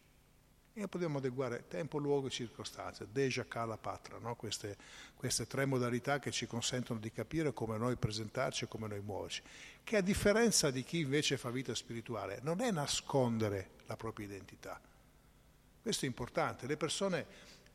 e 0.74 0.88
possiamo 0.88 1.20
adeguare 1.20 1.68
tempo, 1.68 2.00
luogo 2.00 2.28
e 2.28 2.32
circostanze, 2.32 3.08
Deja, 3.12 3.46
Kala, 3.46 3.78
Patra, 3.78 4.18
no? 4.18 4.36
queste, 4.36 4.76
queste, 5.16 5.46
tre 5.46 5.66
modalità 5.66 6.18
che 6.18 6.32
ci 6.32 6.48
consentono 6.48 7.00
di 7.00 7.12
capire 7.12 7.54
come 7.54 7.78
noi 7.78 7.96
presentarci 7.96 8.64
e 8.64 8.68
come 8.68 8.88
noi 8.88 9.02
muoverci, 9.02 9.44
che 9.84 9.98
a 9.98 10.02
differenza 10.02 10.72
di 10.72 10.84
chi 10.84 11.00
invece 11.00 11.38
fa 11.38 11.52
vita 11.52 11.76
spirituale 11.76 12.40
non 12.42 12.62
è 12.62 12.72
nascondere 12.72 13.72
la 13.86 13.98
propria 13.98 14.26
identità. 14.26 14.80
Questo 15.82 16.06
è 16.06 16.08
importante, 16.08 16.68
le 16.68 16.78
persone 16.78 17.26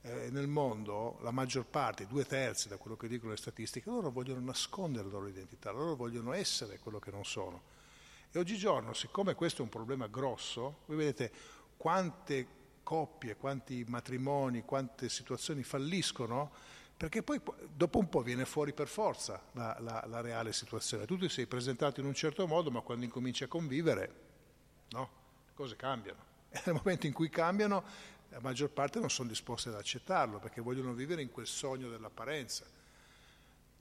eh, 0.02 0.30
nel 0.30 0.46
mondo, 0.46 1.18
la 1.22 1.32
maggior 1.32 1.66
parte, 1.66 2.06
due 2.06 2.24
terzi 2.24 2.68
da 2.68 2.76
quello 2.76 2.96
che 2.96 3.08
dicono 3.08 3.32
le 3.32 3.36
statistiche, 3.36 3.90
loro 3.90 4.10
vogliono 4.10 4.40
nascondere 4.40 5.06
la 5.06 5.12
loro 5.12 5.26
identità, 5.26 5.72
loro 5.72 5.96
vogliono 5.96 6.32
essere 6.32 6.78
quello 6.78 7.00
che 7.00 7.10
non 7.10 7.24
sono. 7.24 7.62
E 8.30 8.38
oggigiorno, 8.38 8.92
siccome 8.92 9.34
questo 9.34 9.62
è 9.62 9.64
un 9.64 9.70
problema 9.70 10.06
grosso, 10.06 10.82
voi 10.86 10.96
vedete 10.96 11.32
quante 11.76 12.46
coppie, 12.84 13.36
quanti 13.36 13.84
matrimoni, 13.88 14.62
quante 14.64 15.08
situazioni 15.08 15.64
falliscono, 15.64 16.52
perché 16.96 17.24
poi 17.24 17.40
dopo 17.74 17.98
un 17.98 18.08
po' 18.08 18.22
viene 18.22 18.44
fuori 18.44 18.72
per 18.72 18.86
forza 18.86 19.42
la, 19.52 19.76
la, 19.80 20.04
la 20.06 20.20
reale 20.20 20.52
situazione. 20.52 21.04
Tu 21.04 21.18
ti 21.18 21.28
sei 21.28 21.46
presentato 21.46 21.98
in 21.98 22.06
un 22.06 22.14
certo 22.14 22.46
modo, 22.46 22.70
ma 22.70 22.80
quando 22.82 23.04
incominci 23.04 23.42
a 23.42 23.48
convivere, 23.48 24.14
no, 24.90 25.10
le 25.46 25.52
cose 25.54 25.74
cambiano. 25.74 26.25
Nel 26.64 26.74
momento 26.74 27.06
in 27.06 27.12
cui 27.12 27.28
cambiano, 27.28 27.84
la 28.30 28.40
maggior 28.40 28.70
parte 28.70 28.98
non 28.98 29.10
sono 29.10 29.28
disposte 29.28 29.68
ad 29.68 29.76
accettarlo, 29.76 30.38
perché 30.38 30.60
vogliono 30.60 30.92
vivere 30.92 31.22
in 31.22 31.30
quel 31.30 31.46
sogno 31.46 31.88
dell'apparenza. 31.88 32.64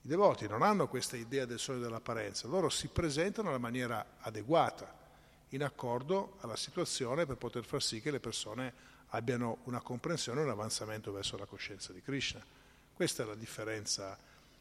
I 0.02 0.08
devoti 0.08 0.46
non 0.46 0.62
hanno 0.62 0.88
questa 0.88 1.16
idea 1.16 1.46
del 1.46 1.58
sogno 1.58 1.80
dell'apparenza, 1.80 2.46
loro 2.46 2.68
si 2.68 2.88
presentano 2.88 3.48
alla 3.48 3.58
maniera 3.58 4.16
adeguata, 4.20 5.04
in 5.50 5.62
accordo 5.62 6.36
alla 6.40 6.56
situazione 6.56 7.26
per 7.26 7.36
poter 7.36 7.64
far 7.64 7.82
sì 7.82 8.00
che 8.00 8.10
le 8.10 8.20
persone 8.20 8.72
abbiano 9.10 9.58
una 9.64 9.80
comprensione 9.80 10.40
e 10.40 10.44
un 10.44 10.50
avanzamento 10.50 11.12
verso 11.12 11.36
la 11.36 11.46
coscienza 11.46 11.92
di 11.92 12.02
Krishna. 12.02 12.44
Questa 12.92 13.22
è 13.22 13.26
la 13.26 13.34
differenza 13.34 14.18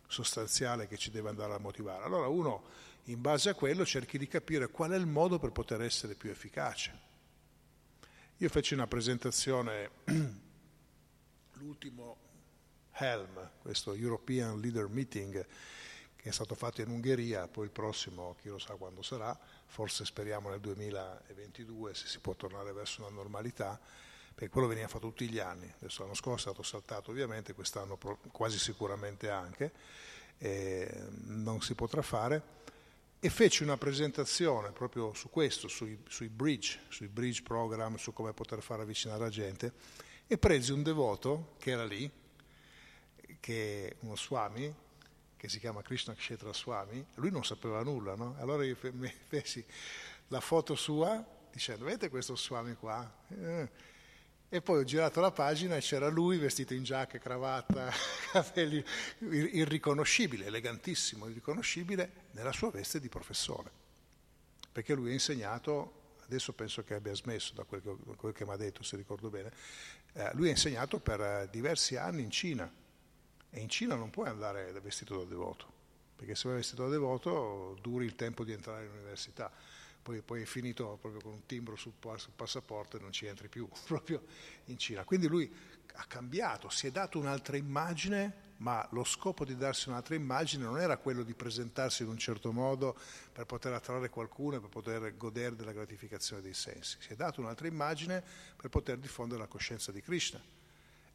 sostanziale 0.08 0.88
che 0.88 0.98
ci 0.98 1.10
deve 1.10 1.30
andare 1.30 1.54
a 1.54 1.60
motivare. 1.60 2.04
Allora 2.04 2.28
uno, 2.28 2.64
in 3.06 3.22
base 3.22 3.50
a 3.50 3.54
quello, 3.54 3.86
cerchi 3.86 4.18
di 4.18 4.28
capire 4.28 4.70
qual 4.70 4.92
è 4.92 4.98
il 4.98 5.08
modo 5.08 5.40
per 5.40 5.52
poter 5.52 5.82
essere 5.82 6.16
più 6.16 6.30
efficace. 6.30 7.14
Io 8.40 8.50
feci 8.50 8.74
una 8.74 8.86
presentazione 8.86 9.92
l'ultimo 11.54 12.18
Helm, 12.92 13.52
questo 13.62 13.94
European 13.94 14.60
Leader 14.60 14.90
Meeting 14.90 15.46
che 16.18 16.30
è 16.30 16.32
stato 16.34 16.54
fatto 16.54 16.82
in 16.82 16.90
Ungheria, 16.90 17.48
poi 17.48 17.64
il 17.64 17.72
prossimo 17.72 18.36
chi 18.42 18.50
lo 18.50 18.60
sa 18.60 18.74
quando 18.74 19.02
sarà, 19.04 19.40
forse 19.68 20.04
speriamo 20.04 20.50
nel 20.50 20.60
2022 20.60 21.94
se 21.94 22.08
si 22.08 22.20
può 22.20 22.34
tornare 22.34 22.74
verso 22.74 23.06
una 23.06 23.16
normalità, 23.16 23.80
perché 24.34 24.50
quello 24.50 24.68
veniva 24.68 24.90
fatto 24.90 25.08
tutti 25.08 25.30
gli 25.30 25.40
anni, 25.40 25.72
adesso 25.78 26.02
l'anno 26.02 26.14
scorso 26.14 26.50
è 26.50 26.52
stato 26.52 26.62
saltato 26.62 27.12
ovviamente, 27.12 27.54
quest'anno 27.54 27.98
quasi 28.34 28.60
sicuramente 28.60 29.30
anche, 29.30 29.72
eh, 30.40 31.08
non 31.28 31.62
si 31.62 31.74
potrà 31.74 32.02
fare, 32.02 32.42
e 33.26 33.30
fece 33.32 33.64
una 33.64 33.76
presentazione 33.76 34.72
proprio 34.72 35.12
su 35.16 35.32
questo, 35.32 35.68
sui, 35.68 35.98
sui 36.08 36.30
bridge, 36.30 36.82
sui 36.90 37.08
bridge 37.08 37.42
program, 37.42 37.96
su 37.96 38.14
come 38.14 38.34
poter 38.34 38.62
far 38.62 38.82
avvicinare 38.82 39.20
la 39.20 39.30
gente, 39.30 39.74
e 40.28 40.38
presi 40.38 40.72
un 40.72 40.84
devoto 40.84 41.56
che 41.58 41.72
era 41.72 41.86
lì, 41.86 42.08
che 43.40 43.96
uno 44.02 44.16
swami, 44.16 44.72
che 45.36 45.50
si 45.50 45.58
chiama 45.58 45.82
Krishna 45.82 46.14
Kshetra 46.14 46.54
Swami, 46.54 47.04
lui 47.16 47.32
non 47.32 47.44
sapeva 47.44 47.82
nulla, 47.82 48.14
no? 48.14 48.36
Allora 48.38 48.64
io 48.64 48.78
feci 49.28 49.66
la 50.28 50.40
foto 50.40 50.76
sua 50.76 51.26
dicendo, 51.52 51.86
vedete 51.86 52.10
questo 52.10 52.36
Swami 52.36 52.76
qua? 52.76 53.12
Eh, 53.30 53.70
e 54.50 54.62
poi 54.62 54.80
ho 54.80 54.84
girato 54.84 55.20
la 55.20 55.32
pagina 55.32 55.76
e 55.76 55.80
c'era 55.80 56.08
lui 56.08 56.38
vestito 56.38 56.74
in 56.74 56.84
giacca, 56.84 57.18
cravatta, 57.18 57.92
capelli, 58.32 58.84
irriconoscibile, 59.20 60.46
elegantissimo, 60.46 61.28
irriconoscibile, 61.28 62.28
nella 62.32 62.52
sua 62.52 62.70
veste 62.70 63.00
di 63.00 63.10
professore. 63.10 63.72
Perché 64.72 64.94
lui 64.94 65.10
ha 65.10 65.14
insegnato, 65.14 66.14
adesso 66.26 66.54
penso 66.54 66.84
che 66.84 66.94
abbia 66.94 67.16
smesso 67.16 67.54
da 67.54 67.64
quel 67.64 67.82
che, 67.82 68.34
che 68.34 68.46
mi 68.46 68.52
ha 68.52 68.58
detto, 68.58 68.84
se 68.84 68.96
ricordo 68.98 69.30
bene, 69.30 69.52
eh, 70.14 70.30
lui 70.34 70.48
ha 70.48 70.52
insegnato 70.52 71.00
per 71.00 71.48
diversi 71.50 71.96
anni 71.96 72.22
in 72.22 72.30
Cina. 72.30 72.72
E 73.50 73.60
in 73.60 73.70
Cina 73.70 73.96
non 73.96 74.10
puoi 74.10 74.28
andare 74.28 74.72
vestito 74.82 75.18
da 75.18 75.24
devoto, 75.24 75.66
perché 76.16 76.36
se 76.36 76.48
vai 76.48 76.58
vestito 76.58 76.84
da 76.84 76.90
devoto 76.90 77.78
duri 77.82 78.06
il 78.06 78.16
tempo 78.16 78.44
di 78.44 78.52
entrare 78.52 78.86
all'università 78.86 79.52
poi, 80.06 80.22
poi, 80.22 80.44
è 80.44 80.46
finito 80.46 81.00
proprio 81.02 81.20
con 81.20 81.34
un 81.34 81.46
timbro 81.48 81.76
sul, 81.76 81.94
sul, 82.18 82.34
passaporto 82.36 82.96
e 82.96 83.00
non 83.00 83.12
ci 83.12 83.26
entri 83.26 83.48
più, 83.48 83.68
proprio 83.88 84.22
in 84.66 84.78
Cina. 84.78 85.04
Quindi 85.04 85.28
lui 85.28 85.52
ha 85.94 86.06
cambiato, 86.06 86.70
si 86.70 86.86
è 86.86 86.92
dato 86.92 87.18
un'altra 87.18 87.58
immagine, 87.58 88.54
ma 88.58 88.88
lo 88.92 89.04
scopo 89.04 89.44
di 89.44 89.58
darsi 89.58 89.90
un'altra 89.90 90.14
immagine 90.14 90.64
non 90.64 90.80
era 90.80 90.98
quello 90.98 91.24
di 91.24 91.34
presentarsi 91.34 92.04
in 92.04 92.10
un 92.10 92.20
certo 92.20 92.52
modo 92.52 92.96
per 93.32 93.46
poter 93.46 93.74
attrarre 93.74 94.10
qualcuno 94.10 94.58
e 94.58 94.60
per 94.60 94.70
poter 94.70 95.18
godere 95.18 95.56
della 95.56 95.72
gratificazione 95.72 96.44
dei 96.44 96.54
sensi. 96.54 96.98
Si 97.00 97.12
è 97.12 97.16
dato 97.16 97.42
un'altra 97.42 97.66
immagine 97.66 98.24
per 98.56 98.70
poter 98.70 99.00
diffondere 99.00 99.40
la 99.40 99.48
coscienza 99.48 99.92
di 99.92 100.02
Krishna 100.02 100.40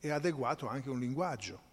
e 0.01 0.11
ha 0.11 0.17
adeguato 0.17 0.67
anche 0.67 0.91
un 0.91 0.99
linguaggio 0.99 1.69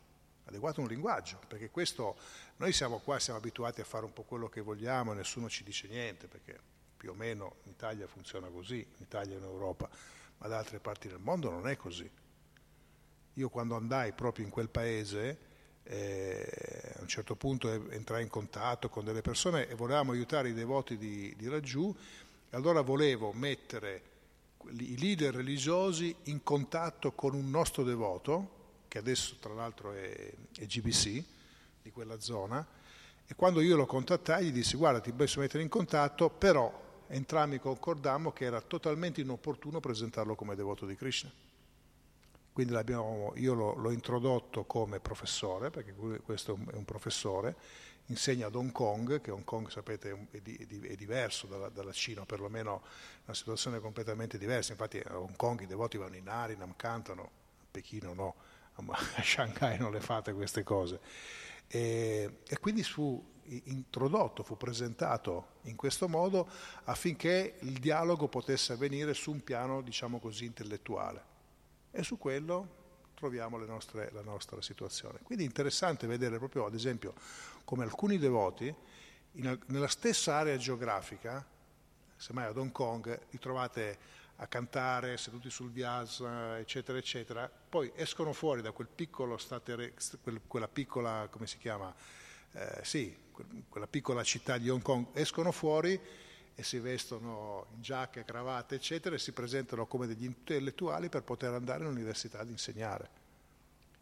adeguato 0.45 0.80
un 0.80 0.88
linguaggio, 0.88 1.41
perché 1.45 1.70
questo, 1.70 2.15
noi 2.55 2.72
siamo 2.72 2.99
qua, 2.99 3.20
siamo 3.20 3.38
abituati 3.38 3.82
a 3.82 3.84
fare 3.84 4.05
un 4.05 4.13
po' 4.13 4.24
quello 4.24 4.47
che 4.47 4.61
vogliamo 4.61 5.11
e 5.11 5.15
nessuno 5.15 5.49
ci 5.49 5.65
dice 5.65 5.89
niente, 5.89 6.28
perché 6.28 6.57
più 6.97 7.11
o 7.11 7.13
meno 7.13 7.57
in 7.63 7.71
Italia 7.71 8.07
funziona 8.07 8.47
così, 8.47 8.79
in 8.79 9.03
Italia 9.03 9.35
e 9.35 9.37
in 9.37 9.43
Europa, 9.43 9.87
ma 10.39 10.47
da 10.47 10.57
altre 10.57 10.79
parti 10.79 11.07
del 11.07 11.19
mondo 11.19 11.49
non 11.49 11.67
è 11.67 11.77
così. 11.77 12.09
Io 13.33 13.49
quando 13.49 13.75
andai 13.75 14.13
proprio 14.13 14.45
in 14.45 14.51
quel 14.51 14.69
paese, 14.69 15.37
eh, 15.83 16.93
a 16.95 17.01
un 17.01 17.07
certo 17.07 17.35
punto 17.35 17.71
entrai 17.91 18.23
in 18.23 18.29
contatto 18.29 18.89
con 18.89 19.05
delle 19.05 19.21
persone 19.21 19.67
e 19.67 19.75
volevamo 19.75 20.11
aiutare 20.11 20.49
i 20.49 20.53
devoti 20.53 20.97
di, 20.97 21.33
di 21.37 21.45
laggiù, 21.45 21.95
e 22.49 22.55
allora 22.55 22.81
volevo 22.81 23.31
mettere 23.31 24.15
i 24.71 24.97
leader 24.97 25.35
religiosi 25.35 26.13
in 26.23 26.43
contatto 26.43 27.13
con 27.13 27.33
un 27.35 27.49
nostro 27.49 27.83
devoto, 27.83 28.55
che 28.87 28.97
adesso 28.97 29.37
tra 29.39 29.53
l'altro 29.53 29.93
è, 29.93 30.33
è 30.57 30.65
GBC 30.65 31.23
di 31.83 31.91
quella 31.91 32.19
zona, 32.19 32.65
e 33.29 33.35
quando 33.35 33.61
io 33.61 33.75
lo 33.75 33.85
contattai 33.85 34.45
gli 34.45 34.51
dissi 34.51 34.77
guarda 34.77 35.01
ti 35.01 35.11
posso 35.11 35.41
mettere 35.41 35.61
in 35.61 35.69
contatto, 35.69 36.29
però 36.29 36.85
entrambi 37.08 37.60
concordammo 37.60 38.32
che 38.32 38.45
era 38.45 38.62
totalmente 38.62 39.22
inopportuno 39.22 39.80
presentarlo 39.80 40.36
come 40.36 40.55
devoto 40.55 40.86
di 40.86 40.95
Krishna. 40.95 41.32
Quindi 42.58 42.74
io 43.36 43.53
l'ho, 43.53 43.76
l'ho, 43.76 43.91
introdotto 43.91 44.64
come 44.64 44.99
professore, 44.99 45.70
perché 45.70 45.93
questo 46.24 46.58
è 46.72 46.76
un 46.76 46.86
professore, 46.86 47.55
insegna 48.08 48.47
ad 48.47 48.55
Hong 48.55 48.72
Kong, 48.72 49.22
che 49.22 49.30
Hong 49.30 49.43
Kong 49.43 49.70
sapete 49.70 50.28
è, 50.32 50.39
di, 50.41 50.55
è 50.55 50.95
diverso 50.95 51.45
dalla, 51.45 51.70
dalla, 51.70 51.91
Cina, 51.91 52.26
perlomeno 52.26 52.82
una 53.26 53.36
situazione 53.36 53.80
completamente 53.80 54.39
diversa. 54.39 54.72
Infatti 54.72 54.99
a 55.05 55.20
Hong 55.20 55.36
Kong 55.36 55.62
i 55.62 55.68
devoti 55.68 55.97
vanno 55.97 56.16
in 56.16 56.28
Harinam, 56.28 56.74
cantano, 56.76 57.24
a 57.24 57.66
Pechino 57.70 58.14
no, 58.14 58.36
a 58.74 59.22
Shanghai 59.22 59.78
non 59.78 59.91
le 59.91 60.01
fate 60.01 60.34
queste 60.34 60.64
cose. 60.64 60.99
E, 61.68 62.39
e 62.47 62.58
quindi 62.60 62.82
fu 62.82 63.24
introdotto, 63.65 64.43
fu 64.43 64.57
presentato 64.57 65.55
in 65.63 65.75
questo 65.75 66.07
modo 66.07 66.47
affinché 66.85 67.57
il 67.61 67.79
dialogo 67.79 68.27
potesse 68.27 68.73
avvenire 68.73 69.13
su 69.13 69.31
un 69.31 69.43
piano, 69.43 69.81
diciamo 69.81 70.19
così, 70.19 70.45
intellettuale. 70.45 71.35
E 71.91 72.03
su 72.03 72.17
quello 72.17 72.75
troviamo 73.13 73.57
nostre, 73.57 74.11
la 74.13 74.21
nostra 74.21 74.61
situazione. 74.61 75.19
Quindi 75.23 75.43
è 75.43 75.47
interessante 75.47 76.05
vedere 76.07 76.37
proprio, 76.37 76.65
ad 76.65 76.75
esempio, 76.75 77.13
come 77.63 77.83
alcuni 77.83 78.17
devoti, 78.17 78.73
in, 79.33 79.59
nella 79.67 79.87
stessa 79.87 80.35
area 80.35 80.55
geografica, 80.57 81.45
semmai 82.15 82.45
ad 82.45 82.57
Hong 82.57 82.71
Kong, 82.71 83.19
li 83.29 83.39
trovate 83.39 83.97
a 84.37 84.47
cantare 84.47 85.17
seduti 85.17 85.49
sul 85.49 85.71
vias, 85.71 86.19
eccetera, 86.59 86.97
eccetera, 86.97 87.49
poi 87.49 87.91
escono 87.95 88.33
fuori 88.33 88.61
da 88.61 88.71
quel 88.71 88.87
piccolo 88.87 89.37
state, 89.37 89.93
quella 90.47 90.67
piccola, 90.67 91.27
come 91.31 91.47
si 91.47 91.57
chiama, 91.57 91.93
eh, 92.53 92.79
sì, 92.83 93.15
quella 93.69 93.87
piccola 93.87 94.23
città 94.23 94.57
di 94.57 94.69
Hong 94.69 94.81
Kong, 94.81 95.07
escono 95.13 95.51
fuori 95.51 95.99
e 96.55 96.63
si 96.63 96.79
vestono 96.79 97.67
in 97.75 97.81
giacche, 97.81 98.25
cravatte, 98.25 98.75
eccetera, 98.75 99.15
e 99.15 99.19
si 99.19 99.31
presentano 99.31 99.85
come 99.85 100.07
degli 100.07 100.25
intellettuali 100.25 101.07
per 101.07 101.21
poter 101.21 101.53
andare 101.53 101.83
all'università 101.83 102.39
ad 102.39 102.49
insegnare, 102.49 103.09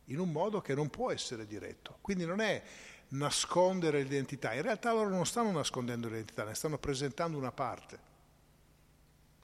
in 0.05 0.19
un 0.19 0.31
modo 0.31 0.61
che 0.61 0.73
non 0.73 0.89
può 0.89 1.11
essere 1.11 1.45
diretto. 1.45 1.97
Quindi 1.99 2.25
non 2.25 2.39
è 2.39 2.63
nascondere 3.09 4.01
l'identità, 4.01 4.53
in 4.53 4.61
realtà 4.61 4.93
loro 4.93 5.09
non 5.09 5.25
stanno 5.25 5.51
nascondendo 5.51 6.07
l'identità, 6.07 6.45
ne 6.45 6.53
stanno 6.53 6.77
presentando 6.77 7.37
una 7.37 7.51
parte 7.51 8.13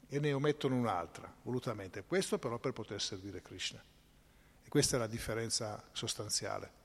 e 0.07 0.19
ne 0.19 0.31
omettono 0.31 0.75
un'altra, 0.75 1.33
volutamente. 1.43 2.03
Questo 2.03 2.39
però 2.39 2.59
per 2.59 2.71
poter 2.71 3.01
servire 3.01 3.41
Krishna. 3.41 3.83
E 4.63 4.69
questa 4.69 4.95
è 4.95 4.99
la 4.99 5.07
differenza 5.07 5.83
sostanziale. 5.91 6.79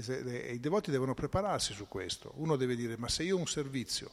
I 0.00 0.60
devoti 0.60 0.90
devono 0.90 1.14
prepararsi 1.14 1.72
su 1.72 1.88
questo. 1.88 2.32
Uno 2.36 2.56
deve 2.56 2.76
dire, 2.76 2.96
ma 2.96 3.08
se 3.08 3.22
io 3.22 3.36
ho 3.36 3.38
un 3.38 3.46
servizio, 3.46 4.10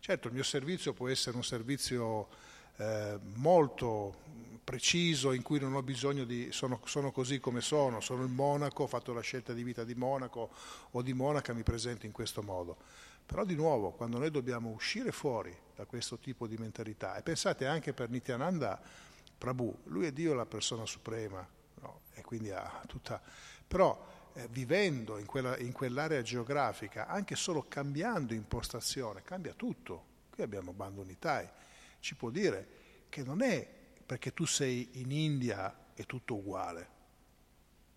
certo 0.00 0.28
il 0.28 0.34
mio 0.34 0.42
servizio 0.42 0.92
può 0.92 1.08
essere 1.08 1.36
un 1.36 1.44
servizio 1.44 2.28
eh, 2.76 3.18
molto 3.34 4.16
preciso 4.64 5.32
in 5.32 5.42
cui 5.42 5.58
non 5.58 5.74
ho 5.74 5.82
bisogno 5.82 6.24
di, 6.24 6.52
sono, 6.52 6.80
sono, 6.84 7.10
così 7.10 7.40
come 7.40 7.60
sono, 7.60 8.00
sono 8.00 8.22
il 8.22 8.30
monaco, 8.30 8.84
ho 8.84 8.86
fatto 8.86 9.12
la 9.12 9.20
scelta 9.20 9.52
di 9.52 9.62
vita 9.62 9.84
di 9.84 9.94
monaco 9.94 10.50
o 10.92 11.02
di 11.02 11.12
monaca, 11.12 11.52
mi 11.52 11.62
presento 11.62 12.06
in 12.06 12.12
questo 12.12 12.42
modo. 12.42 12.76
Però 13.26 13.44
di 13.44 13.54
nuovo, 13.54 13.90
quando 13.90 14.18
noi 14.18 14.30
dobbiamo 14.30 14.70
uscire 14.70 15.12
fuori 15.12 15.56
da 15.76 15.84
questo 15.84 16.18
tipo 16.18 16.46
di 16.46 16.56
mentalità, 16.56 17.16
e 17.16 17.22
pensate 17.22 17.66
anche 17.66 17.92
per 17.92 18.10
Nityananda 18.10 18.80
Prabhu, 19.36 19.76
lui 19.84 20.06
è 20.06 20.12
Dio 20.12 20.34
la 20.34 20.46
persona 20.46 20.86
suprema, 20.86 21.46
no? 21.80 22.00
e 22.14 22.22
quindi 22.22 22.50
ha 22.50 22.82
tutta... 22.86 23.20
però 23.66 24.09
eh, 24.34 24.48
vivendo 24.50 25.18
in, 25.18 25.26
quella, 25.26 25.56
in 25.58 25.72
quell'area 25.72 26.22
geografica, 26.22 27.06
anche 27.06 27.36
solo 27.36 27.66
cambiando 27.68 28.34
impostazione, 28.34 29.22
cambia 29.22 29.54
tutto. 29.54 30.04
Qui 30.30 30.42
abbiamo 30.42 30.72
Bandunitai, 30.72 31.48
ci 32.00 32.14
può 32.14 32.30
dire 32.30 32.78
che 33.08 33.22
non 33.22 33.42
è 33.42 33.68
perché 34.06 34.32
tu 34.32 34.44
sei 34.44 34.88
in 34.94 35.10
India 35.10 35.92
è 35.94 36.04
tutto 36.06 36.34
uguale, 36.34 36.88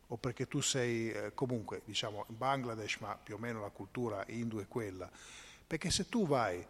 o 0.07 0.17
perché 0.17 0.47
tu 0.47 0.61
sei 0.61 1.11
eh, 1.11 1.33
comunque, 1.33 1.81
diciamo, 1.85 2.25
in 2.29 2.37
Bangladesh, 2.37 2.97
ma 2.97 3.15
più 3.15 3.35
o 3.35 3.37
meno 3.37 3.61
la 3.61 3.69
cultura 3.69 4.23
hindu 4.27 4.59
è 4.59 4.67
quella, 4.67 5.09
perché 5.65 5.89
se 5.89 6.09
tu 6.09 6.27
vai 6.27 6.65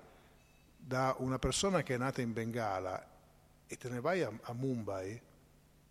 da 0.78 1.16
una 1.20 1.40
persona 1.40 1.82
che 1.84 1.96
è 1.96 1.98
nata 1.98 2.22
in 2.22 2.34
Bengala 2.34 3.12
e 3.66 3.78
te 3.78 3.90
ne 3.90 4.00
vai 4.00 4.22
a, 4.22 4.32
a 4.44 4.54
Mumbai, 4.54 5.22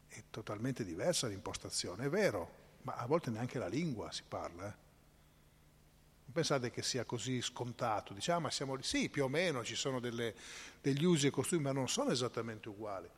è 0.09 0.23
totalmente 0.31 0.85
diversa 0.85 1.27
l'impostazione, 1.27 2.05
è 2.05 2.09
vero, 2.09 2.61
ma 2.83 2.95
a 2.95 3.07
volte 3.07 3.31
neanche 3.31 3.59
la 3.59 3.69
lingua 3.69 4.11
si 4.13 4.23
parla. 4.27 4.67
Eh? 4.67 4.81
Non 6.25 6.33
pensate 6.33 6.71
che 6.71 6.83
sia 6.83 7.05
così 7.05 7.43
scontato, 7.43 8.15
diciamo, 8.15 8.41
ma 8.41 8.51
siamo 8.51 8.75
lì, 8.75 8.83
sì, 8.83 9.09
più 9.09 9.25
o 9.25 9.29
meno 9.29 9.65
ci 9.65 9.75
sono 9.75 10.01
delle, 10.01 10.35
degli 10.81 11.05
usi 11.05 11.27
e 11.27 11.31
costumi, 11.31 11.63
ma 11.63 11.73
non 11.73 11.89
sono 11.89 12.11
esattamente 12.11 12.69
uguali. 12.69 13.09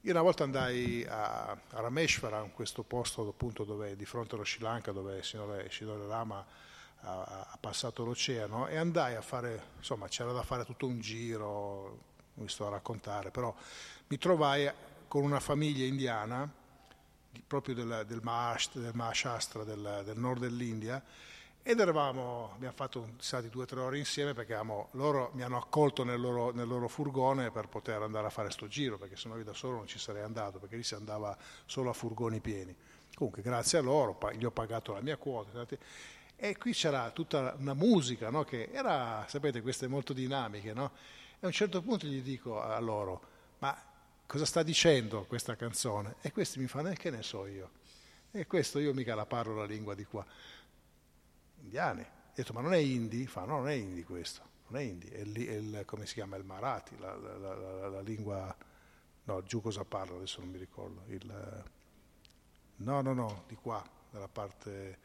Io 0.00 0.12
una 0.12 0.22
volta 0.22 0.44
andai 0.44 1.04
a, 1.08 1.50
a 1.50 1.58
Rameshwara, 1.70 2.40
questo 2.54 2.82
posto 2.82 3.26
appunto 3.26 3.64
dove, 3.64 3.96
di 3.96 4.04
fronte 4.04 4.34
allo 4.34 4.44
Sri 4.44 4.62
Lanka, 4.62 4.92
dove 4.92 5.18
il 5.18 5.24
signore, 5.24 5.70
signore 5.70 6.06
Rama 6.06 6.44
ha, 7.00 7.48
ha, 7.50 7.58
passato 7.60 8.04
l'oceano, 8.04 8.68
e 8.68 8.76
andai 8.76 9.14
a 9.14 9.20
fare, 9.20 9.70
insomma, 9.78 10.08
c'era 10.08 10.32
da 10.32 10.42
fare 10.42 10.64
tutto 10.64 10.86
un 10.86 11.00
giro, 11.00 11.98
mi 12.34 12.48
sto 12.48 12.66
a 12.66 12.70
raccontare, 12.70 13.30
però 13.30 13.54
mi 14.08 14.18
trovai 14.18 14.70
con 15.08 15.22
una 15.22 15.40
famiglia 15.40 15.84
indiana 15.84 16.64
proprio 17.46 17.74
del, 17.74 18.04
del, 18.06 18.20
Maharashtra, 18.22 18.80
del, 18.80 18.94
Mahashastra, 18.94 19.64
del, 19.64 20.02
del 20.04 20.18
nord 20.18 20.40
dell'India, 20.40 21.02
ed 21.68 21.80
eravamo, 21.80 22.52
abbiamo 22.54 22.76
fatto 22.76 23.14
stati 23.18 23.48
due 23.48 23.64
o 23.64 23.66
tre 23.66 23.80
ore 23.80 23.98
insieme 23.98 24.34
perché 24.34 24.54
avevamo, 24.54 24.90
loro 24.92 25.30
mi 25.34 25.42
hanno 25.42 25.56
accolto 25.56 26.04
nel 26.04 26.20
loro, 26.20 26.52
nel 26.52 26.68
loro, 26.68 26.86
furgone 26.86 27.50
per 27.50 27.66
poter 27.66 28.02
andare 28.02 28.28
a 28.28 28.30
fare 28.30 28.50
sto 28.50 28.68
giro, 28.68 28.98
perché 28.98 29.16
sennò 29.16 29.36
io 29.36 29.42
da 29.42 29.52
solo 29.52 29.78
non 29.78 29.88
ci 29.88 29.98
sarei 29.98 30.22
andato, 30.22 30.60
perché 30.60 30.76
lì 30.76 30.84
si 30.84 30.94
andava 30.94 31.36
solo 31.64 31.90
a 31.90 31.92
furgoni 31.92 32.38
pieni. 32.38 32.72
Comunque 33.16 33.42
grazie 33.42 33.78
a 33.78 33.82
loro 33.82 34.16
gli 34.34 34.44
ho 34.44 34.52
pagato 34.52 34.92
la 34.92 35.00
mia 35.00 35.16
quota. 35.16 35.66
E 36.36 36.56
qui 36.56 36.72
c'era 36.72 37.10
tutta 37.10 37.56
una 37.58 37.74
musica, 37.74 38.30
no? 38.30 38.44
che 38.44 38.68
era, 38.70 39.24
sapete, 39.26 39.60
queste 39.60 39.88
molto 39.88 40.12
dinamiche, 40.12 40.72
no? 40.72 40.92
E 41.32 41.38
a 41.40 41.46
un 41.46 41.52
certo 41.52 41.82
punto 41.82 42.06
gli 42.06 42.20
dico 42.20 42.62
a 42.62 42.78
loro, 42.78 43.22
ma 43.58 43.76
cosa 44.26 44.44
sta 44.44 44.62
dicendo 44.62 45.24
questa 45.24 45.56
canzone? 45.56 46.16
E 46.20 46.32
questi 46.32 46.58
mi 46.58 46.66
fanno, 46.66 46.88
e 46.88 46.96
che 46.96 47.10
ne 47.10 47.22
so 47.22 47.46
io? 47.46 47.70
E 48.30 48.46
questo 48.46 48.78
io 48.78 48.92
mica 48.92 49.14
la 49.14 49.26
parlo 49.26 49.54
la 49.54 49.64
lingua 49.64 49.94
di 49.94 50.04
qua 50.04 50.26
indiane. 51.62 52.02
Ho 52.02 52.32
detto, 52.34 52.52
ma 52.52 52.60
non 52.60 52.74
è 52.74 52.78
hindi? 52.78 53.26
Fa, 53.26 53.44
no, 53.44 53.58
non 53.58 53.68
è 53.68 53.72
hindi 53.72 54.04
questo, 54.04 54.42
non 54.68 54.80
è 54.80 54.84
hindi, 54.84 55.08
è, 55.08 55.20
è 55.20 55.54
il, 55.54 55.82
come 55.86 56.06
si 56.06 56.14
chiama, 56.14 56.36
il 56.36 56.44
marathi, 56.44 56.98
la, 56.98 57.14
la, 57.14 57.36
la, 57.36 57.88
la, 57.88 58.00
lingua, 58.00 58.54
no, 59.24 59.42
giù 59.42 59.60
cosa 59.60 59.84
parla, 59.84 60.16
adesso 60.16 60.40
non 60.40 60.50
mi 60.50 60.58
ricordo, 60.58 61.02
il, 61.06 61.64
no, 62.76 63.00
no, 63.00 63.12
no, 63.14 63.44
di 63.46 63.54
qua, 63.54 63.82
dalla 64.10 64.28
parte 64.28 64.98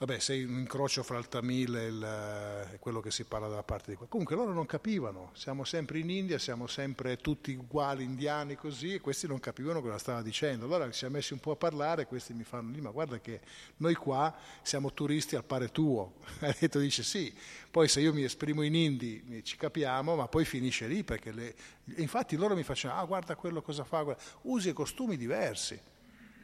Vabbè, 0.00 0.18
sei 0.18 0.44
un 0.44 0.60
incrocio 0.60 1.02
fra 1.02 1.18
il 1.18 1.28
Tamil 1.28 1.76
e, 1.76 2.72
e, 2.72 2.78
quello 2.78 3.00
che 3.00 3.10
si 3.10 3.24
parla 3.24 3.48
dalla 3.48 3.62
parte 3.62 3.90
di 3.90 3.98
qua. 3.98 4.06
Comunque 4.06 4.34
loro 4.34 4.54
non 4.54 4.64
capivano, 4.64 5.30
siamo 5.34 5.62
sempre 5.64 5.98
in 5.98 6.08
India, 6.08 6.38
siamo 6.38 6.66
sempre 6.68 7.18
tutti 7.18 7.52
uguali, 7.52 8.02
indiani 8.02 8.54
così, 8.54 8.94
e 8.94 9.00
questi 9.00 9.26
non 9.26 9.38
capivano 9.40 9.82
cosa 9.82 9.98
stava 9.98 10.22
dicendo. 10.22 10.64
Allora 10.64 10.86
ci 10.86 10.96
siamo 10.96 11.16
messi 11.16 11.34
un 11.34 11.38
po' 11.40 11.50
a 11.50 11.56
parlare, 11.56 12.00
e 12.00 12.06
questi 12.06 12.32
mi 12.32 12.44
fanno 12.44 12.70
lì, 12.70 12.80
ma 12.80 12.88
guarda 12.88 13.20
che 13.20 13.42
noi 13.76 13.94
qua 13.94 14.34
siamo 14.62 14.90
turisti 14.94 15.36
al 15.36 15.44
pare 15.44 15.70
tuo. 15.70 16.14
Ha 16.40 16.56
detto, 16.58 16.78
dice 16.78 17.02
sì, 17.02 17.30
poi 17.70 17.86
se 17.86 18.00
io 18.00 18.14
mi 18.14 18.22
esprimo 18.22 18.62
in 18.62 18.74
hindi 18.74 19.42
ci 19.44 19.58
capiamo, 19.58 20.16
ma 20.16 20.28
poi 20.28 20.46
finisce 20.46 20.86
lì, 20.86 21.04
perché 21.04 21.30
le... 21.30 21.54
infatti 21.96 22.36
loro 22.36 22.54
mi 22.54 22.62
facevano, 22.62 23.02
ah 23.02 23.04
guarda 23.04 23.36
quello 23.36 23.60
cosa 23.60 23.84
fa, 23.84 24.00
guarda. 24.00 24.22
usi 24.44 24.72
costumi 24.72 25.18
diversi 25.18 25.78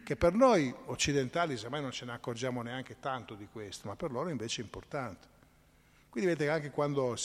che 0.06 0.14
per 0.14 0.34
noi 0.34 0.72
occidentali 0.84 1.56
semmai 1.56 1.82
non 1.82 1.90
ce 1.90 2.04
ne 2.04 2.12
accorgiamo 2.12 2.62
neanche 2.62 3.00
tanto 3.00 3.34
di 3.34 3.48
questo, 3.50 3.88
ma 3.88 3.96
per 3.96 4.12
loro 4.12 4.28
invece 4.28 4.60
è 4.60 4.64
importante. 4.64 5.26
Quindi 6.08 6.30
vedete 6.30 6.48
che 6.48 6.54
anche 6.54 6.70
quando 6.70 7.16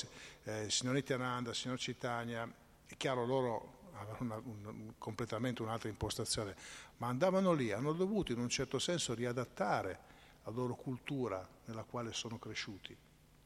eh, 0.46 0.64
il 0.64 0.72
signor 0.72 0.96
Nityananda, 0.96 1.52
il 1.52 1.56
signor 1.56 1.78
Citania, 1.78 2.52
è 2.88 2.98
chiaro 2.98 3.24
loro 3.24 3.90
avevano 3.94 4.42
un, 4.46 4.94
completamente 4.98 5.62
un'altra 5.62 5.90
impostazione, 5.90 6.56
ma 6.98 7.06
andavano 7.06 7.54
lì, 7.54 7.72
hanno 7.72 7.94
dovuto 7.94 8.32
in 8.32 8.40
un 8.40 8.50
certo 8.50 8.80
senso 8.80 9.14
riadattare 9.14 10.00
la 10.44 10.50
loro 10.50 10.74
cultura 10.74 11.48
nella 11.66 11.84
quale 11.84 12.14
sono 12.14 12.40
cresciuti 12.40 12.98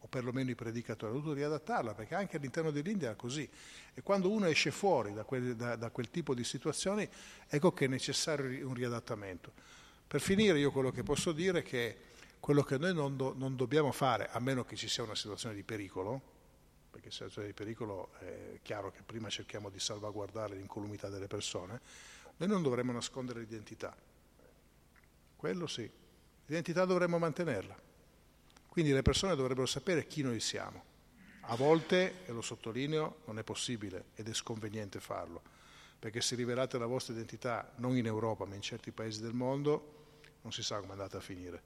o 0.05 0.07
perlomeno 0.07 0.51
i 0.51 0.55
predicatori, 0.55 1.11
hanno 1.11 1.19
dovuto 1.19 1.35
riadattarla, 1.35 1.95
perché 1.95 2.13
anche 2.13 2.37
all'interno 2.37 2.69
dell'India 2.69 3.11
è 3.11 3.15
così. 3.15 3.49
E 3.93 4.01
quando 4.03 4.29
uno 4.29 4.45
esce 4.45 4.69
fuori 4.69 5.13
da 5.13 5.23
quel, 5.23 5.55
da, 5.55 5.75
da 5.75 5.89
quel 5.89 6.11
tipo 6.11 6.35
di 6.35 6.43
situazioni, 6.43 7.09
ecco 7.47 7.73
che 7.73 7.85
è 7.85 7.87
necessario 7.87 8.67
un 8.67 8.75
riadattamento. 8.75 9.51
Per 10.05 10.21
finire 10.21 10.59
io 10.59 10.71
quello 10.71 10.91
che 10.91 11.01
posso 11.01 11.31
dire 11.31 11.59
è 11.59 11.63
che 11.63 11.97
quello 12.39 12.61
che 12.61 12.77
noi 12.77 12.93
non, 12.93 13.17
do, 13.17 13.33
non 13.35 13.55
dobbiamo 13.55 13.91
fare, 13.91 14.29
a 14.29 14.39
meno 14.39 14.63
che 14.63 14.75
ci 14.75 14.87
sia 14.87 15.01
una 15.01 15.15
situazione 15.15 15.55
di 15.55 15.63
pericolo, 15.63 16.33
perché 16.91 17.09
se 17.09 17.15
situazione 17.15 17.47
di 17.47 17.53
pericolo 17.53 18.11
è 18.19 18.59
chiaro 18.61 18.91
che 18.91 19.01
prima 19.03 19.27
cerchiamo 19.29 19.71
di 19.71 19.79
salvaguardare 19.79 20.55
l'incolumità 20.55 21.09
delle 21.09 21.27
persone, 21.27 21.81
noi 22.37 22.47
non 22.47 22.61
dovremmo 22.61 22.91
nascondere 22.91 23.39
l'identità. 23.39 23.97
Quello 25.35 25.65
sì, 25.65 25.89
l'identità 26.45 26.85
dovremmo 26.85 27.17
mantenerla. 27.17 27.84
Quindi 28.75 28.91
le 28.91 29.03
persone 29.03 29.37
dovrebbero 29.37 29.67
sapere 29.67 30.05
chi 30.05 30.21
noi 30.21 30.41
siamo. 30.41 30.83
A 31.43 31.55
volte, 31.55 32.25
e 32.25 32.33
lo 32.33 32.41
sottolineo, 32.41 33.19
non 33.23 33.39
è 33.39 33.43
possibile 33.45 34.07
ed 34.15 34.27
è 34.27 34.33
sconveniente 34.33 34.99
farlo, 34.99 35.41
perché 35.97 36.19
se 36.19 36.35
rivelate 36.35 36.77
la 36.77 36.85
vostra 36.85 37.13
identità 37.13 37.71
non 37.77 37.95
in 37.95 38.05
Europa 38.05 38.43
ma 38.43 38.53
in 38.53 38.61
certi 38.61 38.91
paesi 38.91 39.21
del 39.21 39.31
mondo, 39.31 40.17
non 40.41 40.51
si 40.51 40.61
sa 40.61 40.75
come 40.75 40.89
è 40.89 40.91
andata 40.91 41.19
a 41.19 41.21
finire. 41.21 41.61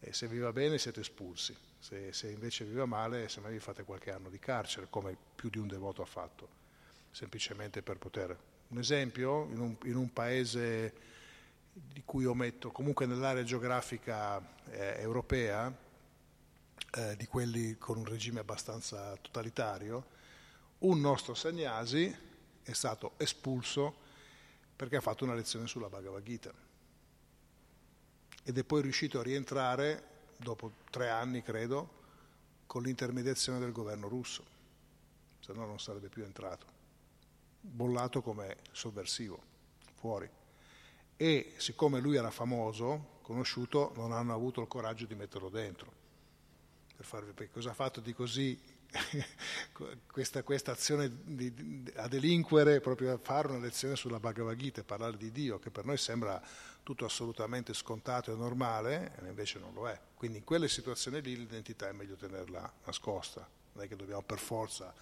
E 0.00 0.14
se 0.14 0.26
vi 0.26 0.38
va 0.38 0.54
bene 0.54 0.78
siete 0.78 1.00
espulsi, 1.00 1.54
se, 1.78 2.14
se 2.14 2.30
invece 2.30 2.64
vi 2.64 2.76
va 2.76 2.86
male, 2.86 3.28
se 3.28 3.40
mai 3.40 3.52
vi 3.52 3.58
fate 3.58 3.84
qualche 3.84 4.10
anno 4.10 4.30
di 4.30 4.38
carcere, 4.38 4.86
come 4.88 5.14
più 5.34 5.50
di 5.50 5.58
un 5.58 5.66
devoto 5.66 6.00
ha 6.00 6.06
fatto, 6.06 6.48
semplicemente 7.10 7.82
per 7.82 7.98
poter. 7.98 8.34
Un 8.68 8.78
esempio, 8.78 9.48
in 9.50 9.60
un, 9.60 9.76
in 9.84 9.96
un 9.96 10.10
paese 10.10 10.94
di 11.70 12.00
cui 12.06 12.24
ometto, 12.24 12.70
comunque 12.70 13.04
nell'area 13.04 13.44
geografica 13.44 14.40
eh, 14.70 14.94
europea, 14.96 15.90
eh, 16.94 17.16
di 17.16 17.26
quelli 17.26 17.78
con 17.78 17.96
un 17.96 18.04
regime 18.04 18.40
abbastanza 18.40 19.16
totalitario, 19.16 20.20
un 20.80 21.00
nostro 21.00 21.34
Sagnasi 21.34 22.14
è 22.62 22.72
stato 22.72 23.12
espulso 23.16 23.94
perché 24.76 24.96
ha 24.96 25.00
fatto 25.00 25.24
una 25.24 25.34
lezione 25.34 25.66
sulla 25.66 25.88
Bhagavad 25.88 26.22
Gita. 26.22 26.52
Ed 28.44 28.58
è 28.58 28.64
poi 28.64 28.82
riuscito 28.82 29.20
a 29.20 29.22
rientrare 29.22 30.10
dopo 30.36 30.72
tre 30.90 31.08
anni, 31.08 31.42
credo, 31.42 32.00
con 32.66 32.82
l'intermediazione 32.82 33.58
del 33.58 33.72
governo 33.72 34.08
russo, 34.08 34.44
se 35.40 35.52
no 35.52 35.64
non 35.64 35.78
sarebbe 35.78 36.08
più 36.08 36.24
entrato, 36.24 36.66
bollato 37.60 38.20
come 38.22 38.56
sovversivo, 38.72 39.40
fuori. 39.94 40.28
E 41.16 41.54
siccome 41.58 42.00
lui 42.00 42.16
era 42.16 42.30
famoso, 42.30 43.20
conosciuto, 43.22 43.92
non 43.94 44.12
hanno 44.12 44.34
avuto 44.34 44.60
il 44.60 44.68
coraggio 44.68 45.06
di 45.06 45.14
metterlo 45.14 45.48
dentro 45.48 46.00
per 46.94 47.04
farvi 47.04 47.32
perché 47.32 47.52
cosa 47.52 47.70
ha 47.70 47.74
fatto 47.74 48.00
di 48.00 48.12
così 48.12 48.58
questa, 50.10 50.42
questa, 50.42 50.72
azione 50.72 51.10
di, 51.24 51.52
di, 51.54 51.92
a 51.96 52.08
delinquere 52.08 52.80
proprio 52.80 53.14
a 53.14 53.18
fare 53.18 53.48
una 53.48 53.58
lezione 53.58 53.96
sulla 53.96 54.20
Bhagavad 54.20 54.56
Gita 54.56 54.80
e 54.80 54.84
parlare 54.84 55.16
di 55.16 55.32
Dio 55.32 55.58
che 55.58 55.70
per 55.70 55.84
noi 55.84 55.96
sembra 55.96 56.40
tutto 56.82 57.04
assolutamente 57.04 57.72
scontato 57.74 58.32
e 58.32 58.36
normale 58.36 59.12
e 59.18 59.28
invece 59.28 59.58
non 59.58 59.72
lo 59.72 59.88
è. 59.88 59.98
Quindi 60.14 60.38
in 60.38 60.44
quelle 60.44 60.68
situazioni 60.68 61.22
lì 61.22 61.36
l'identità 61.36 61.88
è 61.88 61.92
meglio 61.92 62.16
tenerla 62.16 62.72
nascosta. 62.84 63.48
Non 63.72 63.84
è 63.84 63.88
che 63.88 63.96
dobbiamo 63.96 64.22
per 64.22 64.38
forza 64.38 64.92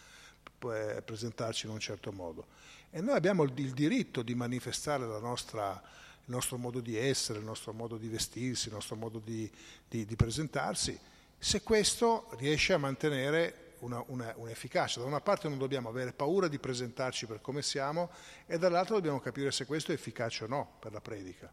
presentarci 0.59 1.66
in 1.66 1.72
un 1.72 1.80
certo 1.80 2.12
modo. 2.12 2.47
E 2.91 3.01
noi 3.01 3.16
abbiamo 3.16 3.43
il, 3.43 3.53
il 3.57 3.72
diritto 3.72 4.22
di 4.22 4.34
manifestare 4.34 5.05
nostra, 5.05 5.82
il 6.24 6.30
nostro 6.30 6.59
modo 6.59 6.80
di 6.80 6.97
essere, 6.97 7.38
il 7.38 7.45
nostro 7.45 7.72
modo 7.72 7.97
di 7.97 8.09
vestirsi, 8.09 8.68
il 8.68 8.74
nostro 8.74 8.97
modo 8.97 9.18
di, 9.18 9.51
di 9.88 10.16
presentarsi 10.16 10.99
se 11.43 11.62
questo 11.62 12.28
riesce 12.36 12.74
a 12.74 12.78
mantenere 12.78 13.76
una, 13.78 14.05
una, 14.09 14.34
un'efficacia. 14.36 15.01
Da 15.01 15.07
una 15.07 15.22
parte 15.22 15.49
non 15.49 15.57
dobbiamo 15.57 15.88
avere 15.88 16.12
paura 16.12 16.49
di 16.49 16.59
presentarci 16.59 17.24
per 17.24 17.41
come 17.41 17.62
siamo 17.62 18.11
e 18.47 18.59
dall'altra 18.59 18.97
dobbiamo 18.97 19.20
capire 19.20 19.51
se 19.51 19.64
questo 19.64 19.91
è 19.91 19.95
efficace 19.95 20.45
o 20.45 20.47
no 20.47 20.76
per 20.78 20.93
la 20.93 21.01
predica. 21.01 21.51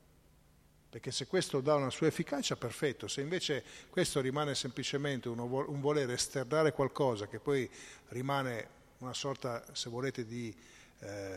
Perché 0.89 1.11
se 1.11 1.25
questo 1.25 1.61
dà 1.61 1.75
una 1.75 1.89
sua 1.89 2.07
efficacia, 2.07 2.57
perfetto. 2.57 3.07
Se 3.07 3.21
invece 3.21 3.63
questo 3.89 4.19
rimane 4.19 4.55
semplicemente 4.55 5.29
uno, 5.29 5.45
un 5.45 5.79
voler 5.79 6.09
esternare 6.11 6.73
qualcosa 6.73 7.27
che 7.27 7.39
poi 7.39 7.69
rimane 8.09 8.69
una 8.97 9.13
sorta, 9.13 9.63
se 9.71 9.89
volete, 9.89 10.25
di... 10.25 10.55
Eh, 10.99 11.36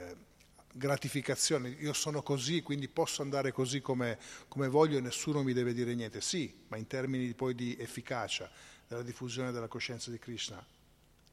gratificazione, 0.73 1.69
io 1.69 1.93
sono 1.93 2.23
così, 2.23 2.63
quindi 2.63 2.89
posso 2.89 3.23
andare 3.23 3.53
così 3.53 3.81
come, 3.81 4.19
come, 4.49 4.69
voglio 4.69 4.99
e 4.99 5.01
nessuno 5.01 5.43
mi 5.43 5.53
deve 5.53 5.73
dire 5.73 5.95
niente. 5.95 6.21
Sì, 6.21 6.53
ma 6.69 6.77
in 6.77 6.87
termini 6.87 7.33
poi 7.35 7.55
di 7.55 7.77
efficacia 7.79 8.51
della 8.87 9.03
diffusione 9.03 9.53
della 9.53 9.69
coscienza 9.69 10.11
di 10.11 10.19
Krishna, 10.19 10.65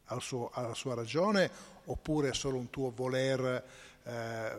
ha, 0.06 0.62
la 0.62 0.74
sua 0.74 0.94
ragione 0.94 1.50
oppure 1.86 2.30
è 2.30 2.34
solo 2.34 2.58
un 2.58 2.70
tuo 2.70 2.92
voler 2.92 3.64
eh, 4.04 4.58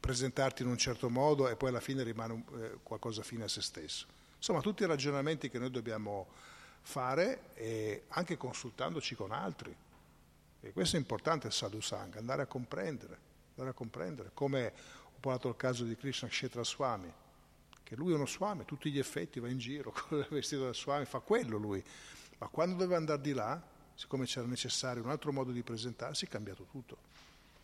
presentarti 0.00 0.62
in 0.62 0.68
un 0.68 0.78
certo 0.78 1.08
modo 1.10 1.48
e 1.48 1.56
poi 1.56 1.68
alla 1.70 1.80
fine 1.80 2.02
rimane 2.02 2.44
eh, 2.54 2.78
qualcosa 2.82 3.22
fine 3.22 3.44
a 3.44 3.48
se 3.48 3.62
stesso. 3.62 4.06
Insomma, 4.36 4.60
tutti 4.60 4.82
i 4.82 4.86
ragionamenti 4.86 5.50
che 5.50 5.58
noi 5.58 5.70
dobbiamo 5.70 6.28
fare 6.82 7.54
e 7.54 8.04
anche 8.08 8.36
consultandoci 8.36 9.14
con 9.14 9.32
altri. 9.32 9.74
E 10.60 10.72
questo 10.72 10.96
è 10.96 10.98
importante 10.98 11.46
il 11.46 11.52
sadhu 11.52 11.80
sangha, 11.80 12.18
andare 12.18 12.42
a 12.42 12.46
comprendere 12.46 13.26
andare 13.58 13.70
a 13.70 13.72
comprendere, 13.72 14.30
come 14.32 14.72
ho 15.04 15.18
parlato 15.20 15.48
il 15.48 15.56
caso 15.56 15.84
di 15.84 15.96
Krishna 15.96 16.28
Kshetra 16.28 16.64
Swami, 16.64 17.12
che 17.82 17.96
lui 17.96 18.12
è 18.12 18.14
uno 18.14 18.26
Swami, 18.26 18.64
tutti 18.64 18.90
gli 18.90 18.98
effetti 18.98 19.40
va 19.40 19.48
in 19.48 19.58
giro 19.58 19.92
con 20.08 20.18
il 20.18 20.26
vestito 20.30 20.64
da 20.64 20.72
Swami, 20.72 21.04
fa 21.04 21.20
quello 21.20 21.56
lui, 21.58 21.82
ma 22.38 22.48
quando 22.48 22.76
doveva 22.76 22.96
andare 22.96 23.20
di 23.20 23.32
là, 23.32 23.60
siccome 23.94 24.26
c'era 24.26 24.46
necessario 24.46 25.02
un 25.02 25.10
altro 25.10 25.32
modo 25.32 25.50
di 25.50 25.62
presentarsi, 25.62 26.26
è 26.26 26.28
cambiato 26.28 26.64
tutto. 26.70 27.06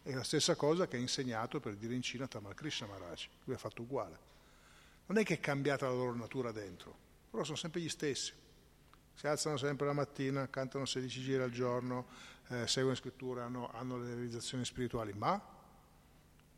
È 0.03 0.13
la 0.13 0.25
stessa 0.25 0.57
cosa 0.57 0.87
che 0.87 0.97
ha 0.97 1.01
insegnato 1.01 1.61
per 1.61 1.77
dire 1.77 1.95
in 1.95 2.03
Cina 2.03 2.27
Tamal 2.27 2.55
Krishna 2.55 2.87
Maharaj, 2.89 3.29
lui 3.45 3.55
ha 3.55 3.59
fatto 3.59 3.83
uguale. 3.83 4.33
Non 5.07 5.19
è 5.19 5.25
che 5.25 5.35
è 5.35 5.41
cambiata 5.41 5.87
la 5.87 5.95
loro 5.95 6.15
natura 6.15 6.51
dentro, 6.51 6.97
però 7.31 7.45
sono 7.45 7.57
sempre 7.57 7.81
gli 7.81 7.89
stessi. 7.89 8.33
Si 9.15 9.27
alzano 9.29 9.57
sempre 9.57 9.87
la 9.87 9.93
mattina, 9.93 10.49
cantano 10.51 10.87
16 10.87 11.21
giri 11.21 11.43
al 11.43 11.51
giorno, 11.51 12.07
eh, 12.49 12.67
seguono 12.67 12.97
scrittura, 12.97 13.45
hanno, 13.45 13.71
hanno 13.73 13.97
le 13.97 14.15
realizzazioni 14.15 14.65
spirituali, 14.65 15.13
ma 15.13 15.54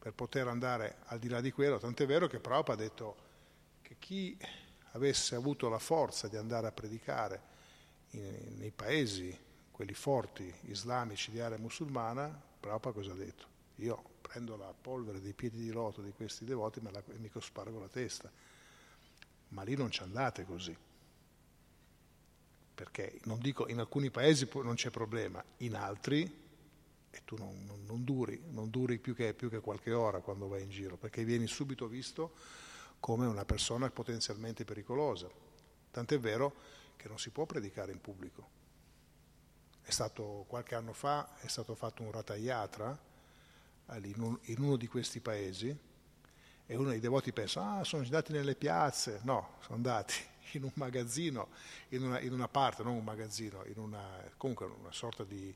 per 0.07 0.15
poter 0.15 0.47
andare 0.47 0.99
al 1.07 1.19
di 1.19 1.27
là 1.27 1.41
di 1.41 1.51
quello, 1.51 1.79
tant'è 1.79 2.07
vero 2.07 2.29
che 2.29 2.39
Prabhupada 2.39 2.81
ha 2.81 2.87
detto 2.87 3.17
che 3.83 3.97
chi 3.99 4.39
avesse 4.93 5.35
avuto 5.35 5.69
la 5.69 5.81
forza 5.81 6.29
di 6.29 6.37
andare 6.37 6.69
a 6.69 6.71
predicare 6.71 7.43
in, 8.11 8.55
nei 8.57 8.71
paesi, 8.71 9.37
quelli 9.73 9.95
forti, 9.95 10.55
islamici 10.67 11.33
di 11.33 11.41
area 11.41 11.59
musulmana, 11.59 12.29
Prabhupada 12.61 12.95
cosa 12.95 13.11
ha 13.11 13.17
detto? 13.17 13.47
Io 13.79 14.01
prendo 14.21 14.55
la 14.57 14.73
polvere 14.81 15.21
dei 15.21 15.33
piedi 15.33 15.59
di 15.59 15.73
loto 15.73 16.03
di 16.03 16.13
questi 16.13 16.45
devoti 16.45 16.79
e 16.79 17.19
mi 17.19 17.29
cospargo 17.29 17.81
la 17.81 17.89
testa. 17.89 18.31
Ma 19.49 19.65
lì 19.65 19.75
non 19.75 19.91
ci 19.91 20.05
andate 20.05 20.45
così. 20.45 20.77
Perché 22.77 23.19
non 23.25 23.41
dico, 23.41 23.67
in 23.67 23.81
alcuni 23.81 24.13
paesi 24.13 24.49
non 24.63 24.77
c'è 24.77 24.91
problema, 24.91 25.43
in 25.59 25.75
altri 25.75 26.46
e 27.17 27.23
tu 27.25 27.37
non, 27.39 27.65
non, 27.67 27.83
non 27.87 28.05
duri, 28.05 28.39
non 28.51 28.69
duri 28.69 28.99
più 28.99 29.15
che, 29.15 29.33
più 29.33 29.49
che 29.49 29.61
qualche 29.61 29.93
ora 29.93 30.21
quando 30.21 30.49
vai 30.49 30.63
in 30.63 30.69
giro, 30.69 30.99
perché 30.99 31.25
vieni 31.25 31.47
subito 31.47 31.87
visto 31.89 32.35
come 33.01 33.27
una 33.27 33.47
persona 33.47 33.89
potenzialmente 33.89 34.65
pericolosa. 34.65 35.29
Tant'è 35.91 36.19
vero 36.21 36.55
che 36.97 37.09
non 37.09 37.19
si 37.19 37.31
può 37.31 37.47
predicare 37.47 37.91
in 37.93 38.01
pubblico. 38.03 38.55
È 39.81 39.91
stato, 39.91 40.45
qualche 40.47 40.75
anno 40.75 40.93
fa 40.93 41.39
è 41.39 41.47
stato 41.47 41.75
fatto 41.75 42.03
un 42.03 42.11
ratayatra 42.11 42.99
in, 43.95 44.39
in 44.43 44.61
uno 44.61 44.77
di 44.77 44.87
questi 44.87 45.21
paesi 45.21 45.75
e 46.67 46.77
uno 46.77 46.91
dei 46.91 47.01
devoti 47.01 47.33
pensa, 47.33 47.79
ah, 47.79 47.85
sono 47.85 48.03
andati 48.03 48.33
nelle 48.33 48.57
piazze. 48.57 49.21
No, 49.23 49.55
sono 49.61 49.77
andati 49.77 50.15
in 50.53 50.65
un 50.65 50.73
magazzino, 50.75 51.49
in 51.91 52.03
una, 52.03 52.21
in 52.21 52.35
una 52.35 52.49
parte, 52.49 52.83
non 52.83 52.93
un 52.93 53.05
magazzino, 53.05 53.65
in 53.65 53.79
una, 53.79 54.05
comunque 54.37 54.67
una 54.67 54.93
sorta 54.93 55.25
di, 55.25 55.55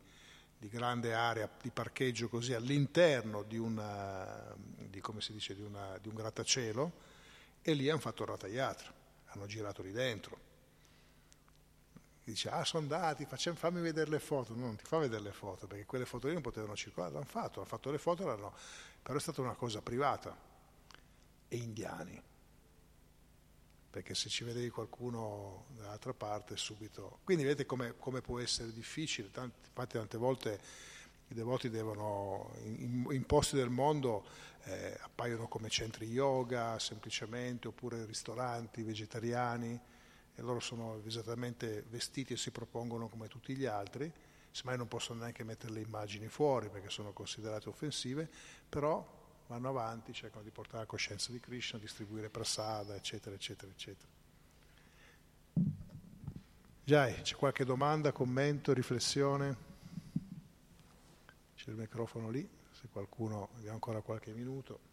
di 0.61 0.69
grande 0.69 1.15
area 1.15 1.49
di 1.61 1.71
parcheggio 1.71 2.29
così 2.29 2.53
all'interno 2.53 3.43
di, 3.43 3.57
una, 3.57 4.55
di, 4.77 5.03
dice, 5.31 5.55
di, 5.55 5.63
una, 5.63 5.97
di 5.97 6.09
un 6.09 6.15
grattacielo 6.15 6.93
e 7.63 7.73
lì 7.73 7.89
hanno 7.89 7.99
fatto 7.99 8.25
il 8.25 8.29
rataiatra, 8.29 8.93
hanno 9.29 9.47
girato 9.47 9.81
lì 9.83 9.91
dentro. 9.91 10.49
Dice, 12.23 12.51
ah 12.51 12.63
sono 12.67 12.83
andati, 12.83 13.25
facciamo, 13.25 13.57
fammi 13.57 13.81
vedere 13.81 14.11
le 14.11 14.19
foto. 14.19 14.55
No, 14.55 14.67
non 14.67 14.77
ti 14.77 14.85
fa 14.85 14.99
vedere 14.99 15.23
le 15.23 15.33
foto, 15.33 15.67
perché 15.67 15.87
quelle 15.87 16.05
foto 16.05 16.27
lì 16.27 16.35
non 16.35 16.43
potevano 16.43 16.77
circolare, 16.77 17.15
l'hanno 17.15 17.25
fatto, 17.25 17.61
hanno 17.61 17.69
fatto 17.69 17.91
le 17.91 17.99
foto, 17.99 18.25
però 19.03 19.17
è 19.17 19.21
stata 19.21 19.41
una 19.41 19.55
cosa 19.55 19.81
privata. 19.81 20.37
E 21.49 21.57
indiani 21.57 22.23
perché 23.91 24.15
se 24.15 24.29
ci 24.29 24.45
vedevi 24.45 24.71
qualcuno 24.71 25.67
dall'altra 25.77 26.15
parte 26.15 26.57
subito... 26.57 27.19
Quindi 27.25 27.43
vedete 27.43 27.67
come, 27.67 27.95
come 27.99 28.21
può 28.21 28.39
essere 28.39 28.73
difficile, 28.73 29.31
Tanti, 29.31 29.67
infatti 29.67 29.99
tante 29.99 30.17
volte 30.17 30.61
i 31.29 31.35
devoti 31.35 31.69
devono, 31.71 32.53
in, 32.65 33.07
in 33.11 33.25
posti 33.25 33.57
del 33.57 33.71
mondo 33.71 34.25
eh, 34.65 34.97
appaiono 35.01 35.49
come 35.49 35.69
centri 35.69 36.07
yoga 36.07 36.79
semplicemente, 36.79 37.69
oppure 37.69 38.05
ristoranti 38.05 38.83
vegetariani, 38.83 39.81
e 40.35 40.43
loro 40.43 40.61
sono 40.61 41.03
esattamente 41.05 41.85
vestiti 41.89 42.33
e 42.33 42.37
si 42.37 42.51
propongono 42.51 43.09
come 43.09 43.29
tutti 43.29 43.55
gli 43.55 43.67
altri, 43.67 44.11
semmai 44.51 44.77
non 44.77 44.89
possono 44.89 45.21
neanche 45.21 45.45
mettere 45.45 45.73
le 45.73 45.81
immagini 45.81 46.29
fuori 46.29 46.69
perché 46.69 46.89
sono 46.91 47.13
considerate 47.13 47.69
offensive, 47.69 48.29
però 48.69 49.19
vanno 49.51 49.71
avanti, 49.71 50.13
cercano 50.13 50.45
di 50.45 50.51
portare 50.51 50.79
la 50.79 50.87
coscienza 50.87 51.33
di 51.33 51.41
Krishna, 51.41 51.77
distribuire 51.77 52.31
prasada, 52.31 52.95
eccetera, 52.95 53.35
eccetera, 53.35 53.73
eccetera. 53.73 54.09
Jai, 56.85 57.21
c'è 57.23 57.35
qualche 57.35 57.65
domanda, 57.65 58.13
commento, 58.13 58.73
riflessione? 58.73 59.57
C'è 61.57 61.71
il 61.71 61.77
microfono 61.77 62.31
lì, 62.31 62.49
se 62.71 62.87
qualcuno, 62.93 63.49
abbiamo 63.57 63.75
ancora 63.75 64.01
qualche 64.03 64.33
minuto. 64.33 64.90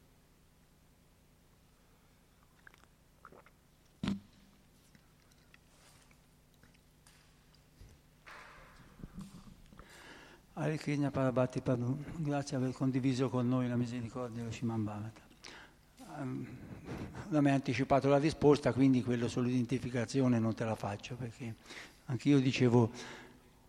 Hare 10.60 10.76
Krishna 10.78 11.12
Parabhati 11.12 11.62
Prabhu, 11.62 12.00
grazie 12.16 12.58
per 12.58 12.66
aver 12.66 12.76
condiviso 12.76 13.30
con 13.30 13.48
noi 13.48 13.68
la 13.68 13.76
misericordia 13.76 14.40
dello 14.40 14.52
Shiman 14.52 14.84
Bhavata. 14.84 15.22
Um, 16.18 16.48
non 17.30 17.44
mi 17.44 17.52
ha 17.52 17.54
anticipato 17.54 18.10
la 18.10 18.18
risposta, 18.18 18.74
quindi 18.74 19.04
quello 19.04 19.28
sull'identificazione 19.28 20.40
non 20.40 20.56
te 20.56 20.66
la 20.66 20.74
faccio, 20.74 21.16
perché 21.16 21.54
anch'io 22.06 22.40
dicevo 22.40 22.90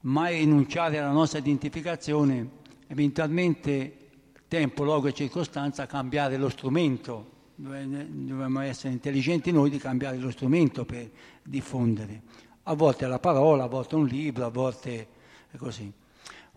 mai 0.01 0.39
rinunciare 0.39 0.97
alla 0.97 1.11
nostra 1.11 1.41
identificazione, 1.41 2.49
eventualmente 2.87 4.09
tempo, 4.49 4.83
luogo 4.83 5.09
e 5.09 5.13
circostanza 5.13 5.85
cambiare 5.85 6.39
lo 6.39 6.49
strumento, 6.49 7.33
dobbiamo 7.55 8.61
essere 8.61 8.95
intelligenti 8.95 9.53
noi 9.53 9.69
di 9.69 9.77
cambiare 9.77 10.17
lo 10.17 10.31
strumento 10.31 10.87
per 10.87 11.11
diffondere. 11.43 12.23
A 12.63 12.73
volte 12.73 13.07
la 13.07 13.19
parola, 13.19 13.65
a 13.65 13.69
volte 13.69 13.95
un 13.95 14.07
libro, 14.07 14.47
a 14.47 14.51
volte 14.51 15.07
è 15.51 15.57
così. 15.59 15.93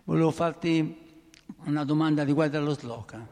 Volevo 0.04 0.32
farti 0.32 0.98
una 1.66 1.86
domanda 1.86 2.24
riguardo 2.24 2.58
allo 2.58 2.74
sloka. 2.74 3.24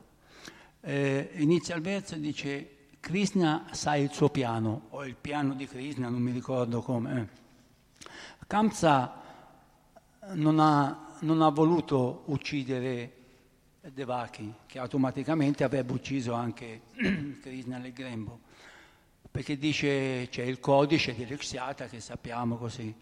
Eh, 0.81 1.31
inizia 1.37 1.75
il 1.75 1.81
verso 1.81 2.13
e 2.13 2.19
dice 2.19 2.75
Krishna 2.99 3.65
sa 3.71 3.95
il 3.95 4.11
suo 4.11 4.29
piano, 4.29 4.87
o 4.89 5.03
il 5.03 5.15
piano 5.15 5.55
di 5.55 5.65
Krishna, 5.65 6.09
non 6.09 6.21
mi 6.21 6.31
ricordo 6.31 6.81
come. 6.81 7.29
Kamsa 8.45 9.19
non 10.33 10.59
ha, 10.59 11.15
non 11.21 11.41
ha 11.41 11.49
voluto 11.49 12.23
uccidere 12.25 13.15
Devaki, 13.81 14.53
che 14.67 14.77
automaticamente 14.77 15.63
avrebbe 15.63 15.93
ucciso 15.93 16.33
anche 16.33 16.81
Krishna 17.41 17.79
nel 17.79 17.93
grembo, 17.93 18.41
perché 19.31 19.57
dice 19.57 20.27
c'è 20.29 20.43
il 20.43 20.59
codice 20.59 21.15
di 21.15 21.23
Rexiata 21.25 21.87
che 21.87 21.99
sappiamo 21.99 22.57
così. 22.57 22.93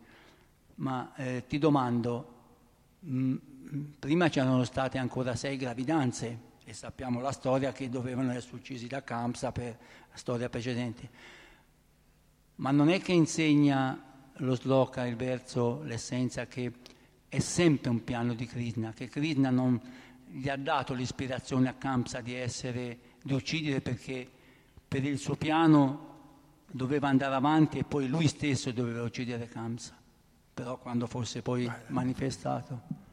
Ma 0.76 1.12
eh, 1.16 1.44
ti 1.48 1.58
domando, 1.58 2.34
mh, 3.00 3.20
mm, 3.20 3.36
prima 4.00 4.30
c'erano 4.30 4.64
state 4.64 4.98
ancora 4.98 5.36
sei 5.36 5.58
gravidanze 5.58 6.46
e 6.64 6.74
sappiamo 6.74 7.20
la 7.20 7.32
storia 7.32 7.72
che 7.72 7.90
dovevano 7.90 8.32
essere 8.34 8.56
uccisi 8.56 8.88
da 8.88 9.04
Kamsa 9.04 9.52
per 9.52 9.78
la 10.10 10.18
storia 10.18 10.50
precedente. 10.50 11.10
Ma 12.56 12.72
non 12.72 12.90
è 12.90 13.00
che 13.00 13.14
insegna 13.14 14.02
lo 14.38 14.56
sloka, 14.56 15.06
il 15.06 15.16
verso, 15.16 15.82
l'essenza 15.84 16.48
che 16.48 16.72
è 17.30 17.40
sempre 17.40 17.90
un 17.90 18.04
piano 18.04 18.34
di 18.34 18.46
Krishna, 18.46 18.94
che 18.94 19.08
Krishna 19.08 19.50
non 19.50 19.80
gli 20.30 20.50
ha 20.50 20.58
dato 20.58 20.94
l'ispirazione 20.94 21.70
a 21.70 21.74
Kamsa 21.74 22.22
di 22.22 22.34
essere, 22.34 23.00
di 23.24 23.34
uccidere 23.34 23.82
perché 23.82 24.30
per 24.88 25.06
il 25.06 25.18
suo 25.18 25.36
piano 25.36 26.16
doveva 26.70 27.08
andare 27.08 27.36
avanti 27.36 27.78
e 27.78 27.84
poi 27.84 28.08
lui 28.08 28.28
stesso 28.28 28.72
doveva 28.72 29.04
uccidere 29.04 29.48
Kamsa, 29.48 29.96
però 30.54 30.78
quando 30.78 31.08
fosse 31.08 31.42
poi 31.42 31.70
manifestato. 31.88 33.06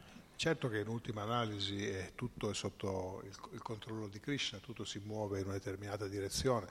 Certo 0.44 0.68
che 0.68 0.80
in 0.80 0.88
ultima 0.88 1.22
analisi 1.22 1.88
è 1.88 2.12
tutto 2.14 2.50
è 2.50 2.54
sotto 2.54 3.22
il, 3.24 3.34
il, 3.52 3.62
controllo 3.62 4.08
di 4.08 4.20
Krishna, 4.20 4.58
tutto 4.58 4.84
si 4.84 4.98
muove 4.98 5.38
in 5.40 5.46
una 5.46 5.54
determinata 5.54 6.06
direzione. 6.06 6.66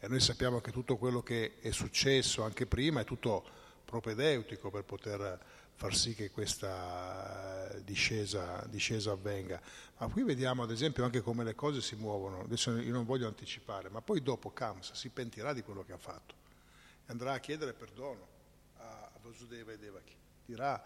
E 0.00 0.08
noi 0.08 0.18
sappiamo 0.18 0.62
che 0.62 0.72
tutto 0.72 0.96
quello 0.96 1.22
che 1.22 1.58
è 1.60 1.70
successo 1.70 2.42
anche 2.42 2.64
prima 2.64 3.00
è 3.00 3.04
tutto 3.04 3.44
propedeutico 3.84 4.70
per 4.70 4.84
poter 4.84 5.38
far 5.74 5.94
sì 5.94 6.14
che 6.14 6.30
questa 6.30 7.70
discesa, 7.84 8.64
discesa 8.66 9.10
avvenga. 9.10 9.60
Ma 9.98 10.08
qui 10.08 10.22
vediamo 10.22 10.62
ad 10.62 10.70
esempio 10.70 11.04
anche 11.04 11.20
come 11.20 11.44
le 11.44 11.54
cose 11.54 11.82
si 11.82 11.96
muovono, 11.96 12.40
adesso 12.40 12.74
io 12.78 12.92
non 12.94 13.04
voglio 13.04 13.26
anticipare, 13.26 13.90
ma 13.90 14.00
poi 14.00 14.22
dopo 14.22 14.54
Kamsa 14.54 14.94
si 14.94 15.10
pentirà 15.10 15.52
di 15.52 15.60
quello 15.60 15.84
che 15.84 15.92
ha 15.92 15.98
fatto 15.98 16.34
e 17.04 17.12
andrà 17.12 17.34
a 17.34 17.40
chiedere 17.40 17.74
perdono 17.74 18.26
a, 18.78 19.10
Vasudeva 19.20 19.70
e 19.70 19.76
Devaki, 19.76 20.16
dirà... 20.46 20.82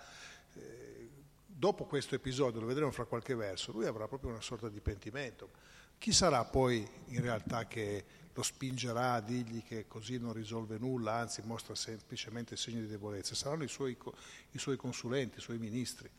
Eh, 0.55 1.21
dopo 1.63 1.85
questo 1.85 2.17
episodio, 2.17 2.59
lo 2.59 2.67
vedremo 2.67 2.91
fra 2.91 3.05
qualche 3.05 3.37
verso, 3.37 3.71
lui 3.71 3.87
avrà 3.87 4.09
proprio 4.09 4.31
una 4.31 4.41
sorta 4.41 4.69
di 4.69 4.81
pentimento. 4.81 5.51
Chi 5.97 6.11
sarà 6.11 6.45
poi 6.45 6.85
in 7.11 7.21
realtà 7.21 7.69
che 7.69 8.05
lo 8.35 8.43
spingerà 8.43 9.13
a 9.13 9.21
dirgli 9.21 9.63
che 9.63 9.87
così 9.87 10.19
non 10.19 10.33
risolve 10.33 10.77
nulla, 10.79 11.13
anzi 11.13 11.41
mostra 11.45 11.77
semplicemente 11.77 12.57
segni 12.57 12.81
di 12.81 12.89
debolezza? 12.89 13.37
Saranno 13.37 13.63
i 13.63 13.69
suoi, 13.69 13.97
i 14.51 14.59
suoi 14.59 14.77
consulenti, 14.77 15.39
i 15.39 15.41
suoi 15.41 15.59
ministri, 15.59 16.11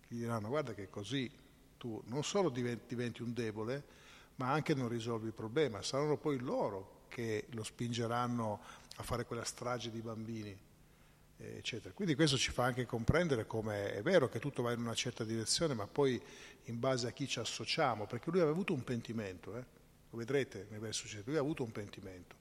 che 0.00 0.14
gli 0.14 0.20
diranno 0.20 0.48
guarda 0.48 0.72
che 0.72 0.88
così 0.88 1.30
tu 1.76 2.02
non 2.06 2.24
solo 2.24 2.48
diventi, 2.48 3.20
un 3.20 3.34
debole, 3.34 3.84
ma 4.36 4.50
anche 4.50 4.72
non 4.72 4.88
risolvi 4.88 5.26
il 5.26 5.34
problema. 5.34 5.82
Saranno 5.82 6.16
poi 6.16 6.38
loro 6.38 7.02
che 7.08 7.48
lo 7.50 7.64
spingeranno 7.64 8.60
a 8.96 9.02
fare 9.02 9.26
quella 9.26 9.44
strage 9.44 9.90
di 9.90 10.00
bambini 10.00 10.58
eccetera. 11.38 11.92
Quindi 11.94 12.14
questo 12.14 12.36
ci 12.36 12.50
fa 12.50 12.64
anche 12.64 12.86
comprendere 12.86 13.46
come 13.46 13.92
è 13.92 14.02
vero 14.02 14.28
che 14.28 14.38
tutto 14.38 14.62
va 14.62 14.72
in 14.72 14.80
una 14.80 14.94
certa 14.94 15.24
direzione, 15.24 15.74
ma 15.74 15.86
poi 15.86 16.20
in 16.64 16.78
base 16.78 17.06
a 17.06 17.12
chi 17.12 17.28
ci 17.28 17.38
associamo, 17.38 18.06
perché 18.06 18.30
lui 18.30 18.40
aveva 18.40 18.54
avuto 18.54 18.72
un 18.72 18.84
pentimento, 18.84 19.56
eh? 19.56 19.64
lo 20.10 20.18
vedrete 20.18 20.66
nel 20.70 20.80
verso 20.80 21.02
successivo, 21.02 21.30
lui 21.30 21.38
ha 21.38 21.42
avuto 21.42 21.62
un 21.62 21.72
pentimento, 21.72 22.36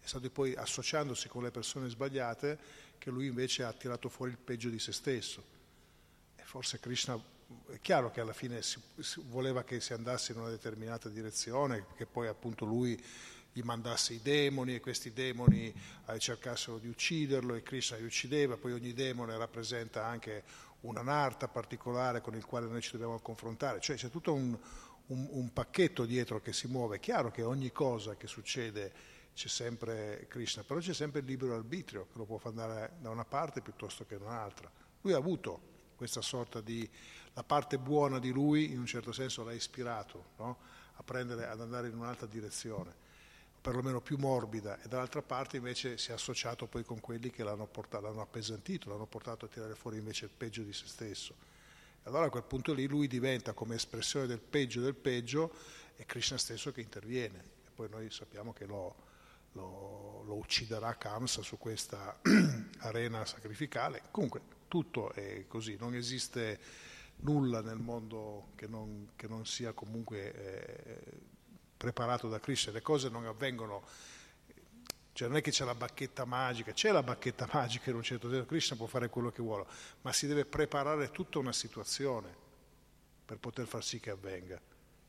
è 0.00 0.06
stato 0.06 0.30
poi 0.30 0.54
associandosi 0.54 1.28
con 1.28 1.42
le 1.42 1.50
persone 1.50 1.88
sbagliate 1.88 2.58
che 2.98 3.10
lui 3.10 3.26
invece 3.26 3.64
ha 3.64 3.72
tirato 3.72 4.08
fuori 4.08 4.32
il 4.32 4.38
peggio 4.38 4.68
di 4.68 4.78
se 4.78 4.92
stesso. 4.92 5.56
E 6.36 6.42
forse 6.44 6.80
Krishna 6.80 7.20
è 7.70 7.80
chiaro 7.80 8.10
che 8.10 8.20
alla 8.20 8.32
fine 8.32 8.62
si, 8.62 8.80
si 8.98 9.22
voleva 9.26 9.64
che 9.64 9.80
si 9.80 9.92
andasse 9.92 10.32
in 10.32 10.38
una 10.38 10.50
determinata 10.50 11.08
direzione, 11.08 11.86
che 11.96 12.06
poi 12.06 12.26
appunto 12.26 12.64
lui 12.64 13.00
gli 13.58 13.62
mandasse 13.62 14.14
i 14.14 14.22
demoni 14.22 14.76
e 14.76 14.80
questi 14.80 15.12
demoni 15.12 15.74
eh, 16.06 16.18
cercassero 16.18 16.78
di 16.78 16.86
ucciderlo 16.86 17.54
e 17.54 17.62
Krishna 17.62 17.96
li 17.96 18.04
uccideva, 18.04 18.56
poi 18.56 18.72
ogni 18.72 18.92
demone 18.92 19.36
rappresenta 19.36 20.06
anche 20.06 20.44
una 20.82 21.02
narta 21.02 21.48
particolare 21.48 22.20
con 22.20 22.36
il 22.36 22.44
quale 22.44 22.68
noi 22.68 22.80
ci 22.80 22.92
dobbiamo 22.92 23.18
confrontare, 23.18 23.80
cioè 23.80 23.96
c'è 23.96 24.10
tutto 24.10 24.32
un, 24.32 24.56
un, 25.06 25.28
un 25.30 25.52
pacchetto 25.52 26.04
dietro 26.04 26.40
che 26.40 26.52
si 26.52 26.68
muove, 26.68 26.96
è 26.96 27.00
chiaro 27.00 27.32
che 27.32 27.42
ogni 27.42 27.72
cosa 27.72 28.16
che 28.16 28.28
succede 28.28 28.92
c'è 29.34 29.48
sempre 29.48 30.26
Krishna, 30.28 30.62
però 30.62 30.78
c'è 30.78 30.94
sempre 30.94 31.20
il 31.20 31.26
libero 31.26 31.54
arbitrio 31.54 32.06
che 32.12 32.18
lo 32.18 32.24
può 32.26 32.38
far 32.38 32.52
andare 32.52 32.92
da 33.00 33.10
una 33.10 33.24
parte 33.24 33.60
piuttosto 33.60 34.04
che 34.06 34.18
da 34.18 34.24
un'altra. 34.26 34.70
Lui 35.00 35.12
ha 35.12 35.16
avuto 35.16 35.76
questa 35.96 36.20
sorta 36.20 36.60
di... 36.60 36.88
la 37.34 37.42
parte 37.42 37.76
buona 37.78 38.20
di 38.20 38.30
lui 38.30 38.70
in 38.70 38.78
un 38.78 38.86
certo 38.86 39.10
senso 39.10 39.42
l'ha 39.42 39.52
ispirato 39.52 40.30
no? 40.36 40.58
a 40.94 41.02
prendere, 41.02 41.46
ad 41.46 41.60
andare 41.60 41.88
in 41.88 41.94
un'altra 41.94 42.26
direzione 42.26 43.06
perlomeno 43.60 44.00
più 44.00 44.16
morbida, 44.18 44.80
e 44.80 44.88
dall'altra 44.88 45.22
parte 45.22 45.56
invece 45.56 45.98
si 45.98 46.10
è 46.10 46.14
associato 46.14 46.66
poi 46.66 46.84
con 46.84 47.00
quelli 47.00 47.30
che 47.30 47.42
l'hanno, 47.42 47.66
portato, 47.66 48.04
l'hanno 48.04 48.20
appesantito, 48.20 48.88
l'hanno 48.88 49.06
portato 49.06 49.46
a 49.46 49.48
tirare 49.48 49.74
fuori 49.74 49.98
invece 49.98 50.26
il 50.26 50.30
peggio 50.36 50.62
di 50.62 50.72
se 50.72 50.86
stesso. 50.86 51.34
E 52.02 52.08
allora 52.08 52.26
a 52.26 52.30
quel 52.30 52.44
punto 52.44 52.72
lì 52.72 52.86
lui 52.86 53.08
diventa 53.08 53.52
come 53.52 53.74
espressione 53.74 54.26
del 54.26 54.40
peggio 54.40 54.80
del 54.80 54.94
peggio 54.94 55.52
è 55.96 56.06
Krishna 56.06 56.38
stesso 56.38 56.72
che 56.72 56.80
interviene. 56.80 57.38
E 57.66 57.70
poi 57.74 57.88
noi 57.88 58.10
sappiamo 58.10 58.52
che 58.52 58.66
lo, 58.66 58.94
lo, 59.52 60.22
lo 60.24 60.34
ucciderà 60.36 60.96
Kamsa 60.96 61.42
su 61.42 61.58
questa 61.58 62.18
arena 62.78 63.24
sacrificale. 63.26 64.02
Comunque 64.10 64.40
tutto 64.68 65.12
è 65.12 65.46
così, 65.48 65.76
non 65.78 65.94
esiste 65.94 66.60
nulla 67.20 67.60
nel 67.60 67.78
mondo 67.78 68.50
che 68.54 68.68
non, 68.68 69.10
che 69.16 69.26
non 69.28 69.44
sia 69.44 69.72
comunque... 69.72 70.34
Eh, 70.34 71.27
preparato 71.78 72.28
da 72.28 72.40
Krishna, 72.40 72.72
le 72.72 72.82
cose 72.82 73.08
non 73.08 73.24
avvengono, 73.24 73.86
cioè 75.12 75.28
non 75.28 75.38
è 75.38 75.40
che 75.40 75.52
c'è 75.52 75.64
la 75.64 75.74
bacchetta 75.74 76.24
magica, 76.24 76.72
c'è 76.72 76.90
la 76.90 77.02
bacchetta 77.02 77.48
magica 77.54 77.88
in 77.88 77.96
un 77.96 78.02
certo 78.02 78.28
senso, 78.28 78.44
Krishna 78.44 78.76
può 78.76 78.86
fare 78.86 79.08
quello 79.08 79.30
che 79.30 79.40
vuole, 79.40 79.64
ma 80.02 80.12
si 80.12 80.26
deve 80.26 80.44
preparare 80.44 81.10
tutta 81.10 81.38
una 81.38 81.52
situazione 81.52 82.46
per 83.24 83.38
poter 83.38 83.66
far 83.66 83.82
sì 83.84 84.00
che 84.00 84.10
avvenga. 84.10 84.60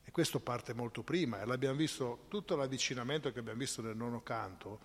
E 0.02 0.10
questo 0.12 0.40
parte 0.40 0.72
molto 0.72 1.02
prima, 1.02 1.40
e 1.40 1.44
l'abbiamo 1.44 1.76
visto, 1.76 2.24
tutto 2.28 2.56
l'avvicinamento 2.56 3.32
che 3.32 3.40
abbiamo 3.40 3.58
visto 3.58 3.82
nel 3.82 3.96
nono 3.96 4.22
canto, 4.22 4.80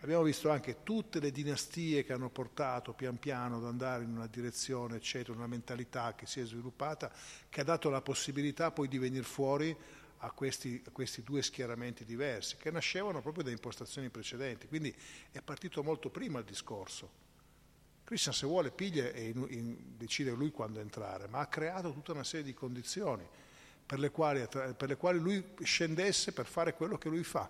abbiamo 0.00 0.22
visto 0.22 0.50
anche 0.50 0.82
tutte 0.82 1.20
le 1.20 1.30
dinastie 1.30 2.04
che 2.04 2.12
hanno 2.12 2.30
portato 2.30 2.92
pian 2.92 3.18
piano 3.18 3.56
ad 3.56 3.64
andare 3.64 4.04
in 4.04 4.10
una 4.10 4.26
direzione, 4.26 4.96
eccetera, 4.96 5.36
una 5.36 5.46
mentalità 5.46 6.14
che 6.14 6.26
si 6.26 6.40
è 6.40 6.44
sviluppata, 6.44 7.12
che 7.48 7.60
ha 7.60 7.64
dato 7.64 7.90
la 7.90 8.00
possibilità 8.00 8.70
poi 8.70 8.88
di 8.88 8.98
venire 8.98 9.24
fuori 9.24 9.76
a 10.18 10.30
questi, 10.30 10.82
a 10.86 10.90
questi, 10.90 11.22
due 11.22 11.42
schieramenti 11.42 12.04
diversi, 12.04 12.56
che 12.56 12.70
nascevano 12.70 13.20
proprio 13.20 13.44
da 13.44 13.50
impostazioni 13.50 14.08
precedenti. 14.08 14.66
Quindi 14.66 14.94
è 15.30 15.40
partito 15.40 15.82
molto 15.82 16.10
prima 16.10 16.38
il 16.38 16.44
discorso. 16.44 17.26
Krishna 18.04 18.32
se 18.32 18.46
vuole 18.46 18.70
piglia 18.70 19.10
e 19.10 19.28
in, 19.28 19.46
in, 19.50 19.76
decide 19.96 20.30
lui 20.30 20.50
quando 20.50 20.80
entrare, 20.80 21.28
ma 21.28 21.40
ha 21.40 21.46
creato 21.46 21.92
tutta 21.92 22.12
una 22.12 22.24
serie 22.24 22.46
di 22.46 22.54
condizioni 22.54 23.26
per 23.84 23.98
le, 23.98 24.10
quali, 24.10 24.46
per 24.48 24.88
le 24.88 24.96
quali 24.96 25.18
lui 25.18 25.44
scendesse 25.62 26.32
per 26.32 26.46
fare 26.46 26.74
quello 26.74 26.96
che 26.98 27.08
lui 27.08 27.22
fa, 27.22 27.48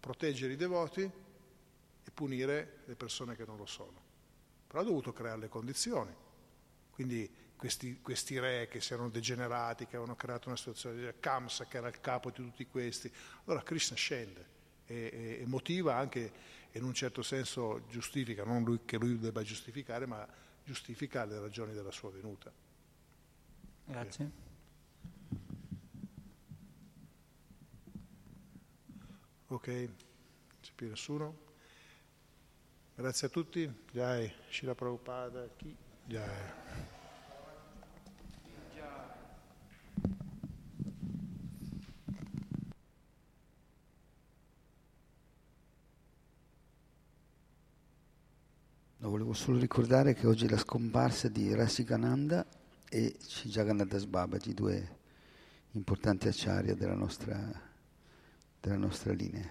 proteggere 0.00 0.52
i 0.52 0.56
devoti 0.56 1.02
e 1.02 2.10
punire 2.12 2.82
le 2.84 2.94
persone 2.94 3.36
che 3.36 3.44
non 3.44 3.56
lo 3.56 3.66
sono. 3.66 4.06
Però 4.66 4.80
ha 4.80 4.84
dovuto 4.84 5.12
creare 5.12 5.40
le 5.40 5.48
condizioni. 5.48 6.14
Quindi 6.90 7.30
questi, 7.58 8.00
questi, 8.00 8.38
re 8.38 8.68
che 8.68 8.80
si 8.80 8.94
erano 8.94 9.10
degenerati, 9.10 9.84
che 9.84 9.96
avevano 9.96 10.16
creato 10.16 10.48
una 10.48 10.56
situazione, 10.56 11.14
Kamsa 11.20 11.66
che 11.66 11.76
era 11.76 11.88
il 11.88 12.00
capo 12.00 12.30
di 12.30 12.36
tutti 12.36 12.66
questi. 12.66 13.12
Allora 13.44 13.62
Krishna 13.62 13.96
scende 13.96 14.46
e, 14.86 15.38
e, 15.40 15.46
motiva 15.46 15.96
anche, 15.96 16.32
in 16.72 16.84
un 16.84 16.94
certo 16.94 17.22
senso 17.22 17.82
giustifica, 17.88 18.44
non 18.44 18.62
lui, 18.62 18.80
che 18.84 18.96
lui 18.96 19.18
debba 19.18 19.42
giustificare, 19.42 20.06
ma 20.06 20.26
giustifica 20.64 21.24
le 21.24 21.40
ragioni 21.40 21.74
della 21.74 21.90
sua 21.90 22.10
venuta. 22.10 22.50
Grazie. 23.84 24.30
Ok, 29.48 29.66
non 29.66 29.96
c'è 30.60 30.72
più 30.74 30.88
nessuno. 30.88 31.46
Grazie 32.94 33.28
a 33.28 33.30
tutti. 33.30 33.84
Jai, 33.92 34.30
Shila 34.48 34.74
Prabhupada, 34.74 35.48
chi? 35.56 35.74
Jai. 36.04 36.97
Volevo 49.08 49.32
solo 49.32 49.58
ricordare 49.58 50.14
che 50.14 50.26
oggi 50.26 50.46
è 50.46 50.48
la 50.48 50.58
scomparsa 50.58 51.28
di 51.28 51.54
Rasikananda 51.54 52.44
e 52.88 53.16
Jagannadas 53.44 54.04
Babaji, 54.04 54.54
due 54.54 54.96
importanti 55.72 56.28
acciarie 56.28 56.74
della 56.74 56.94
nostra, 56.94 57.38
della 58.60 58.76
nostra 58.76 59.12
linea. 59.12 59.48